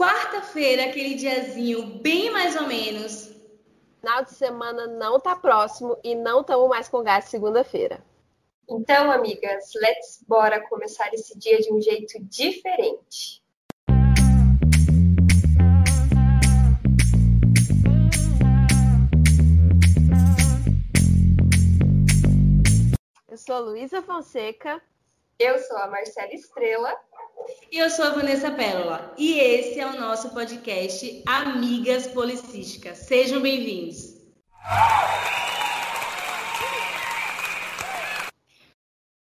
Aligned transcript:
quarta-feira, 0.00 0.84
aquele 0.84 1.14
diazinho 1.14 1.98
bem 1.98 2.30
mais 2.30 2.56
ou 2.56 2.66
menos. 2.66 3.36
Final 4.00 4.24
de 4.24 4.32
semana 4.32 4.86
não 4.86 5.20
tá 5.20 5.36
próximo 5.36 5.94
e 6.02 6.14
não 6.14 6.40
estamos 6.40 6.70
mais 6.70 6.88
com 6.88 7.02
gás 7.02 7.26
segunda-feira. 7.26 8.02
Então, 8.66 9.10
amigas, 9.10 9.72
let's 9.74 10.24
bora 10.26 10.66
começar 10.68 11.12
esse 11.12 11.38
dia 11.38 11.58
de 11.58 11.70
um 11.70 11.82
jeito 11.82 12.18
diferente. 12.24 13.44
Eu 23.28 23.36
sou 23.36 23.54
a 23.54 23.58
Luísa 23.58 24.00
Fonseca. 24.00 24.80
Eu 25.38 25.58
sou 25.58 25.76
a 25.76 25.88
Marcela 25.88 26.32
Estrela. 26.32 26.96
E 27.72 27.78
eu 27.78 27.88
sou 27.88 28.04
a 28.04 28.10
Vanessa 28.10 28.50
Pérola. 28.50 29.14
E 29.16 29.38
esse 29.38 29.78
é 29.78 29.86
o 29.86 29.98
nosso 29.98 30.30
podcast 30.30 31.22
Amigas 31.26 32.06
Policísticas. 32.08 32.98
Sejam 32.98 33.40
bem-vindos. 33.40 34.16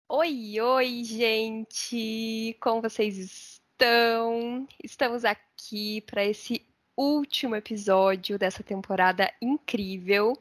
Oi, 0.07 0.59
oi, 0.59 1.03
gente! 1.03 2.57
Como 2.59 2.81
vocês 2.81 3.17
estão? 3.17 4.67
Estamos 4.83 5.23
aqui 5.25 6.01
para 6.01 6.25
esse 6.25 6.65
último 6.97 7.55
episódio 7.55 8.37
dessa 8.37 8.63
temporada 8.63 9.31
incrível, 9.41 10.37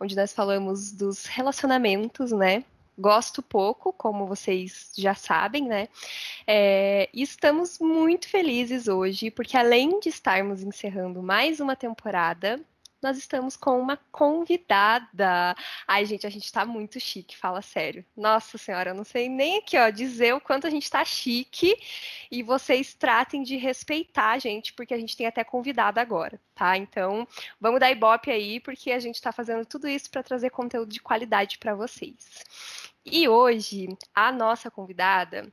onde 0.00 0.16
nós 0.16 0.32
falamos 0.32 0.92
dos 0.92 1.26
relacionamentos, 1.26 2.32
né? 2.32 2.64
Gosto 2.98 3.42
pouco, 3.42 3.92
como 3.92 4.26
vocês 4.26 4.92
já 4.96 5.14
sabem, 5.14 5.64
né? 5.66 5.88
É, 6.46 7.08
estamos 7.12 7.78
muito 7.78 8.28
felizes 8.28 8.86
hoje, 8.86 9.30
porque 9.30 9.56
além 9.56 9.98
de 9.98 10.08
estarmos 10.10 10.62
encerrando 10.62 11.22
mais 11.22 11.58
uma 11.58 11.74
temporada, 11.74 12.60
nós 13.02 13.18
estamos 13.18 13.56
com 13.56 13.80
uma 13.80 13.98
convidada. 14.12 15.56
Ai, 15.86 16.06
gente, 16.06 16.26
a 16.26 16.30
gente 16.30 16.44
está 16.44 16.64
muito 16.64 17.00
chique, 17.00 17.36
fala 17.36 17.60
sério. 17.60 18.04
Nossa 18.16 18.56
senhora, 18.56 18.90
eu 18.90 18.94
não 18.94 19.04
sei 19.04 19.28
nem 19.28 19.58
aqui, 19.58 19.76
ó, 19.76 19.90
dizer 19.90 20.34
o 20.34 20.40
quanto 20.40 20.68
a 20.68 20.70
gente 20.70 20.84
está 20.84 21.04
chique 21.04 21.76
e 22.30 22.42
vocês 22.42 22.94
tratem 22.94 23.42
de 23.42 23.56
respeitar 23.56 24.30
a 24.30 24.38
gente, 24.38 24.72
porque 24.72 24.94
a 24.94 24.98
gente 24.98 25.16
tem 25.16 25.26
até 25.26 25.42
convidada 25.42 26.00
agora, 26.00 26.40
tá? 26.54 26.76
Então, 26.76 27.26
vamos 27.60 27.80
dar 27.80 27.90
ibope 27.90 28.30
aí, 28.30 28.60
porque 28.60 28.92
a 28.92 29.00
gente 29.00 29.16
está 29.16 29.32
fazendo 29.32 29.66
tudo 29.66 29.88
isso 29.88 30.08
para 30.08 30.22
trazer 30.22 30.50
conteúdo 30.50 30.92
de 30.92 31.00
qualidade 31.00 31.58
para 31.58 31.74
vocês. 31.74 32.44
E 33.04 33.28
hoje, 33.28 33.88
a 34.14 34.30
nossa 34.30 34.70
convidada 34.70 35.52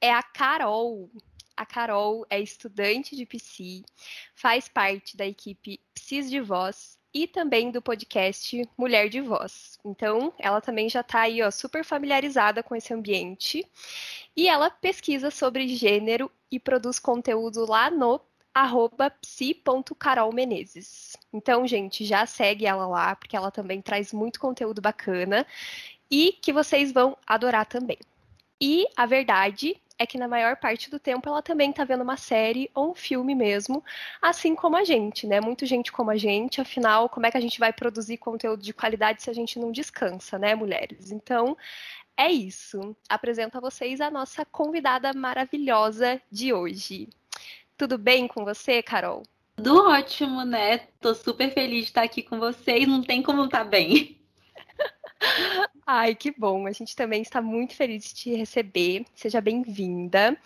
é 0.00 0.12
a 0.12 0.22
Carol. 0.22 1.10
A 1.56 1.66
Carol 1.66 2.24
é 2.30 2.38
estudante 2.40 3.16
de 3.16 3.26
PC, 3.26 3.82
faz 4.34 4.68
parte 4.68 5.16
da 5.16 5.26
equipe 5.26 5.80
Psis 5.92 6.30
de 6.30 6.40
Voz 6.40 6.96
e 7.12 7.26
também 7.26 7.72
do 7.72 7.82
podcast 7.82 8.62
Mulher 8.78 9.08
de 9.08 9.20
Voz. 9.20 9.76
Então, 9.84 10.32
ela 10.38 10.60
também 10.60 10.88
já 10.88 11.00
está 11.00 11.22
aí, 11.22 11.42
ó, 11.42 11.50
super 11.50 11.84
familiarizada 11.84 12.62
com 12.62 12.76
esse 12.76 12.94
ambiente. 12.94 13.66
E 14.36 14.48
ela 14.48 14.70
pesquisa 14.70 15.28
sobre 15.30 15.66
gênero 15.68 16.30
e 16.50 16.58
produz 16.60 16.98
conteúdo 17.00 17.66
lá 17.68 17.90
no 17.90 18.20
arroba 18.54 19.10
psi.carolmenezes. 19.10 21.16
Então, 21.32 21.66
gente, 21.66 22.04
já 22.04 22.26
segue 22.26 22.66
ela 22.66 22.86
lá, 22.86 23.16
porque 23.16 23.36
ela 23.36 23.50
também 23.50 23.82
traz 23.82 24.12
muito 24.12 24.38
conteúdo 24.40 24.80
bacana 24.80 25.46
e 26.10 26.32
que 26.40 26.52
vocês 26.52 26.92
vão 26.92 27.16
adorar 27.26 27.66
também. 27.66 27.98
E 28.60 28.86
a 28.96 29.06
verdade 29.06 29.80
é 30.00 30.06
que 30.06 30.16
na 30.16 30.26
maior 30.26 30.56
parte 30.56 30.90
do 30.90 30.98
tempo 30.98 31.28
ela 31.28 31.42
também 31.42 31.70
está 31.70 31.84
vendo 31.84 32.02
uma 32.02 32.16
série 32.16 32.70
ou 32.74 32.92
um 32.92 32.94
filme 32.94 33.34
mesmo, 33.34 33.84
assim 34.20 34.54
como 34.54 34.74
a 34.76 34.82
gente, 34.82 35.26
né? 35.26 35.42
Muito 35.42 35.66
gente 35.66 35.92
como 35.92 36.10
a 36.10 36.16
gente, 36.16 36.58
afinal, 36.58 37.06
como 37.06 37.26
é 37.26 37.30
que 37.30 37.36
a 37.36 37.40
gente 37.40 37.60
vai 37.60 37.70
produzir 37.70 38.16
conteúdo 38.16 38.62
de 38.62 38.72
qualidade 38.72 39.22
se 39.22 39.28
a 39.28 39.34
gente 39.34 39.58
não 39.58 39.70
descansa, 39.70 40.38
né, 40.38 40.54
mulheres? 40.54 41.10
Então, 41.10 41.54
é 42.16 42.32
isso. 42.32 42.96
Apresento 43.10 43.58
a 43.58 43.60
vocês 43.60 44.00
a 44.00 44.10
nossa 44.10 44.42
convidada 44.46 45.12
maravilhosa 45.12 46.20
de 46.32 46.50
hoje. 46.50 47.08
Tudo 47.76 47.98
bem 47.98 48.26
com 48.26 48.42
você, 48.42 48.82
Carol? 48.82 49.22
Tudo 49.56 49.86
ótimo, 49.86 50.44
né? 50.44 50.78
Tô 50.98 51.14
super 51.14 51.52
feliz 51.52 51.84
de 51.84 51.90
estar 51.90 52.02
aqui 52.02 52.22
com 52.22 52.38
vocês, 52.38 52.88
não 52.88 53.02
tem 53.02 53.22
como 53.22 53.44
estar 53.44 53.64
tá 53.64 53.64
bem. 53.64 54.18
Ai, 55.92 56.14
que 56.14 56.30
bom. 56.30 56.68
A 56.68 56.70
gente 56.70 56.94
também 56.94 57.20
está 57.20 57.42
muito 57.42 57.74
feliz 57.74 58.04
de 58.04 58.14
te 58.14 58.36
receber. 58.36 59.04
Seja 59.12 59.40
bem-vinda. 59.40 60.38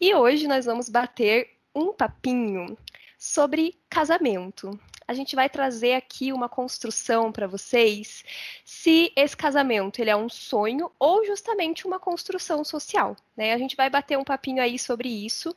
E 0.00 0.12
hoje 0.12 0.48
nós 0.48 0.66
vamos 0.66 0.88
bater 0.88 1.56
um 1.72 1.92
papinho 1.92 2.76
sobre 3.16 3.78
casamento. 3.88 4.76
A 5.06 5.14
gente 5.14 5.36
vai 5.36 5.48
trazer 5.48 5.92
aqui 5.92 6.32
uma 6.32 6.48
construção 6.48 7.30
para 7.30 7.46
vocês 7.46 8.24
se 8.64 9.12
esse 9.14 9.36
casamento 9.36 10.00
ele 10.00 10.10
é 10.10 10.16
um 10.16 10.28
sonho 10.28 10.90
ou 10.98 11.24
justamente 11.24 11.86
uma 11.86 12.00
construção 12.00 12.64
social. 12.64 13.14
Né? 13.36 13.52
A 13.52 13.58
gente 13.58 13.76
vai 13.76 13.88
bater 13.88 14.18
um 14.18 14.24
papinho 14.24 14.60
aí 14.60 14.80
sobre 14.80 15.08
isso. 15.08 15.54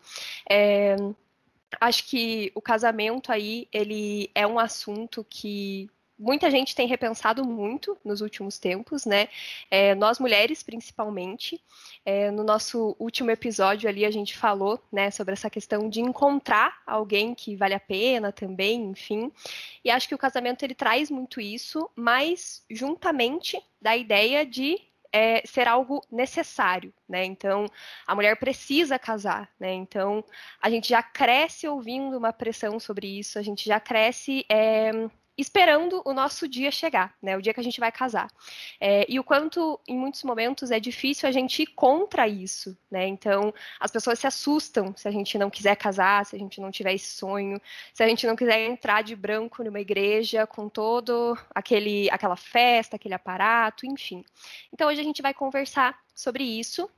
É, 0.47 0.95
acho 1.79 2.05
que 2.05 2.51
o 2.53 2.61
casamento 2.61 3.31
aí 3.31 3.67
ele 3.73 4.29
é 4.35 4.45
um 4.45 4.59
assunto 4.59 5.25
que 5.27 5.89
muita 6.21 6.51
gente 6.51 6.75
tem 6.75 6.87
repensado 6.87 7.43
muito 7.43 7.97
nos 8.05 8.21
últimos 8.21 8.59
tempos, 8.59 9.05
né? 9.05 9.27
É, 9.71 9.95
nós 9.95 10.19
mulheres, 10.19 10.61
principalmente. 10.61 11.59
É, 12.05 12.29
no 12.29 12.43
nosso 12.43 12.95
último 12.99 13.31
episódio 13.31 13.89
ali 13.89 14.05
a 14.05 14.11
gente 14.11 14.37
falou, 14.37 14.79
né, 14.91 15.09
sobre 15.09 15.33
essa 15.33 15.49
questão 15.49 15.89
de 15.89 15.99
encontrar 15.99 16.81
alguém 16.85 17.33
que 17.33 17.55
vale 17.55 17.73
a 17.73 17.79
pena 17.79 18.31
também, 18.31 18.83
enfim. 18.85 19.31
E 19.83 19.89
acho 19.89 20.07
que 20.07 20.15
o 20.15 20.17
casamento 20.17 20.63
ele 20.63 20.75
traz 20.75 21.09
muito 21.09 21.41
isso, 21.41 21.89
mas 21.95 22.63
juntamente 22.69 23.59
da 23.81 23.97
ideia 23.97 24.45
de 24.45 24.79
é, 25.11 25.41
ser 25.45 25.67
algo 25.67 26.01
necessário, 26.09 26.93
né? 27.09 27.25
Então, 27.25 27.65
a 28.07 28.15
mulher 28.15 28.37
precisa 28.37 28.97
casar, 28.97 29.49
né? 29.59 29.73
Então, 29.73 30.23
a 30.61 30.69
gente 30.69 30.87
já 30.87 31.03
cresce 31.03 31.67
ouvindo 31.67 32.17
uma 32.17 32.31
pressão 32.31 32.79
sobre 32.79 33.07
isso, 33.07 33.37
a 33.37 33.41
gente 33.41 33.65
já 33.65 33.79
cresce 33.79 34.45
é, 34.49 34.91
esperando 35.41 36.01
o 36.05 36.13
nosso 36.13 36.47
dia 36.47 36.69
chegar, 36.71 37.15
né? 37.21 37.35
O 37.35 37.41
dia 37.41 37.53
que 37.53 37.59
a 37.59 37.63
gente 37.63 37.79
vai 37.79 37.91
casar. 37.91 38.29
É, 38.79 39.05
e 39.09 39.19
o 39.19 39.23
quanto, 39.23 39.79
em 39.87 39.97
muitos 39.97 40.23
momentos, 40.23 40.71
é 40.71 40.79
difícil 40.79 41.27
a 41.27 41.31
gente 41.31 41.63
ir 41.63 41.67
contra 41.67 42.27
isso, 42.27 42.77
né? 42.89 43.07
Então, 43.07 43.53
as 43.79 43.89
pessoas 43.89 44.19
se 44.19 44.27
assustam 44.27 44.93
se 44.95 45.07
a 45.07 45.11
gente 45.11 45.37
não 45.37 45.49
quiser 45.49 45.75
casar, 45.75 46.25
se 46.25 46.35
a 46.35 46.39
gente 46.39 46.61
não 46.61 46.69
tiver 46.71 46.93
esse 46.93 47.11
sonho, 47.11 47.59
se 47.93 48.03
a 48.03 48.07
gente 48.07 48.27
não 48.27 48.35
quiser 48.35 48.59
entrar 48.65 49.01
de 49.01 49.15
branco 49.15 49.63
numa 49.63 49.79
igreja 49.79 50.45
com 50.45 50.69
todo 50.69 51.37
aquele, 51.53 52.09
aquela 52.11 52.35
festa, 52.35 52.95
aquele 52.95 53.15
aparato, 53.15 53.85
enfim. 53.85 54.23
Então, 54.71 54.87
hoje 54.89 55.01
a 55.01 55.03
gente 55.03 55.21
vai 55.21 55.33
conversar 55.33 55.99
sobre 56.13 56.43
isso 56.43 56.89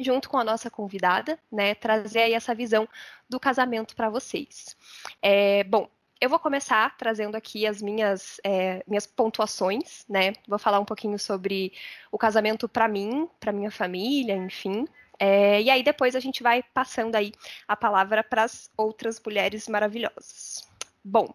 junto 0.00 0.30
com 0.30 0.38
a 0.38 0.44
nossa 0.44 0.70
convidada, 0.70 1.38
né, 1.50 1.74
trazer 1.74 2.20
aí 2.20 2.32
essa 2.32 2.54
visão 2.54 2.88
do 3.28 3.38
casamento 3.38 3.94
para 3.94 4.08
vocês. 4.08 4.74
É, 5.20 5.64
bom, 5.64 5.86
eu 6.22 6.28
vou 6.28 6.38
começar 6.38 6.96
trazendo 6.96 7.34
aqui 7.34 7.66
as 7.66 7.82
minhas, 7.82 8.40
é, 8.44 8.84
minhas 8.86 9.08
pontuações, 9.08 10.04
né? 10.08 10.34
Vou 10.46 10.56
falar 10.56 10.78
um 10.78 10.84
pouquinho 10.84 11.18
sobre 11.18 11.72
o 12.12 12.16
casamento 12.16 12.68
para 12.68 12.86
mim, 12.86 13.28
para 13.40 13.50
minha 13.50 13.72
família, 13.72 14.36
enfim. 14.36 14.86
É, 15.18 15.60
e 15.60 15.68
aí 15.68 15.82
depois 15.82 16.14
a 16.14 16.20
gente 16.20 16.40
vai 16.40 16.62
passando 16.62 17.16
aí 17.16 17.32
a 17.66 17.74
palavra 17.74 18.22
para 18.22 18.44
as 18.44 18.70
outras 18.76 19.20
mulheres 19.26 19.66
maravilhosas. 19.66 20.70
Bom, 21.04 21.34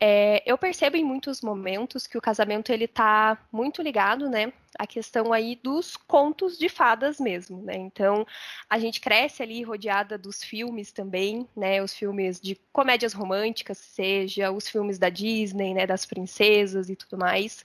é, 0.00 0.42
eu 0.44 0.58
percebo 0.58 0.96
em 0.96 1.04
muitos 1.04 1.40
momentos 1.40 2.06
que 2.06 2.18
o 2.18 2.20
casamento 2.20 2.72
ele 2.72 2.86
está 2.86 3.38
muito 3.52 3.80
ligado, 3.80 4.28
né, 4.28 4.52
à 4.78 4.86
questão 4.86 5.32
aí 5.32 5.54
dos 5.62 5.96
contos 5.96 6.58
de 6.58 6.68
fadas 6.68 7.20
mesmo, 7.20 7.62
né? 7.62 7.76
Então 7.76 8.26
a 8.68 8.78
gente 8.78 9.00
cresce 9.00 9.42
ali 9.42 9.62
rodeada 9.62 10.18
dos 10.18 10.42
filmes 10.42 10.90
também, 10.90 11.48
né? 11.56 11.82
Os 11.82 11.94
filmes 11.94 12.40
de 12.40 12.56
comédias 12.72 13.12
românticas, 13.12 13.78
seja 13.78 14.50
os 14.50 14.68
filmes 14.68 14.98
da 14.98 15.08
Disney, 15.08 15.74
né, 15.74 15.86
das 15.86 16.04
princesas 16.04 16.88
e 16.90 16.96
tudo 16.96 17.18
mais, 17.18 17.64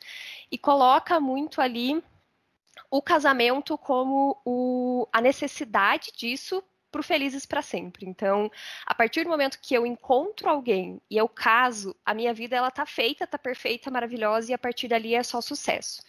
e 0.52 0.58
coloca 0.58 1.20
muito 1.20 1.62
ali 1.62 2.04
o 2.92 3.02
casamento 3.02 3.78
como 3.78 4.40
o, 4.46 5.08
a 5.12 5.22
necessidade 5.22 6.12
disso 6.16 6.64
para 6.98 7.04
Felizes 7.04 7.46
para 7.46 7.62
Sempre. 7.62 8.06
Então, 8.06 8.52
a 8.86 8.96
partir 8.96 9.24
do 9.24 9.30
momento 9.30 9.60
que 9.62 9.76
eu 9.76 9.86
encontro 9.86 10.50
alguém 10.50 11.00
e 11.10 11.18
eu 11.18 11.30
caso, 11.30 11.96
a 12.06 12.14
minha 12.14 12.34
vida 12.34 12.56
ela 12.56 12.72
tá 12.72 12.86
feita, 12.86 13.28
tá 13.28 13.38
perfeita, 13.38 13.92
maravilhosa 13.92 14.52
e 14.52 14.54
a 14.54 14.58
partir 14.58 14.88
dali 14.88 15.14
é 15.14 15.24
só 15.24 15.40
sucesso. 15.42 16.02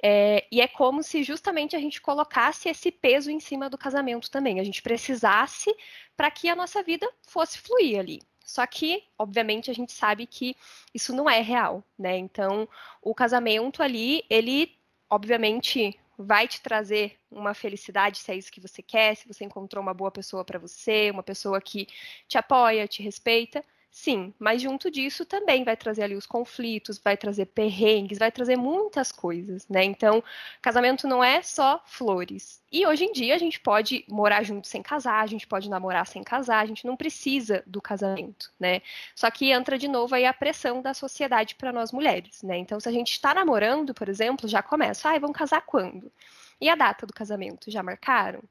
É, 0.00 0.46
e 0.52 0.60
é 0.60 0.68
como 0.68 1.02
se 1.02 1.24
justamente 1.24 1.74
a 1.74 1.80
gente 1.80 2.00
colocasse 2.00 2.68
esse 2.68 2.92
peso 2.92 3.30
em 3.30 3.40
cima 3.40 3.68
do 3.68 3.76
casamento 3.76 4.30
também. 4.30 4.60
A 4.60 4.64
gente 4.64 4.80
precisasse 4.80 5.74
para 6.16 6.30
que 6.30 6.48
a 6.48 6.54
nossa 6.54 6.82
vida 6.82 7.10
fosse 7.26 7.58
fluir 7.58 7.98
ali. 7.98 8.22
Só 8.44 8.66
que, 8.66 9.04
obviamente, 9.18 9.70
a 9.70 9.74
gente 9.74 9.92
sabe 9.92 10.24
que 10.26 10.56
isso 10.94 11.14
não 11.14 11.28
é 11.28 11.40
real, 11.42 11.84
né? 11.98 12.16
Então, 12.16 12.66
o 13.02 13.14
casamento 13.14 13.82
ali, 13.82 14.24
ele, 14.30 14.74
obviamente, 15.10 15.98
vai 16.18 16.48
te 16.48 16.60
trazer 16.60 17.16
uma 17.30 17.54
felicidade, 17.54 18.18
se 18.18 18.32
é 18.32 18.36
isso 18.36 18.52
que 18.52 18.60
você 18.60 18.82
quer, 18.82 19.16
se 19.16 19.26
você 19.28 19.44
encontrou 19.44 19.82
uma 19.82 19.94
boa 19.94 20.10
pessoa 20.10 20.44
para 20.44 20.58
você, 20.58 21.10
uma 21.10 21.22
pessoa 21.22 21.60
que 21.60 21.86
te 22.28 22.36
apoia, 22.38 22.88
te 22.88 23.02
respeita. 23.02 23.64
Sim, 23.90 24.32
mas 24.38 24.62
junto 24.62 24.90
disso 24.90 25.24
também 25.26 25.64
vai 25.64 25.76
trazer 25.76 26.02
ali 26.04 26.14
os 26.14 26.26
conflitos, 26.26 26.98
vai 26.98 27.16
trazer 27.16 27.46
perrengues, 27.46 28.18
vai 28.18 28.30
trazer 28.30 28.56
muitas 28.56 29.10
coisas, 29.10 29.66
né? 29.68 29.82
Então, 29.82 30.22
casamento 30.62 31.08
não 31.08 31.24
é 31.24 31.42
só 31.42 31.82
flores. 31.86 32.62
E 32.70 32.86
hoje 32.86 33.04
em 33.04 33.12
dia 33.12 33.34
a 33.34 33.38
gente 33.38 33.58
pode 33.58 34.04
morar 34.08 34.42
junto 34.44 34.68
sem 34.68 34.82
casar, 34.82 35.22
a 35.22 35.26
gente 35.26 35.46
pode 35.46 35.68
namorar 35.70 36.06
sem 36.06 36.22
casar, 36.22 36.60
a 36.60 36.66
gente 36.66 36.86
não 36.86 36.96
precisa 36.96 37.62
do 37.66 37.80
casamento, 37.82 38.52
né? 38.60 38.82
Só 39.16 39.30
que 39.30 39.50
entra 39.50 39.78
de 39.78 39.88
novo 39.88 40.14
aí 40.14 40.24
a 40.26 40.34
pressão 40.34 40.80
da 40.82 40.94
sociedade 40.94 41.54
para 41.56 41.72
nós 41.72 41.90
mulheres, 41.90 42.42
né? 42.42 42.56
Então, 42.58 42.78
se 42.78 42.88
a 42.88 42.92
gente 42.92 43.12
está 43.12 43.34
namorando, 43.34 43.94
por 43.94 44.08
exemplo, 44.08 44.46
já 44.48 44.62
começa, 44.62 45.10
ah, 45.10 45.18
vamos 45.18 45.36
casar 45.36 45.62
quando? 45.62 46.12
E 46.60 46.68
a 46.68 46.74
data 46.76 47.06
do 47.06 47.12
casamento? 47.12 47.70
Já 47.70 47.82
marcaram? 47.82 48.42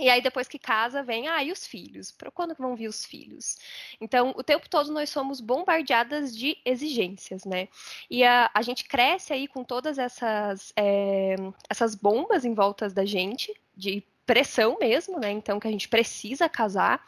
E 0.00 0.08
aí, 0.08 0.22
depois 0.22 0.48
que 0.48 0.58
casa, 0.58 1.02
vem, 1.02 1.28
ah, 1.28 1.44
e 1.44 1.52
os 1.52 1.66
filhos? 1.66 2.10
Para 2.10 2.30
quando 2.30 2.54
vão 2.54 2.74
vir 2.74 2.88
os 2.88 3.04
filhos? 3.04 3.58
Então, 4.00 4.32
o 4.34 4.42
tempo 4.42 4.66
todo 4.68 4.90
nós 4.90 5.10
somos 5.10 5.42
bombardeadas 5.42 6.34
de 6.34 6.56
exigências, 6.64 7.44
né? 7.44 7.68
E 8.10 8.24
a, 8.24 8.50
a 8.54 8.62
gente 8.62 8.84
cresce 8.84 9.32
aí 9.34 9.46
com 9.46 9.62
todas 9.62 9.98
essas, 9.98 10.72
é, 10.74 11.36
essas 11.68 11.94
bombas 11.94 12.46
em 12.46 12.54
volta 12.54 12.88
da 12.88 13.04
gente, 13.04 13.54
de 13.76 14.02
pressão 14.24 14.78
mesmo, 14.80 15.18
né? 15.18 15.30
Então 15.32 15.58
que 15.60 15.68
a 15.68 15.70
gente 15.70 15.88
precisa 15.88 16.48
casar. 16.48 17.04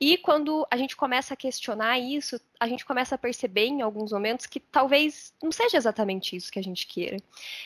E 0.00 0.16
quando 0.16 0.66
a 0.70 0.76
gente 0.76 0.96
começa 0.96 1.34
a 1.34 1.36
questionar 1.36 1.98
isso, 1.98 2.40
a 2.62 2.68
gente 2.68 2.84
começa 2.84 3.16
a 3.16 3.18
perceber 3.18 3.66
em 3.66 3.82
alguns 3.82 4.12
momentos 4.12 4.46
que 4.46 4.60
talvez 4.60 5.34
não 5.42 5.50
seja 5.50 5.76
exatamente 5.76 6.36
isso 6.36 6.52
que 6.52 6.60
a 6.60 6.62
gente 6.62 6.86
queira. 6.86 7.16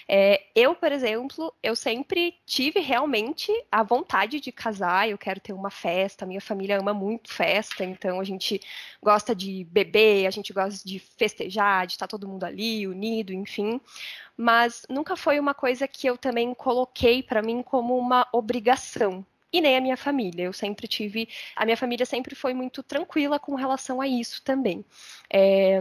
É, 0.08 0.42
eu, 0.54 0.74
por 0.74 0.90
exemplo, 0.90 1.52
eu 1.62 1.76
sempre 1.76 2.34
tive 2.46 2.80
realmente 2.80 3.52
a 3.70 3.82
vontade 3.82 4.40
de 4.40 4.50
casar. 4.50 5.06
Eu 5.06 5.18
quero 5.18 5.38
ter 5.38 5.52
uma 5.52 5.70
festa. 5.70 6.24
Minha 6.24 6.40
família 6.40 6.80
ama 6.80 6.94
muito 6.94 7.30
festa, 7.30 7.84
então 7.84 8.18
a 8.18 8.24
gente 8.24 8.58
gosta 9.02 9.34
de 9.34 9.64
beber, 9.64 10.26
a 10.26 10.30
gente 10.30 10.50
gosta 10.50 10.82
de 10.88 10.98
festejar, 10.98 11.86
de 11.86 11.92
estar 11.92 12.06
todo 12.06 12.26
mundo 12.26 12.44
ali 12.44 12.86
unido, 12.86 13.34
enfim 13.34 13.78
mas 14.38 14.82
nunca 14.90 15.16
foi 15.16 15.40
uma 15.40 15.54
coisa 15.54 15.88
que 15.88 16.06
eu 16.06 16.18
também 16.18 16.52
coloquei 16.52 17.22
para 17.22 17.40
mim 17.40 17.62
como 17.62 17.96
uma 17.96 18.28
obrigação. 18.30 19.24
E 19.52 19.60
nem 19.60 19.76
a 19.76 19.80
minha 19.80 19.96
família. 19.96 20.44
Eu 20.44 20.52
sempre 20.52 20.88
tive. 20.88 21.28
A 21.54 21.64
minha 21.64 21.76
família 21.76 22.04
sempre 22.04 22.34
foi 22.34 22.52
muito 22.54 22.82
tranquila 22.82 23.38
com 23.38 23.54
relação 23.54 24.00
a 24.00 24.06
isso 24.08 24.42
também. 24.42 24.84
É, 25.30 25.78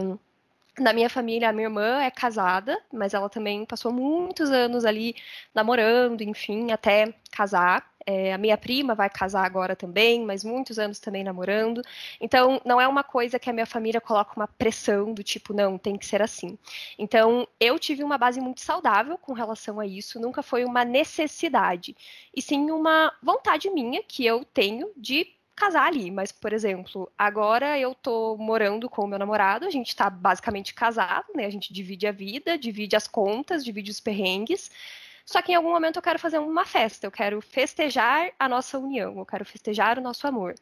na 0.78 0.92
minha 0.92 1.08
família, 1.08 1.48
a 1.48 1.52
minha 1.52 1.66
irmã 1.66 2.02
é 2.02 2.10
casada, 2.10 2.78
mas 2.92 3.14
ela 3.14 3.28
também 3.28 3.64
passou 3.64 3.92
muitos 3.92 4.50
anos 4.50 4.84
ali 4.84 5.14
namorando, 5.54 6.22
enfim, 6.22 6.70
até 6.70 7.14
casar. 7.30 7.90
É, 8.06 8.32
a 8.32 8.38
minha 8.38 8.56
prima 8.56 8.94
vai 8.94 9.10
casar 9.10 9.44
agora 9.44 9.74
também, 9.74 10.24
mas 10.24 10.44
muitos 10.44 10.78
anos 10.78 11.00
também 11.00 11.24
namorando. 11.24 11.82
Então, 12.20 12.60
não 12.64 12.80
é 12.80 12.86
uma 12.86 13.02
coisa 13.02 13.38
que 13.38 13.50
a 13.50 13.52
minha 13.52 13.66
família 13.66 14.00
coloca 14.00 14.32
uma 14.36 14.46
pressão 14.46 15.12
do 15.12 15.24
tipo, 15.24 15.52
não, 15.52 15.76
tem 15.76 15.96
que 15.96 16.06
ser 16.06 16.22
assim. 16.22 16.56
Então, 16.96 17.48
eu 17.58 17.78
tive 17.78 18.04
uma 18.04 18.16
base 18.16 18.40
muito 18.40 18.60
saudável 18.60 19.18
com 19.18 19.32
relação 19.32 19.80
a 19.80 19.86
isso, 19.86 20.20
nunca 20.20 20.42
foi 20.42 20.64
uma 20.64 20.84
necessidade, 20.84 21.96
e 22.34 22.40
sim 22.40 22.70
uma 22.70 23.12
vontade 23.22 23.68
minha 23.70 24.02
que 24.02 24.24
eu 24.24 24.44
tenho 24.44 24.92
de 24.96 25.26
casar 25.56 25.86
ali, 25.86 26.10
mas, 26.10 26.30
por 26.30 26.52
exemplo, 26.52 27.10
agora 27.16 27.78
eu 27.78 27.94
tô 27.94 28.36
morando 28.36 28.90
com 28.90 29.02
o 29.02 29.08
meu 29.08 29.18
namorado, 29.18 29.66
a 29.66 29.70
gente 29.70 29.96
tá 29.96 30.10
basicamente 30.10 30.74
casado, 30.74 31.26
né? 31.34 31.46
A 31.46 31.50
gente 31.50 31.72
divide 31.72 32.06
a 32.06 32.12
vida, 32.12 32.58
divide 32.58 32.94
as 32.94 33.08
contas, 33.08 33.64
divide 33.64 33.90
os 33.90 33.98
perrengues. 33.98 34.70
Só 35.26 35.42
que 35.42 35.50
em 35.50 35.54
algum 35.56 35.70
momento 35.70 35.96
eu 35.96 36.02
quero 36.02 36.20
fazer 36.20 36.38
uma 36.38 36.64
festa, 36.64 37.04
eu 37.06 37.10
quero 37.10 37.42
festejar 37.42 38.30
a 38.38 38.48
nossa 38.48 38.78
união, 38.78 39.18
eu 39.18 39.26
quero 39.26 39.44
festejar 39.44 39.98
o 39.98 40.02
nosso 40.02 40.24
amor. 40.26 40.54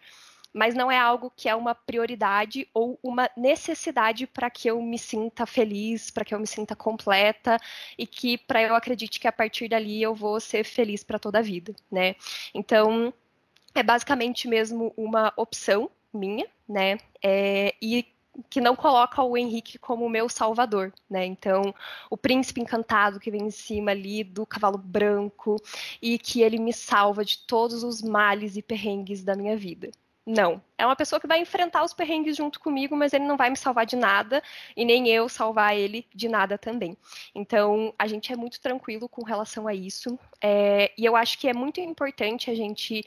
Mas 0.55 0.75
não 0.75 0.91
é 0.91 0.99
algo 0.99 1.33
que 1.37 1.49
é 1.49 1.55
uma 1.55 1.75
prioridade 1.75 2.67
ou 2.73 2.99
uma 3.03 3.29
necessidade 3.37 4.27
para 4.27 4.49
que 4.49 4.69
eu 4.69 4.81
me 4.81 4.99
sinta 4.99 5.45
feliz, 5.45 6.11
para 6.11 6.25
que 6.25 6.35
eu 6.35 6.39
me 6.39 6.47
sinta 6.47 6.75
completa 6.75 7.59
e 7.99 8.07
que 8.07 8.39
para 8.39 8.63
eu 8.63 8.75
acredite 8.75 9.21
que 9.21 9.29
a 9.29 9.33
partir 9.33 9.69
dali 9.69 10.03
eu 10.03 10.15
vou 10.15 10.41
ser 10.41 10.65
feliz 10.65 11.05
para 11.05 11.19
toda 11.19 11.41
a 11.41 11.43
vida, 11.43 11.75
né? 11.91 12.15
Então, 12.55 13.13
é 13.75 13.83
basicamente 13.83 14.49
mesmo 14.49 14.95
uma 14.97 15.33
opção 15.37 15.91
minha, 16.13 16.47
né? 16.69 16.99
É, 17.23 17.75
e 17.83 18.07
que 18.51 18.61
não 18.61 18.75
coloca 18.77 19.23
o 19.23 19.37
Henrique 19.37 19.79
como 19.79 20.09
meu 20.09 20.29
salvador, 20.29 20.93
né? 21.09 21.25
Então, 21.25 21.75
o 22.11 22.17
príncipe 22.17 22.61
encantado 22.61 23.21
que 23.21 23.31
vem 23.31 23.45
em 23.45 23.51
cima 23.51 23.91
ali 23.93 24.25
do 24.25 24.47
cavalo 24.47 24.79
branco 24.79 25.57
e 26.01 26.19
que 26.19 26.43
ele 26.43 26.59
me 26.59 26.73
salva 26.73 27.25
de 27.25 27.39
todos 27.39 27.83
os 27.83 28.03
males 28.03 28.57
e 28.57 28.63
perrengues 28.63 29.23
da 29.23 29.35
minha 29.37 29.57
vida. 29.57 29.91
Não. 30.27 30.63
É 30.79 30.87
uma 30.87 30.97
pessoa 30.97 31.21
que 31.21 31.27
vai 31.27 31.39
enfrentar 31.39 31.85
os 31.85 31.93
perrengues 31.93 32.37
junto 32.37 32.59
comigo, 32.59 32.97
mas 32.97 33.13
ele 33.13 33.25
não 33.25 33.37
vai 33.37 33.51
me 33.51 33.57
salvar 33.57 33.85
de 33.85 33.95
nada 33.95 34.43
e 34.75 34.85
nem 34.85 35.07
eu 35.09 35.29
salvar 35.29 35.77
ele 35.77 36.07
de 36.15 36.29
nada 36.29 36.57
também. 36.57 36.97
Então, 37.35 37.95
a 37.99 38.07
gente 38.07 38.33
é 38.33 38.37
muito 38.37 38.59
tranquilo 38.61 39.07
com 39.09 39.23
relação 39.23 39.69
a 39.69 39.75
isso. 39.75 40.19
É, 40.41 40.93
e 40.97 41.05
eu 41.05 41.15
acho 41.15 41.39
que 41.39 41.47
é 41.47 41.53
muito 41.53 41.79
importante 41.81 42.51
a 42.51 42.55
gente 42.55 43.05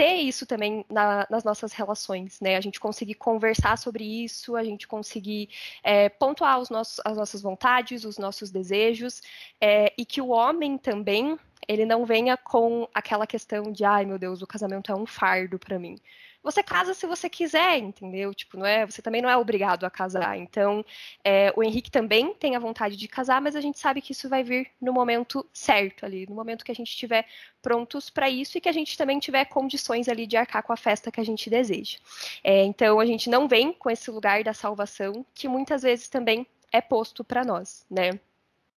ter 0.00 0.14
isso 0.14 0.46
também 0.46 0.82
na, 0.88 1.26
nas 1.28 1.44
nossas 1.44 1.74
relações, 1.74 2.40
né? 2.40 2.56
A 2.56 2.60
gente 2.62 2.80
conseguir 2.80 3.12
conversar 3.16 3.76
sobre 3.76 4.02
isso, 4.02 4.56
a 4.56 4.64
gente 4.64 4.88
conseguir 4.88 5.50
é, 5.82 6.08
pontuar 6.08 6.58
os 6.58 6.70
nossos, 6.70 7.02
as 7.04 7.18
nossas 7.18 7.42
vontades, 7.42 8.06
os 8.06 8.16
nossos 8.16 8.50
desejos, 8.50 9.20
é, 9.60 9.92
e 9.98 10.06
que 10.06 10.22
o 10.22 10.28
homem 10.28 10.78
também 10.78 11.38
ele 11.68 11.84
não 11.84 12.06
venha 12.06 12.34
com 12.38 12.88
aquela 12.94 13.26
questão 13.26 13.70
de, 13.70 13.84
ai 13.84 14.06
meu 14.06 14.18
Deus, 14.18 14.40
o 14.40 14.46
casamento 14.46 14.90
é 14.90 14.96
um 14.96 15.04
fardo 15.04 15.58
para 15.58 15.78
mim 15.78 15.96
você 16.42 16.62
casa 16.62 16.94
se 16.94 17.06
você 17.06 17.28
quiser, 17.28 17.78
entendeu? 17.78 18.34
Tipo, 18.34 18.56
não 18.56 18.66
é, 18.66 18.86
você 18.86 19.02
também 19.02 19.20
não 19.20 19.28
é 19.28 19.36
obrigado 19.36 19.84
a 19.84 19.90
casar. 19.90 20.36
Então, 20.38 20.84
é, 21.24 21.52
o 21.56 21.62
Henrique 21.62 21.90
também 21.90 22.34
tem 22.34 22.56
a 22.56 22.58
vontade 22.58 22.96
de 22.96 23.08
casar, 23.08 23.40
mas 23.40 23.54
a 23.54 23.60
gente 23.60 23.78
sabe 23.78 24.00
que 24.00 24.12
isso 24.12 24.28
vai 24.28 24.42
vir 24.42 24.70
no 24.80 24.92
momento 24.92 25.46
certo 25.52 26.04
ali, 26.06 26.26
no 26.26 26.34
momento 26.34 26.64
que 26.64 26.72
a 26.72 26.74
gente 26.74 26.88
estiver 26.88 27.26
prontos 27.60 28.08
para 28.08 28.28
isso 28.28 28.56
e 28.56 28.60
que 28.60 28.68
a 28.68 28.72
gente 28.72 28.96
também 28.96 29.18
tiver 29.18 29.44
condições 29.44 30.08
ali 30.08 30.26
de 30.26 30.36
arcar 30.36 30.62
com 30.62 30.72
a 30.72 30.76
festa 30.76 31.10
que 31.12 31.20
a 31.20 31.24
gente 31.24 31.50
deseja. 31.50 31.98
É, 32.42 32.64
então, 32.64 32.98
a 33.00 33.06
gente 33.06 33.28
não 33.28 33.46
vem 33.46 33.72
com 33.72 33.90
esse 33.90 34.10
lugar 34.10 34.42
da 34.42 34.54
salvação 34.54 35.24
que 35.34 35.48
muitas 35.48 35.82
vezes 35.82 36.08
também 36.08 36.46
é 36.72 36.80
posto 36.80 37.24
para 37.24 37.44
nós, 37.44 37.84
né? 37.90 38.18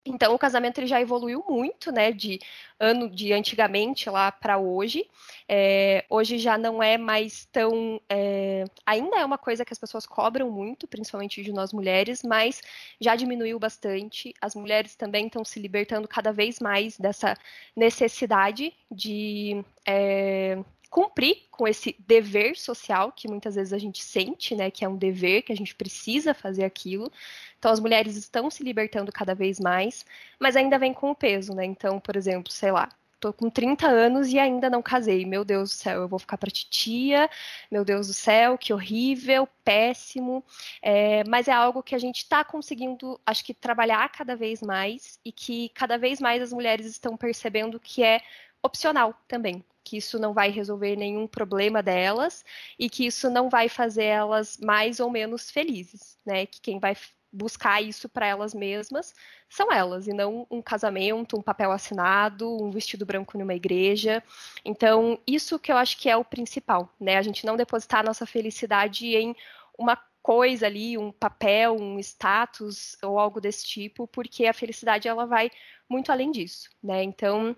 Então 0.06 0.33
o 0.33 0.39
casamento 0.39 0.80
ele 0.80 0.88
já 0.88 1.00
evoluiu 1.00 1.44
muito, 1.48 1.92
né, 1.92 2.12
de 2.12 2.39
ano 2.80 3.07
de 3.07 3.31
antigamente 3.33 4.09
lá 4.09 4.31
para 4.31 4.57
hoje. 4.57 5.07
É, 5.48 6.03
hoje 6.09 6.39
já 6.39 6.57
não 6.57 6.81
é 6.81 6.98
mais 6.98 7.45
tão, 7.51 8.01
é, 8.09 8.65
ainda 8.83 9.18
é 9.18 9.25
uma 9.25 9.38
coisa 9.38 9.63
que 9.63 9.74
as 9.74 9.77
pessoas 9.77 10.06
cobram 10.07 10.50
muito, 10.50 10.88
principalmente 10.88 11.44
de 11.44 11.53
nós 11.53 11.72
mulheres, 11.72 12.24
mas 12.24 12.62
já 13.00 13.15
diminuiu 13.15 13.60
bastante. 13.60 14.34
As 14.41 14.55
mulheres 14.55 14.96
também 14.96 15.27
estão 15.27 15.46
se 15.46 15.60
libertando 15.60 16.08
cada 16.08 16.31
vez 16.31 16.60
mais 16.60 16.98
dessa 16.98 17.36
necessidade 17.75 18.74
de 18.89 19.63
é, 19.86 20.58
cumprir 20.91 21.48
com 21.50 21.65
esse 21.65 21.95
dever 22.05 22.57
social 22.60 23.13
que 23.13 23.27
muitas 23.27 23.55
vezes 23.55 23.71
a 23.71 23.77
gente 23.77 24.03
sente, 24.03 24.53
né, 24.53 24.69
que 24.69 24.83
é 24.83 24.89
um 24.89 24.98
dever, 24.98 25.41
que 25.41 25.53
a 25.53 25.55
gente 25.55 25.74
precisa 25.74 26.33
fazer 26.33 26.65
aquilo. 26.65 27.10
Então 27.57 27.71
as 27.71 27.79
mulheres 27.79 28.17
estão 28.17 28.51
se 28.51 28.62
libertando 28.62 29.12
cada 29.12 29.33
vez 29.33 29.60
mais, 29.60 30.05
mas 30.38 30.57
ainda 30.57 30.77
vem 30.77 30.93
com 30.93 31.10
o 31.12 31.15
peso, 31.15 31.55
né? 31.55 31.63
Então, 31.65 32.00
por 32.00 32.17
exemplo, 32.17 32.51
sei 32.51 32.71
lá, 32.71 32.89
tô 33.21 33.31
com 33.31 33.50
30 33.50 33.88
anos 33.88 34.27
e 34.29 34.39
ainda 34.39 34.69
não 34.69 34.81
casei. 34.81 35.25
Meu 35.25 35.45
Deus 35.45 35.69
do 35.69 35.75
céu, 35.75 36.01
eu 36.01 36.07
vou 36.10 36.19
ficar 36.19 36.38
para 36.38 36.51
titia. 36.51 37.29
Meu 37.71 37.86
Deus 37.86 38.07
do 38.07 38.13
céu, 38.13 38.57
que 38.57 38.74
horrível, 38.74 39.48
péssimo. 39.63 40.43
É, 40.81 41.24
mas 41.27 41.48
é 41.48 41.53
algo 41.53 41.83
que 41.83 41.95
a 41.95 42.00
gente 42.00 42.17
está 42.17 42.43
conseguindo, 42.43 43.19
acho 43.25 43.45
que, 43.45 43.53
trabalhar 43.53 44.10
cada 44.10 44.36
vez 44.36 44.62
mais 44.62 45.19
e 45.24 45.31
que 45.31 45.69
cada 45.69 45.98
vez 45.98 46.19
mais 46.19 46.41
as 46.41 46.51
mulheres 46.51 46.86
estão 46.86 47.15
percebendo 47.15 47.79
que 47.79 48.03
é 48.03 48.21
opcional 48.63 49.15
também 49.27 49.63
que 49.83 49.97
isso 49.97 50.19
não 50.19 50.33
vai 50.33 50.50
resolver 50.51 50.95
nenhum 50.95 51.27
problema 51.27 51.81
delas 51.81 52.43
e 52.77 52.89
que 52.89 53.05
isso 53.05 53.29
não 53.29 53.50
vai 53.50 53.69
fazer 53.69 54.05
elas 54.05 54.57
mais 54.57 55.00
ou 55.00 55.09
menos 55.09 55.50
felizes, 55.50 56.17
né? 56.25 56.45
Que 56.45 56.61
quem 56.61 56.79
vai 56.79 56.95
buscar 57.31 57.81
isso 57.81 58.09
para 58.09 58.27
elas 58.27 58.53
mesmas 58.53 59.13
são 59.50 59.71
elas 59.71 60.07
e 60.07 60.13
não 60.13 60.45
um 60.51 60.61
casamento, 60.61 61.38
um 61.38 61.41
papel 61.41 61.71
assinado, 61.71 62.61
um 62.61 62.69
vestido 62.69 63.05
branco 63.05 63.38
numa 63.38 63.53
igreja. 63.53 64.21
Então, 64.65 65.19
isso 65.25 65.57
que 65.57 65.71
eu 65.71 65.77
acho 65.77 65.97
que 65.97 66.09
é 66.09 66.17
o 66.17 66.25
principal, 66.25 66.93
né? 67.00 67.17
A 67.17 67.21
gente 67.21 67.45
não 67.45 67.55
depositar 67.55 68.01
a 68.01 68.03
nossa 68.03 68.25
felicidade 68.25 69.15
em 69.15 69.35
uma 69.77 69.97
coisa 70.21 70.67
ali, 70.67 70.97
um 70.97 71.11
papel, 71.11 71.75
um 71.75 72.00
status 72.00 72.95
ou 73.01 73.17
algo 73.17 73.41
desse 73.41 73.65
tipo, 73.65 74.07
porque 74.07 74.45
a 74.45 74.53
felicidade 74.53 75.07
ela 75.07 75.25
vai 75.25 75.50
muito 75.89 76.11
além 76.11 76.31
disso, 76.31 76.69
né? 76.83 77.03
Então, 77.03 77.55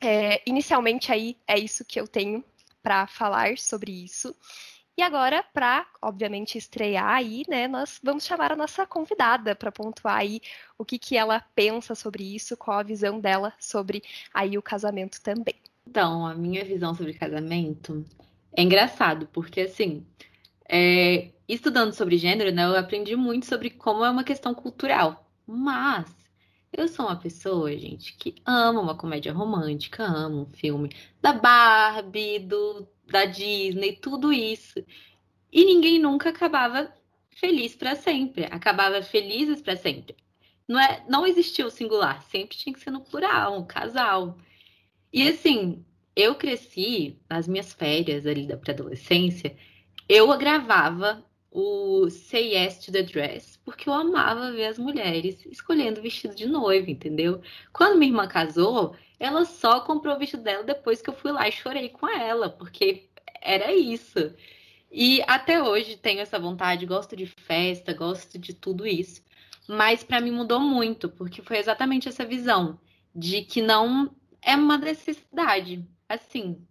é, 0.00 0.42
inicialmente 0.46 1.12
aí 1.12 1.36
é 1.46 1.58
isso 1.58 1.84
que 1.84 2.00
eu 2.00 2.06
tenho 2.06 2.44
para 2.82 3.06
falar 3.06 3.58
sobre 3.58 3.92
isso. 3.92 4.34
E 4.96 5.02
agora, 5.02 5.44
para, 5.54 5.86
obviamente, 6.02 6.58
estrear 6.58 7.08
aí, 7.08 7.44
né, 7.48 7.68
nós 7.68 8.00
vamos 8.02 8.24
chamar 8.24 8.50
a 8.50 8.56
nossa 8.56 8.84
convidada 8.84 9.54
para 9.54 9.70
pontuar 9.70 10.16
aí 10.16 10.40
o 10.76 10.84
que, 10.84 10.98
que 10.98 11.16
ela 11.16 11.40
pensa 11.54 11.94
sobre 11.94 12.34
isso, 12.34 12.56
qual 12.56 12.80
a 12.80 12.82
visão 12.82 13.20
dela 13.20 13.52
sobre 13.60 14.02
aí 14.34 14.58
o 14.58 14.62
casamento 14.62 15.20
também. 15.22 15.54
Então, 15.86 16.26
a 16.26 16.34
minha 16.34 16.64
visão 16.64 16.94
sobre 16.96 17.14
casamento 17.14 18.04
é 18.52 18.62
engraçado, 18.62 19.28
porque 19.32 19.60
assim, 19.60 20.04
é, 20.68 21.28
estudando 21.48 21.92
sobre 21.92 22.18
gênero, 22.18 22.50
né, 22.52 22.64
eu 22.64 22.76
aprendi 22.76 23.14
muito 23.14 23.46
sobre 23.46 23.70
como 23.70 24.04
é 24.04 24.10
uma 24.10 24.24
questão 24.24 24.52
cultural. 24.52 25.30
Mas 25.46 26.06
eu 26.72 26.88
sou 26.88 27.06
uma 27.06 27.16
pessoa, 27.16 27.76
gente, 27.76 28.14
que 28.16 28.34
ama 28.44 28.80
uma 28.80 28.96
comédia 28.96 29.32
romântica, 29.32 30.04
ama 30.04 30.42
um 30.42 30.46
filme 30.46 30.90
da 31.20 31.32
Barbie, 31.32 32.38
do 32.38 32.86
da 33.06 33.24
Disney, 33.24 33.96
tudo 33.96 34.32
isso. 34.32 34.84
E 35.50 35.64
ninguém 35.64 35.98
nunca 35.98 36.28
acabava 36.28 36.92
feliz 37.30 37.74
para 37.74 37.96
sempre, 37.96 38.44
acabava 38.44 39.02
felizes 39.02 39.62
para 39.62 39.76
sempre. 39.76 40.16
Não, 40.66 40.78
é, 40.78 41.04
não 41.08 41.26
existia 41.26 41.66
o 41.66 41.70
singular, 41.70 42.22
sempre 42.24 42.56
tinha 42.56 42.72
que 42.74 42.80
ser 42.80 42.90
no 42.90 43.00
plural, 43.00 43.58
um 43.58 43.64
casal. 43.64 44.36
E 45.12 45.26
assim, 45.28 45.84
eu 46.14 46.34
cresci 46.34 47.18
nas 47.30 47.48
minhas 47.48 47.72
férias 47.72 48.26
ali 48.26 48.46
da 48.46 48.56
pré-adolescência, 48.56 49.56
eu 50.08 50.36
gravava 50.36 51.24
o 51.50 52.08
Say 52.10 52.54
Yes 52.54 52.78
to 52.84 52.92
the 52.92 53.02
Dress, 53.02 53.57
porque 53.68 53.86
eu 53.86 53.92
amava 53.92 54.50
ver 54.50 54.64
as 54.64 54.78
mulheres 54.78 55.44
escolhendo 55.44 56.00
vestido 56.00 56.34
de 56.34 56.46
noiva, 56.46 56.90
entendeu? 56.90 57.42
Quando 57.70 57.98
minha 57.98 58.10
irmã 58.10 58.26
casou, 58.26 58.96
ela 59.20 59.44
só 59.44 59.80
comprou 59.80 60.16
o 60.16 60.18
vestido 60.18 60.42
dela 60.42 60.64
depois 60.64 61.02
que 61.02 61.10
eu 61.10 61.14
fui 61.14 61.30
lá 61.32 61.46
e 61.46 61.52
chorei 61.52 61.90
com 61.90 62.08
ela, 62.08 62.48
porque 62.48 63.10
era 63.42 63.70
isso. 63.74 64.34
E 64.90 65.22
até 65.26 65.62
hoje 65.62 65.98
tenho 65.98 66.20
essa 66.20 66.38
vontade, 66.38 66.86
gosto 66.86 67.14
de 67.14 67.26
festa, 67.26 67.92
gosto 67.92 68.38
de 68.38 68.54
tudo 68.54 68.86
isso. 68.86 69.22
Mas 69.68 70.02
para 70.02 70.18
mim 70.18 70.30
mudou 70.30 70.60
muito, 70.60 71.10
porque 71.10 71.42
foi 71.42 71.58
exatamente 71.58 72.08
essa 72.08 72.24
visão 72.24 72.80
de 73.14 73.42
que 73.42 73.60
não 73.60 74.16
é 74.40 74.56
uma 74.56 74.78
necessidade. 74.78 75.86
Assim, 76.08 76.66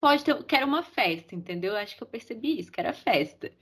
pode 0.00 0.24
ter, 0.24 0.42
quero 0.42 0.66
uma 0.66 0.82
festa, 0.82 1.32
entendeu? 1.32 1.76
Acho 1.76 1.96
que 1.96 2.02
eu 2.02 2.08
percebi 2.08 2.58
isso, 2.58 2.72
que 2.72 2.80
era 2.80 2.92
festa. 2.92 3.52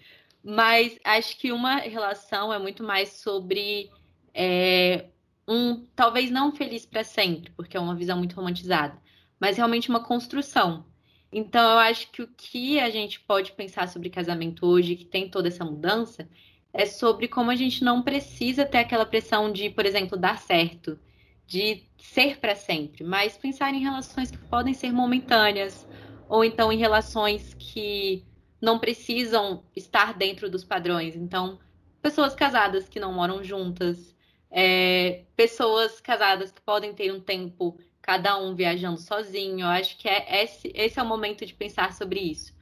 Mas 0.42 0.98
acho 1.04 1.36
que 1.38 1.52
uma 1.52 1.76
relação 1.76 2.52
é 2.52 2.58
muito 2.58 2.82
mais 2.82 3.08
sobre 3.10 3.90
é, 4.32 5.06
um, 5.46 5.86
talvez 5.96 6.30
não 6.30 6.54
feliz 6.54 6.86
para 6.86 7.02
sempre, 7.02 7.50
porque 7.56 7.76
é 7.76 7.80
uma 7.80 7.94
visão 7.94 8.18
muito 8.18 8.36
romantizada, 8.36 8.96
mas 9.40 9.56
realmente 9.56 9.88
uma 9.88 10.04
construção. 10.04 10.86
Então, 11.32 11.72
eu 11.72 11.78
acho 11.78 12.10
que 12.10 12.22
o 12.22 12.28
que 12.28 12.80
a 12.80 12.88
gente 12.88 13.20
pode 13.20 13.52
pensar 13.52 13.88
sobre 13.88 14.08
casamento 14.08 14.66
hoje, 14.66 14.96
que 14.96 15.04
tem 15.04 15.28
toda 15.28 15.48
essa 15.48 15.64
mudança, 15.64 16.28
é 16.72 16.86
sobre 16.86 17.28
como 17.28 17.50
a 17.50 17.56
gente 17.56 17.82
não 17.82 18.02
precisa 18.02 18.64
ter 18.64 18.78
aquela 18.78 19.04
pressão 19.04 19.52
de, 19.52 19.68
por 19.70 19.84
exemplo, 19.84 20.16
dar 20.16 20.38
certo, 20.38 20.98
de 21.46 21.82
ser 21.98 22.38
para 22.38 22.54
sempre, 22.54 23.02
mas 23.04 23.36
pensar 23.36 23.72
em 23.72 23.80
relações 23.80 24.30
que 24.30 24.38
podem 24.38 24.74
ser 24.74 24.92
momentâneas, 24.92 25.88
ou 26.28 26.44
então 26.44 26.70
em 26.70 26.76
relações 26.76 27.54
que 27.54 28.22
não 28.60 28.78
precisam 28.78 29.62
estar 29.74 30.14
dentro 30.14 30.50
dos 30.50 30.64
padrões. 30.64 31.14
Então, 31.14 31.58
pessoas 32.02 32.34
casadas 32.34 32.88
que 32.88 33.00
não 33.00 33.12
moram 33.12 33.42
juntas, 33.42 34.14
é, 34.50 35.24
pessoas 35.36 36.00
casadas 36.00 36.50
que 36.50 36.60
podem 36.60 36.94
ter 36.94 37.12
um 37.12 37.20
tempo 37.20 37.78
cada 38.00 38.38
um 38.38 38.54
viajando 38.54 38.98
sozinho. 39.00 39.60
Eu 39.60 39.68
acho 39.68 39.96
que 39.98 40.08
é 40.08 40.42
esse, 40.42 40.72
esse 40.74 40.98
é 40.98 41.02
o 41.02 41.06
momento 41.06 41.44
de 41.44 41.54
pensar 41.54 41.92
sobre 41.92 42.20
isso. 42.20 42.52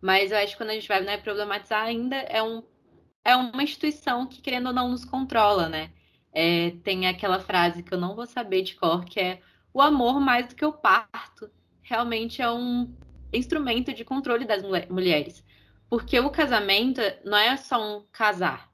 Mas 0.00 0.30
eu 0.30 0.38
acho 0.38 0.52
que 0.52 0.58
quando 0.58 0.70
a 0.70 0.74
gente 0.74 0.88
vai 0.88 1.00
né, 1.02 1.16
problematizar, 1.16 1.84
ainda 1.84 2.16
é, 2.16 2.42
um, 2.42 2.62
é 3.24 3.34
uma 3.36 3.62
instituição 3.62 4.26
que, 4.26 4.40
querendo 4.40 4.66
ou 4.66 4.72
não, 4.72 4.88
nos 4.88 5.04
controla, 5.04 5.68
né? 5.68 5.90
É, 6.32 6.72
tem 6.84 7.06
aquela 7.08 7.40
frase 7.40 7.82
que 7.82 7.92
eu 7.92 7.98
não 7.98 8.14
vou 8.14 8.26
saber 8.26 8.62
de 8.62 8.76
cor, 8.76 9.04
que 9.04 9.18
é 9.18 9.40
o 9.74 9.80
amor 9.80 10.20
mais 10.20 10.48
do 10.48 10.54
que 10.54 10.64
o 10.64 10.72
parto. 10.72 11.50
Realmente 11.82 12.40
é 12.40 12.50
um 12.50 12.94
instrumento 13.32 13.92
de 13.92 14.04
controle 14.04 14.44
das 14.44 14.62
mulheres. 14.88 15.44
Porque 15.88 16.18
o 16.20 16.30
casamento 16.30 17.00
não 17.24 17.36
é 17.36 17.56
só 17.56 17.80
um 17.80 18.04
casar, 18.12 18.70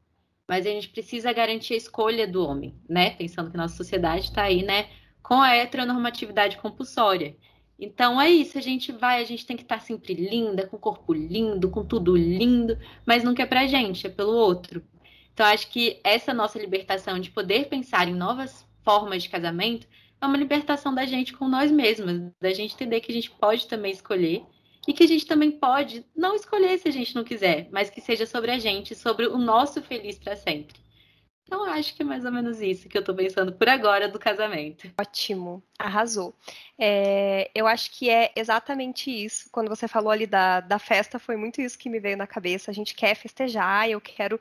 mas 0.47 0.67
a 0.67 0.71
gente 0.71 0.89
precisa 0.91 1.33
garantir 1.33 1.75
a 1.75 1.79
escolha 1.79 2.27
do 2.27 2.45
homem, 2.45 2.75
né? 2.89 3.11
Pensando 3.11 3.51
que 3.51 3.57
nossa 3.57 3.77
sociedade 3.77 4.25
está 4.25 4.43
aí, 4.43 4.63
né, 4.63 4.89
com 5.23 5.41
a 5.41 5.55
heteronormatividade 5.57 6.57
compulsória. 6.59 7.37
Então 7.79 8.21
é 8.21 8.31
isso, 8.31 8.57
a 8.57 8.61
gente 8.61 8.93
vai, 8.93 9.21
a 9.21 9.25
gente 9.25 9.45
tem 9.45 9.57
que 9.57 9.63
estar 9.63 9.79
tá 9.79 9.85
sempre 9.85 10.15
linda, 10.15 10.67
com 10.67 10.77
o 10.77 10.81
corpo 10.81 11.13
lindo, 11.13 11.71
com 11.71 11.85
tudo 11.85 12.17
lindo, 12.17 12.79
mas 13.05 13.25
nunca 13.25 13.43
é 13.43 13.47
pra 13.47 13.67
gente, 13.67 14.07
é 14.07 14.11
pelo 14.11 14.33
outro. 14.33 14.83
Então 15.33 15.45
acho 15.47 15.69
que 15.71 16.01
essa 16.03 16.33
nossa 16.33 16.59
libertação 16.59 17.19
de 17.19 17.31
poder 17.31 17.69
pensar 17.69 18.09
em 18.09 18.15
novas 18.15 18.67
formas 18.83 19.23
de 19.23 19.29
casamento 19.29 19.87
é 20.21 20.27
uma 20.27 20.37
libertação 20.37 20.95
da 20.95 21.05
gente 21.05 21.33
com 21.33 21.49
nós 21.49 21.71
mesmas, 21.71 22.31
da 22.41 22.53
gente 22.53 22.75
entender 22.75 23.01
que 23.01 23.11
a 23.11 23.15
gente 23.15 23.31
pode 23.31 23.67
também 23.67 23.93
escolher 23.93 24.45
e 24.87 24.93
que 24.93 25.03
a 25.03 25.09
gente 25.09 25.27
também 25.27 25.51
pode 25.51 26.05
não 26.15 26.35
escolher 26.35 26.79
se 26.79 26.89
a 26.89 26.93
gente 26.93 27.15
não 27.15 27.25
quiser, 27.25 27.69
mas 27.73 27.91
que 27.91 28.01
seja 28.01 28.25
sobre 28.25 28.51
a 28.51 28.59
gente, 28.59 28.95
sobre 28.95 29.27
o 29.27 29.37
nosso 29.37 29.83
feliz 29.83 30.19
para 30.19 30.37
sempre. 30.37 30.87
Então, 31.47 31.63
acho 31.65 31.95
que 31.95 32.03
é 32.03 32.05
mais 32.05 32.25
ou 32.25 32.33
menos 32.33 32.61
isso 32.61 32.89
que 32.89 32.99
eu 32.99 33.01
estou 33.01 33.15
pensando 33.15 33.53
por 33.53 33.69
agora 33.69 34.09
do 34.09 34.19
casamento. 34.19 34.91
Ótimo, 35.01 35.63
arrasou. 35.79 36.35
É, 36.77 37.49
eu 37.55 37.69
acho 37.69 37.93
que 37.93 38.11
é 38.11 38.33
exatamente 38.35 39.11
isso. 39.11 39.49
Quando 39.53 39.69
você 39.69 39.87
falou 39.87 40.11
ali 40.11 40.27
da, 40.27 40.59
da 40.59 40.81
festa, 40.81 41.21
foi 41.21 41.37
muito 41.37 41.61
isso 41.61 41.79
que 41.79 41.89
me 41.89 42.01
veio 42.01 42.17
na 42.17 42.27
cabeça. 42.27 42.73
A 42.73 42.75
gente 42.75 42.97
quer 42.97 43.15
festejar, 43.15 43.89
eu 43.89 44.01
quero 44.01 44.41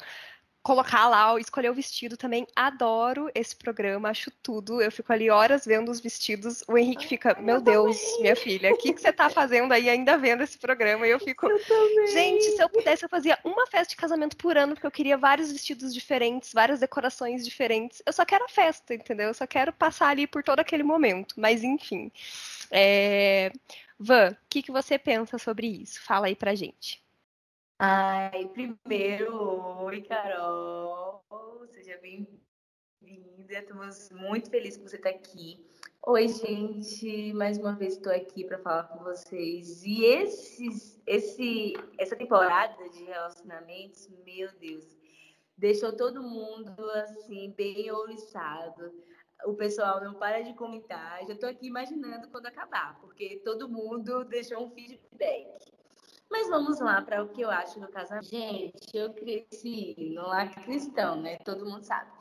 colocar 0.65 1.07
lá, 1.07 1.39
escolher 1.39 1.69
o 1.69 1.75
vestido 1.75 2.17
também. 2.17 2.47
Adoro 2.55 3.29
esse 3.35 3.55
programa, 3.55 4.09
acho 4.09 4.31
tudo. 4.41 4.81
Eu 4.81 4.91
fico 4.91 5.13
ali 5.13 5.29
horas 5.29 5.63
vendo 5.63 5.91
os 5.91 5.99
vestidos. 5.99 6.63
O 6.67 6.75
Henrique 6.75 7.05
fica, 7.05 7.39
meu 7.39 7.61
Deus, 7.61 7.95
minha 8.19 8.35
filha, 8.35 8.73
o 8.73 8.77
que, 8.77 8.91
que 8.91 8.99
você 8.99 9.13
tá 9.13 9.29
fazendo 9.29 9.71
aí 9.71 9.87
ainda 9.87 10.17
vendo 10.17 10.41
esse 10.41 10.57
programa? 10.57 11.05
E 11.05 11.11
eu 11.11 11.19
fico, 11.19 11.45
eu 11.47 12.07
gente, 12.07 12.45
se 12.45 12.59
eu 12.63 12.67
pudesse, 12.67 13.05
eu 13.05 13.09
fazia 13.09 13.37
uma 13.43 13.67
festa 13.67 13.91
de 13.91 13.95
casamento 13.95 14.35
por 14.35 14.57
ano, 14.57 14.73
porque 14.73 14.87
eu 14.87 14.91
queria 14.91 15.15
vários 15.15 15.51
vestidos 15.51 15.93
diferentes, 15.93 16.51
várias 16.51 16.79
decorações 16.79 17.45
diferentes. 17.45 18.01
Eu 18.03 18.11
só 18.11 18.25
quero 18.25 18.45
a 18.45 18.49
festa, 18.49 18.95
entendeu? 18.95 19.27
Eu 19.27 19.35
só 19.35 19.45
quero 19.45 19.71
passar 19.71 20.07
ali 20.07 20.25
por 20.25 20.41
todo 20.41 20.61
aquele 20.61 20.83
momento. 20.83 21.35
Mas 21.37 21.63
enfim. 21.63 22.11
É... 22.71 23.51
Van, 23.99 24.31
o 24.31 24.37
que, 24.49 24.63
que 24.63 24.71
você 24.71 24.97
pensa 24.97 25.37
sobre 25.37 25.67
isso? 25.67 26.01
Fala 26.01 26.25
aí 26.25 26.35
pra 26.35 26.55
gente. 26.55 27.04
Ai, 27.77 28.47
primeiro, 28.53 29.83
oi, 29.83 30.01
Carol. 30.03 31.21
Seja 31.67 31.99
bem-vinda. 32.01 32.39
Estamos 33.49 34.09
muito 34.11 34.49
felizes 34.49 34.77
por 34.77 34.89
você 34.89 34.95
estar 34.95 35.09
aqui. 35.09 35.59
Oi, 36.07 36.29
gente. 36.29 37.33
Mais 37.33 37.57
uma 37.57 37.75
vez 37.75 37.95
estou 37.95 38.13
aqui 38.13 38.45
para 38.45 38.59
falar 38.59 38.83
com 38.83 39.03
vocês. 39.03 39.83
E 39.83 40.05
esses, 40.05 41.01
esse, 41.05 41.73
essa 41.99 42.15
temporada 42.15 42.89
de 42.91 43.03
relacionamentos, 43.03 44.07
meu 44.25 44.49
Deus, 44.57 44.97
deixou 45.57 45.93
todo 45.93 46.23
mundo 46.23 46.79
assim 46.91 47.51
bem 47.57 47.91
ouriçado. 47.91 48.93
O 49.45 49.53
pessoal 49.53 50.01
não 50.01 50.13
para 50.13 50.41
de 50.43 50.53
comentar. 50.53 51.25
Já 51.27 51.33
estou 51.33 51.49
aqui 51.49 51.67
imaginando 51.67 52.29
quando 52.29 52.45
acabar, 52.45 52.97
porque 53.01 53.41
todo 53.43 53.67
mundo 53.67 54.23
deixou 54.31 54.65
um 54.65 54.71
feedback. 54.71 55.74
Mas 56.29 56.49
vamos 56.49 56.79
lá 56.79 57.01
para 57.01 57.23
o 57.23 57.29
que 57.29 57.41
eu 57.41 57.49
acho 57.49 57.79
do 57.79 57.87
casamento. 57.87 58.27
Gente, 58.27 58.95
eu 58.95 59.13
cresci 59.13 59.95
no 60.13 60.23
lar 60.23 60.53
cristão, 60.63 61.21
né? 61.21 61.37
Todo 61.39 61.65
mundo 61.65 61.83
sabe. 61.83 62.11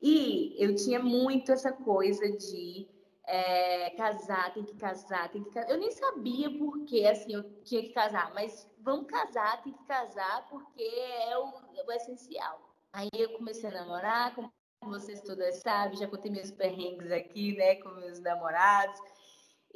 E 0.00 0.54
eu 0.58 0.74
tinha 0.74 0.98
muito 1.00 1.52
essa 1.52 1.72
coisa 1.72 2.30
de 2.30 2.86
é, 3.26 3.90
casar, 3.90 4.52
tem 4.54 4.64
que 4.64 4.76
casar, 4.76 5.28
tem 5.30 5.42
que 5.42 5.50
casar. 5.50 5.70
Eu 5.70 5.78
nem 5.78 5.90
sabia 5.90 6.50
por 6.58 6.84
que 6.84 7.06
assim, 7.06 7.34
eu 7.34 7.42
tinha 7.64 7.82
que 7.82 7.90
casar, 7.90 8.32
mas 8.34 8.68
vamos 8.80 9.06
casar, 9.06 9.62
tem 9.62 9.72
que 9.72 9.84
casar, 9.84 10.46
porque 10.48 10.82
é 10.82 11.36
o, 11.38 11.52
é 11.76 11.84
o 11.86 11.92
essencial. 11.92 12.60
Aí 12.92 13.08
eu 13.12 13.30
comecei 13.36 13.68
a 13.68 13.72
namorar, 13.72 14.34
como 14.34 14.52
vocês 14.82 15.20
todas 15.22 15.56
sabem, 15.56 15.98
já 15.98 16.06
contei 16.06 16.30
meus 16.30 16.50
perrengues 16.50 17.10
aqui, 17.10 17.56
né, 17.56 17.76
com 17.76 17.90
meus 17.90 18.20
namorados. 18.20 18.98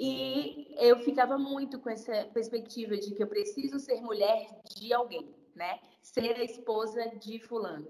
E 0.03 0.75
eu 0.79 0.99
ficava 1.01 1.37
muito 1.37 1.79
com 1.79 1.91
essa 1.91 2.25
perspectiva 2.33 2.97
de 2.97 3.15
que 3.15 3.23
eu 3.23 3.27
preciso 3.27 3.79
ser 3.79 4.01
mulher 4.01 4.49
de 4.75 4.95
alguém, 4.95 5.35
né? 5.55 5.79
Ser 6.01 6.37
a 6.37 6.43
esposa 6.43 7.05
de 7.19 7.39
fulano. 7.39 7.87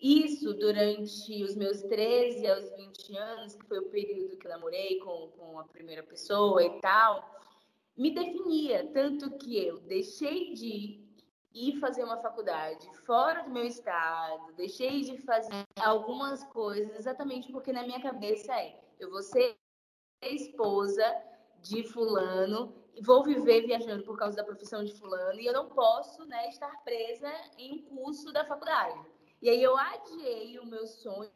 Isso 0.00 0.54
durante 0.54 1.44
os 1.44 1.54
meus 1.54 1.80
13 1.82 2.48
aos 2.48 2.68
20 2.74 3.16
anos, 3.16 3.54
que 3.54 3.64
foi 3.66 3.78
o 3.78 3.90
período 3.90 4.36
que 4.36 4.48
namorei 4.48 4.98
com, 4.98 5.28
com 5.38 5.60
a 5.60 5.62
primeira 5.62 6.02
pessoa 6.02 6.60
e 6.64 6.80
tal, 6.80 7.24
me 7.96 8.12
definia. 8.12 8.90
Tanto 8.92 9.30
que 9.38 9.64
eu 9.64 9.78
deixei 9.82 10.54
de 10.54 11.00
ir 11.54 11.78
fazer 11.78 12.02
uma 12.02 12.20
faculdade 12.20 12.90
fora 13.06 13.44
do 13.44 13.50
meu 13.50 13.64
estado, 13.64 14.52
deixei 14.54 15.02
de 15.02 15.16
fazer 15.18 15.64
algumas 15.78 16.42
coisas 16.42 16.96
exatamente 16.96 17.52
porque 17.52 17.72
na 17.72 17.84
minha 17.84 18.02
cabeça 18.02 18.52
é: 18.52 18.80
eu 18.98 19.12
vou 19.12 19.22
ser 19.22 19.54
esposa 20.20 21.04
de 21.62 21.84
fulano 21.84 22.82
vou 23.00 23.22
viver 23.22 23.66
viajando 23.66 24.04
por 24.04 24.18
causa 24.18 24.36
da 24.36 24.44
profissão 24.44 24.84
de 24.84 24.92
fulano 24.94 25.40
e 25.40 25.46
eu 25.46 25.52
não 25.52 25.68
posso, 25.68 26.24
né, 26.26 26.48
estar 26.48 26.70
presa 26.84 27.32
em 27.56 27.72
um 27.72 27.82
curso 27.82 28.32
da 28.32 28.44
faculdade. 28.44 29.00
E 29.40 29.48
aí 29.48 29.62
eu 29.62 29.76
adiei 29.76 30.58
o 30.58 30.66
meu 30.66 30.86
sonho 30.86 31.30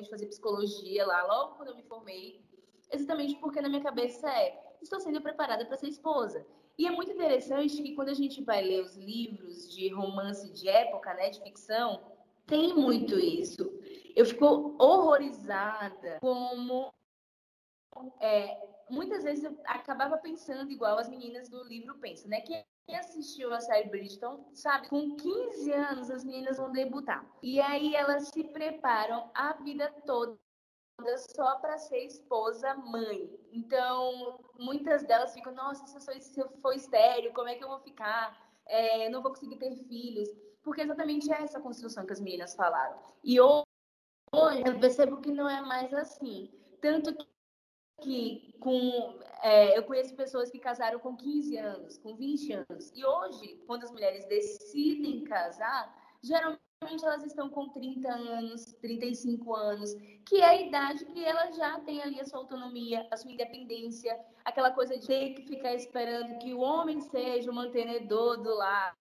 de 0.00 0.08
fazer 0.08 0.26
psicologia 0.26 1.06
lá, 1.06 1.24
logo 1.24 1.56
quando 1.56 1.70
eu 1.70 1.76
me 1.76 1.82
formei, 1.82 2.44
exatamente 2.90 3.36
porque 3.36 3.60
na 3.60 3.68
minha 3.68 3.82
cabeça 3.82 4.30
é, 4.30 4.76
estou 4.80 5.00
sendo 5.00 5.20
preparada 5.20 5.66
para 5.66 5.76
ser 5.76 5.88
esposa. 5.88 6.46
E 6.78 6.86
é 6.86 6.90
muito 6.90 7.10
interessante 7.10 7.82
que 7.82 7.94
quando 7.94 8.08
a 8.08 8.14
gente 8.14 8.42
vai 8.42 8.62
ler 8.62 8.82
os 8.82 8.96
livros 8.96 9.70
de 9.70 9.88
romance 9.88 10.50
de 10.50 10.68
época, 10.68 11.12
né, 11.14 11.30
de 11.30 11.42
ficção, 11.42 12.00
tem 12.46 12.74
muito 12.74 13.18
isso. 13.18 13.70
Eu 14.14 14.24
fico 14.24 14.76
horrorizada 14.78 16.18
como 16.20 16.92
é, 18.20 18.69
muitas 18.90 19.24
vezes 19.24 19.44
eu 19.44 19.56
acabava 19.64 20.18
pensando 20.18 20.70
igual 20.70 20.98
as 20.98 21.08
meninas 21.08 21.48
do 21.48 21.62
livro 21.64 21.98
pensam, 21.98 22.28
né? 22.28 22.40
Quem 22.40 22.64
assistiu 22.94 23.52
a 23.54 23.60
série 23.60 23.88
Bridgerton 23.88 24.50
sabe, 24.52 24.88
com 24.88 25.16
15 25.16 25.72
anos 25.72 26.10
as 26.10 26.24
meninas 26.24 26.56
vão 26.56 26.70
debutar. 26.72 27.24
E 27.42 27.60
aí 27.60 27.94
elas 27.94 28.28
se 28.28 28.44
preparam 28.44 29.30
a 29.34 29.52
vida 29.54 29.90
toda 30.04 30.38
só 31.34 31.56
para 31.56 31.78
ser 31.78 32.04
esposa 32.04 32.74
mãe. 32.74 33.30
Então, 33.52 34.38
muitas 34.58 35.02
delas 35.04 35.32
ficam, 35.32 35.54
nossa, 35.54 35.86
se 35.86 35.96
eu, 35.96 36.00
sou, 36.00 36.20
se 36.20 36.40
eu 36.40 36.48
for 36.60 36.74
estéreo, 36.74 37.32
como 37.32 37.48
é 37.48 37.54
que 37.54 37.64
eu 37.64 37.68
vou 37.68 37.80
ficar? 37.80 38.36
É, 38.66 39.08
não 39.08 39.22
vou 39.22 39.32
conseguir 39.32 39.56
ter 39.56 39.74
filhos. 39.88 40.28
Porque 40.62 40.82
exatamente 40.82 41.32
é 41.32 41.42
essa 41.42 41.60
construção 41.60 42.04
que 42.04 42.12
as 42.12 42.20
meninas 42.20 42.54
falaram. 42.54 42.98
E 43.24 43.40
hoje 43.40 43.64
eu 44.66 44.78
percebo 44.78 45.20
que 45.20 45.30
não 45.30 45.48
é 45.48 45.62
mais 45.62 45.92
assim. 45.94 46.50
Tanto 46.80 47.14
que 47.14 47.26
que 48.00 48.54
com 48.60 49.18
é, 49.42 49.76
eu 49.76 49.82
conheço 49.84 50.14
pessoas 50.14 50.50
que 50.50 50.58
casaram 50.58 50.98
com 50.98 51.16
15 51.16 51.56
anos, 51.56 51.98
com 51.98 52.14
20 52.14 52.52
anos. 52.52 52.92
E 52.94 53.04
hoje, 53.04 53.62
quando 53.66 53.84
as 53.84 53.90
mulheres 53.90 54.26
decidem 54.26 55.24
casar, 55.24 55.94
geralmente 56.22 56.60
elas 57.02 57.24
estão 57.24 57.48
com 57.48 57.68
30 57.68 58.08
anos, 58.10 58.64
35 58.80 59.54
anos, 59.54 59.94
que 60.26 60.36
é 60.36 60.46
a 60.46 60.60
idade 60.60 61.04
que 61.06 61.24
ela 61.24 61.50
já 61.52 61.78
tem 61.80 62.02
ali 62.02 62.20
a 62.20 62.24
sua 62.24 62.40
autonomia, 62.40 63.06
a 63.10 63.16
sua 63.16 63.30
independência, 63.30 64.18
aquela 64.44 64.70
coisa 64.70 64.98
de 64.98 65.06
ter 65.06 65.34
que 65.34 65.46
ficar 65.46 65.74
esperando 65.74 66.38
que 66.38 66.52
o 66.54 66.60
homem 66.60 67.00
seja 67.00 67.50
o 67.50 67.54
mantenedor 67.54 68.42
do 68.42 68.54
lar. 68.54 68.96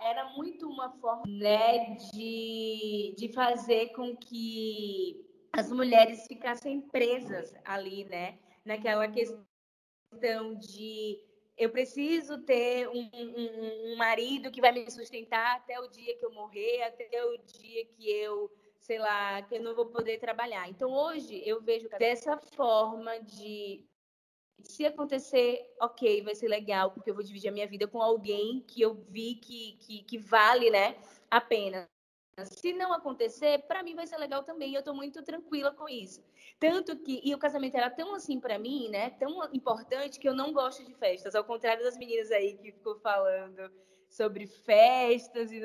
Era 0.00 0.30
muito 0.30 0.66
uma 0.68 0.90
forma 0.98 1.24
né, 1.26 1.96
de, 2.12 3.14
de 3.16 3.32
fazer 3.32 3.88
com 3.92 4.16
que 4.16 5.25
as 5.56 5.72
mulheres 5.72 6.26
ficassem 6.26 6.80
presas 6.80 7.54
ali, 7.64 8.04
né? 8.04 8.38
Naquela 8.64 9.08
questão 9.08 10.54
de 10.58 11.18
eu 11.56 11.70
preciso 11.70 12.38
ter 12.42 12.86
um, 12.88 13.10
um, 13.14 13.92
um, 13.92 13.96
marido 13.96 14.50
que 14.50 14.60
vai 14.60 14.72
me 14.72 14.90
sustentar 14.90 15.56
até 15.56 15.80
o 15.80 15.88
dia 15.88 16.16
que 16.16 16.24
eu 16.24 16.30
morrer, 16.30 16.82
até 16.82 17.24
o 17.24 17.38
dia 17.38 17.86
que 17.86 18.10
eu, 18.10 18.50
sei 18.78 18.98
lá, 18.98 19.40
que 19.42 19.54
eu 19.56 19.62
não 19.62 19.74
vou 19.74 19.86
poder 19.86 20.18
trabalhar. 20.18 20.68
Então 20.68 20.92
hoje 20.92 21.42
eu 21.46 21.62
vejo 21.62 21.88
dessa 21.98 22.36
forma 22.36 23.18
de 23.20 23.82
se 24.60 24.84
acontecer, 24.84 25.74
ok, 25.80 26.22
vai 26.22 26.34
ser 26.34 26.48
legal, 26.48 26.90
porque 26.90 27.10
eu 27.10 27.14
vou 27.14 27.24
dividir 27.24 27.48
a 27.48 27.52
minha 27.52 27.66
vida 27.66 27.86
com 27.86 28.02
alguém 28.02 28.60
que 28.60 28.82
eu 28.82 28.94
vi 28.94 29.36
que, 29.36 29.76
que, 29.80 30.02
que 30.02 30.18
vale, 30.18 30.70
né, 30.70 30.96
a 31.30 31.40
pena. 31.40 31.88
Se 32.44 32.72
não 32.74 32.92
acontecer, 32.92 33.66
para 33.66 33.82
mim 33.82 33.94
vai 33.94 34.06
ser 34.06 34.18
legal 34.18 34.42
também. 34.44 34.74
Eu 34.74 34.80
estou 34.80 34.94
muito 34.94 35.22
tranquila 35.22 35.72
com 35.72 35.88
isso. 35.88 36.22
Tanto 36.60 36.96
que 36.98 37.20
e 37.24 37.34
o 37.34 37.38
casamento 37.38 37.76
era 37.76 37.90
tão 37.90 38.14
assim 38.14 38.38
para 38.38 38.58
mim, 38.58 38.90
né? 38.90 39.10
Tão 39.10 39.42
importante 39.54 40.18
que 40.18 40.28
eu 40.28 40.34
não 40.34 40.52
gosto 40.52 40.84
de 40.84 40.92
festas. 40.94 41.34
Ao 41.34 41.44
contrário 41.44 41.82
das 41.82 41.96
meninas 41.96 42.30
aí 42.30 42.54
que 42.58 42.72
ficou 42.72 42.96
falando 42.96 43.72
sobre 44.08 44.46
festas 44.46 45.50
e 45.50 45.60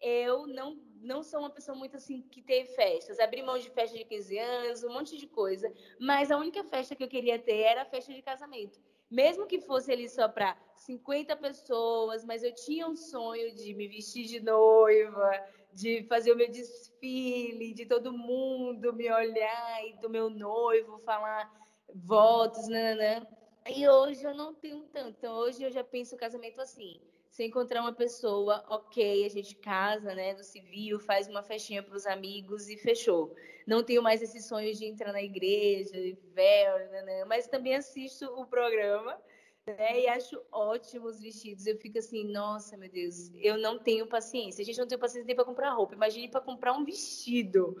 eu 0.00 0.46
não 0.48 0.74
não 1.02 1.22
sou 1.22 1.40
uma 1.40 1.50
pessoa 1.50 1.76
muito 1.76 1.96
assim 1.96 2.22
que 2.22 2.42
teve 2.42 2.74
festas. 2.74 3.18
Abri 3.18 3.42
mão 3.42 3.58
de 3.58 3.70
festa 3.70 3.96
de 3.96 4.04
15 4.04 4.38
anos, 4.38 4.84
um 4.84 4.92
monte 4.92 5.16
de 5.16 5.26
coisa, 5.26 5.72
mas 6.00 6.30
a 6.30 6.36
única 6.36 6.62
festa 6.64 6.94
que 6.94 7.02
eu 7.02 7.08
queria 7.08 7.38
ter 7.40 7.58
era 7.60 7.82
a 7.82 7.84
festa 7.84 8.12
de 8.12 8.22
casamento. 8.22 8.80
Mesmo 9.12 9.46
que 9.46 9.60
fosse 9.60 9.92
ali 9.92 10.08
só 10.08 10.26
para 10.26 10.56
50 10.74 11.36
pessoas, 11.36 12.24
mas 12.24 12.42
eu 12.42 12.54
tinha 12.54 12.88
um 12.88 12.96
sonho 12.96 13.54
de 13.54 13.74
me 13.74 13.86
vestir 13.86 14.24
de 14.24 14.40
noiva, 14.40 15.30
de 15.70 16.02
fazer 16.08 16.32
o 16.32 16.36
meu 16.36 16.50
desfile, 16.50 17.74
de 17.74 17.84
todo 17.84 18.10
mundo 18.10 18.90
me 18.94 19.12
olhar 19.12 19.86
e 19.86 19.92
do 20.00 20.08
meu 20.08 20.30
noivo 20.30 20.98
falar 21.00 21.46
votos, 21.94 22.66
né? 22.68 23.20
E 23.68 23.86
hoje 23.86 24.24
eu 24.24 24.34
não 24.34 24.54
tenho 24.54 24.88
tanto. 24.88 25.10
Então, 25.18 25.34
hoje 25.34 25.62
eu 25.62 25.70
já 25.70 25.84
penso 25.84 26.14
o 26.14 26.18
casamento 26.18 26.62
assim. 26.62 26.98
Se 27.32 27.44
encontrar 27.44 27.80
uma 27.80 27.94
pessoa, 27.94 28.62
ok, 28.68 29.24
a 29.24 29.28
gente 29.28 29.56
casa, 29.56 30.14
né, 30.14 30.34
no 30.34 30.44
civil, 30.44 31.00
faz 31.00 31.28
uma 31.28 31.42
festinha 31.42 31.82
para 31.82 31.96
os 31.96 32.06
amigos 32.06 32.68
e 32.68 32.76
fechou. 32.76 33.34
Não 33.66 33.82
tenho 33.82 34.02
mais 34.02 34.20
esse 34.20 34.40
sonho 34.42 34.72
de 34.74 34.84
entrar 34.84 35.12
na 35.12 35.22
igreja, 35.22 35.96
véu, 36.34 36.78
né, 36.90 37.24
mas 37.24 37.48
também 37.48 37.74
assisto 37.74 38.26
o 38.26 38.46
programa 38.46 39.18
né? 39.66 40.00
E 40.00 40.08
acho 40.08 40.42
ótimos 40.50 41.20
vestidos. 41.20 41.66
Eu 41.66 41.76
fico 41.78 41.98
assim, 41.98 42.24
nossa, 42.30 42.76
meu 42.76 42.90
Deus, 42.90 43.30
eu 43.34 43.56
não 43.56 43.78
tenho 43.78 44.06
paciência. 44.06 44.62
A 44.62 44.64
gente 44.64 44.78
não 44.78 44.86
tem 44.86 44.98
paciência 44.98 45.26
nem 45.26 45.36
para 45.36 45.44
comprar 45.44 45.72
roupa. 45.72 45.94
Imagine 45.94 46.28
para 46.28 46.40
comprar 46.40 46.72
um 46.72 46.84
vestido. 46.84 47.76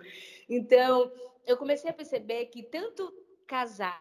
Então, 0.48 1.12
eu 1.46 1.56
comecei 1.56 1.90
a 1.90 1.94
perceber 1.94 2.46
que 2.46 2.62
tanto 2.62 3.12
casar 3.46 4.00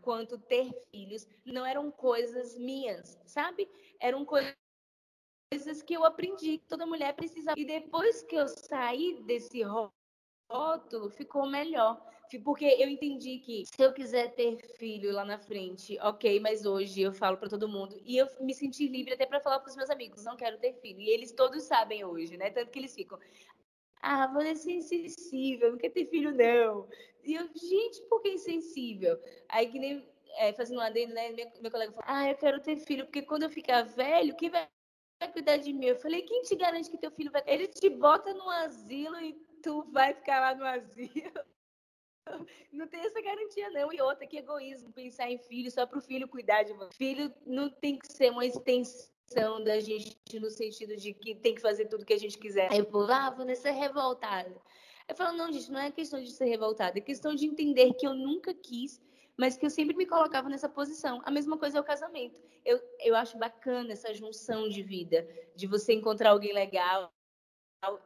quanto 0.00 0.38
ter 0.38 0.70
filhos 0.90 1.26
não 1.44 1.64
eram 1.64 1.90
coisas 1.90 2.56
minhas, 2.58 3.20
sabe? 3.26 3.68
Eram 4.00 4.24
coisas 4.24 4.54
que 5.84 5.94
eu 5.94 6.04
aprendi 6.04 6.58
que 6.58 6.66
toda 6.66 6.86
mulher 6.86 7.14
precisava. 7.14 7.58
E 7.58 7.64
depois 7.64 8.22
que 8.22 8.36
eu 8.36 8.48
saí 8.48 9.22
desse 9.24 9.62
rótulo, 10.50 11.10
ficou 11.10 11.46
melhor 11.46 12.00
porque 12.38 12.64
eu 12.64 12.88
entendi 12.88 13.38
que 13.38 13.64
se 13.66 13.82
eu 13.82 13.92
quiser 13.92 14.34
ter 14.34 14.56
filho 14.76 15.12
lá 15.12 15.24
na 15.24 15.38
frente, 15.38 15.98
ok, 16.00 16.40
mas 16.40 16.64
hoje 16.64 17.02
eu 17.02 17.12
falo 17.12 17.36
para 17.36 17.48
todo 17.48 17.68
mundo 17.68 18.00
e 18.04 18.16
eu 18.16 18.26
me 18.40 18.54
senti 18.54 18.88
livre 18.88 19.14
até 19.14 19.26
para 19.26 19.40
falar 19.40 19.60
para 19.60 19.70
os 19.70 19.76
meus 19.76 19.90
amigos, 19.90 20.24
não 20.24 20.36
quero 20.36 20.58
ter 20.58 20.74
filho. 20.74 21.00
E 21.00 21.10
eles 21.10 21.32
todos 21.32 21.62
sabem 21.64 22.04
hoje, 22.04 22.36
né? 22.36 22.50
Tanto 22.50 22.70
que 22.70 22.78
eles 22.78 22.94
ficam, 22.94 23.18
ah, 24.00 24.26
vou 24.26 24.42
ser 24.56 24.72
insensível, 24.72 25.72
não 25.72 25.78
quer 25.78 25.90
ter 25.90 26.06
filho 26.06 26.32
não. 26.32 26.88
E 27.24 27.34
eu, 27.34 27.48
gente, 27.54 28.02
por 28.08 28.20
que 28.20 28.28
insensível? 28.28 29.18
Aí 29.48 29.66
que 29.70 29.78
nem 29.78 30.06
é, 30.36 30.52
fazendo 30.52 30.78
um 30.78 30.82
adendo, 30.82 31.14
né? 31.14 31.30
Meu, 31.30 31.50
meu 31.60 31.70
colega 31.70 31.92
falou, 31.92 32.06
ah, 32.06 32.28
eu 32.28 32.36
quero 32.36 32.60
ter 32.60 32.76
filho, 32.76 33.04
porque 33.04 33.22
quando 33.22 33.44
eu 33.44 33.50
ficar 33.50 33.82
velho, 33.82 34.36
quem 34.36 34.50
vai 34.50 34.68
cuidar 35.32 35.56
de 35.56 35.72
mim? 35.72 35.86
Eu 35.86 35.96
falei, 35.96 36.22
quem 36.22 36.42
te 36.42 36.56
garante 36.56 36.90
que 36.90 36.98
teu 36.98 37.10
filho 37.10 37.30
vai. 37.30 37.42
Ele 37.46 37.66
te 37.66 37.88
bota 37.88 38.32
no 38.34 38.48
asilo 38.50 39.18
e 39.20 39.34
tu 39.62 39.82
vai 39.92 40.14
ficar 40.14 40.40
lá 40.40 40.54
no 40.54 40.64
asilo. 40.64 41.44
Não 42.72 42.88
tem 42.88 43.00
essa 43.00 43.20
garantia, 43.20 43.70
não. 43.70 43.92
E 43.92 44.00
outra, 44.00 44.26
que 44.26 44.38
egoísmo 44.38 44.90
pensar 44.92 45.30
em 45.30 45.36
filho 45.36 45.70
só 45.70 45.86
para 45.86 45.98
o 45.98 46.02
filho 46.02 46.26
cuidar 46.26 46.62
de 46.62 46.72
você. 46.72 46.96
Filho 46.96 47.32
não 47.44 47.68
tem 47.68 47.98
que 47.98 48.10
ser 48.10 48.30
uma 48.30 48.46
extensão 48.46 49.62
da 49.62 49.78
gente 49.78 50.16
no 50.40 50.48
sentido 50.48 50.96
de 50.96 51.12
que 51.12 51.34
tem 51.34 51.54
que 51.54 51.60
fazer 51.60 51.84
tudo 51.84 52.04
que 52.04 52.14
a 52.14 52.18
gente 52.18 52.38
quiser. 52.38 52.72
Aí 52.72 52.82
povo, 52.82 53.12
ah, 53.12 53.28
Vanessa 53.28 53.68
é 53.68 53.72
revoltada. 53.72 54.58
Eu 55.08 55.14
falo, 55.14 55.36
não, 55.36 55.52
gente, 55.52 55.70
não 55.70 55.80
é 55.80 55.90
questão 55.90 56.22
de 56.22 56.30
ser 56.30 56.46
revoltada, 56.46 56.98
é 56.98 57.00
questão 57.00 57.34
de 57.34 57.46
entender 57.46 57.92
que 57.94 58.06
eu 58.06 58.14
nunca 58.14 58.54
quis, 58.54 59.00
mas 59.36 59.56
que 59.56 59.66
eu 59.66 59.70
sempre 59.70 59.96
me 59.96 60.06
colocava 60.06 60.48
nessa 60.48 60.68
posição. 60.68 61.20
A 61.24 61.30
mesma 61.30 61.58
coisa 61.58 61.78
é 61.78 61.80
o 61.80 61.84
casamento. 61.84 62.40
Eu, 62.64 62.80
eu 63.00 63.14
acho 63.14 63.36
bacana 63.36 63.92
essa 63.92 64.14
junção 64.14 64.68
de 64.68 64.82
vida, 64.82 65.28
de 65.54 65.66
você 65.66 65.92
encontrar 65.92 66.30
alguém 66.30 66.52
legal 66.52 67.12